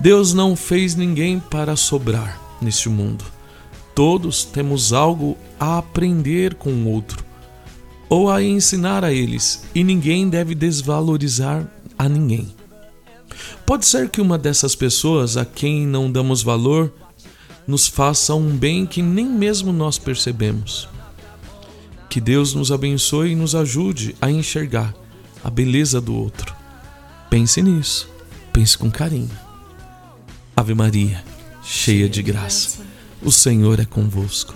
Deus 0.00 0.34
não 0.34 0.56
fez 0.56 0.94
ninguém 0.94 1.38
para 1.38 1.76
sobrar 1.76 2.40
neste 2.60 2.88
mundo. 2.88 3.24
Todos 3.94 4.44
temos 4.44 4.92
algo 4.92 5.36
a 5.58 5.78
aprender 5.78 6.54
com 6.54 6.70
o 6.70 6.88
outro 6.90 7.24
ou 8.08 8.30
a 8.30 8.42
ensinar 8.42 9.02
a 9.02 9.12
eles, 9.12 9.64
e 9.74 9.82
ninguém 9.82 10.28
deve 10.28 10.54
desvalorizar 10.54 11.66
a 11.98 12.08
ninguém. 12.08 12.54
Pode 13.64 13.86
ser 13.86 14.08
que 14.10 14.20
uma 14.20 14.36
dessas 14.36 14.74
pessoas 14.76 15.36
a 15.36 15.44
quem 15.44 15.86
não 15.86 16.10
damos 16.10 16.42
valor 16.42 16.92
nos 17.66 17.86
faça 17.86 18.34
um 18.34 18.56
bem 18.56 18.86
que 18.86 19.02
nem 19.02 19.26
mesmo 19.26 19.72
nós 19.72 19.98
percebemos. 19.98 20.88
Que 22.08 22.20
Deus 22.20 22.54
nos 22.54 22.70
abençoe 22.70 23.32
e 23.32 23.36
nos 23.36 23.54
ajude 23.54 24.14
a 24.20 24.30
enxergar 24.30 24.94
a 25.42 25.50
beleza 25.50 26.00
do 26.00 26.14
outro. 26.14 26.54
Pense 27.28 27.60
nisso. 27.62 28.08
Pense 28.52 28.78
com 28.78 28.88
carinho. 28.88 29.30
Ave 30.56 30.74
Maria, 30.74 31.24
cheia 31.64 32.08
de 32.08 32.22
graça, 32.22 32.78
o 33.20 33.32
Senhor 33.32 33.80
é 33.80 33.84
convosco. 33.84 34.54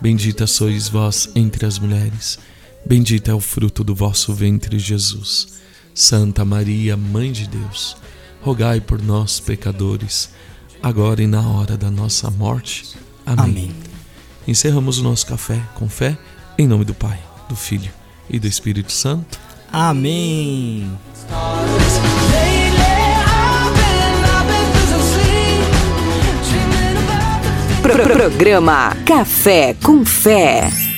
Bendita 0.00 0.46
sois 0.46 0.88
vós 0.88 1.28
entre 1.34 1.66
as 1.66 1.80
mulheres. 1.80 2.38
Bendito 2.86 3.28
é 3.28 3.34
o 3.34 3.40
fruto 3.40 3.82
do 3.82 3.92
vosso 3.92 4.32
ventre, 4.32 4.78
Jesus. 4.78 5.58
Santa 5.92 6.44
Maria, 6.44 6.96
Mãe 6.96 7.32
de 7.32 7.48
Deus, 7.48 7.96
rogai 8.40 8.80
por 8.80 9.02
nós, 9.02 9.40
pecadores, 9.40 10.30
agora 10.82 11.22
e 11.22 11.26
na 11.26 11.46
hora 11.48 11.76
da 11.76 11.90
nossa 11.90 12.30
morte. 12.30 12.96
Amém. 13.24 13.44
Amém. 13.44 13.74
Encerramos 14.46 14.98
o 14.98 15.02
nosso 15.02 15.26
café 15.26 15.60
com 15.74 15.88
fé, 15.88 16.16
em 16.58 16.66
nome 16.66 16.84
do 16.84 16.94
Pai, 16.94 17.18
do 17.48 17.54
Filho 17.54 17.90
e 18.28 18.38
do 18.38 18.46
Espírito 18.46 18.92
Santo. 18.92 19.38
Amém. 19.72 20.90
Pro 27.82 28.02
programa 28.02 28.96
Café 29.06 29.74
com 29.74 30.04
Fé. 30.04 30.89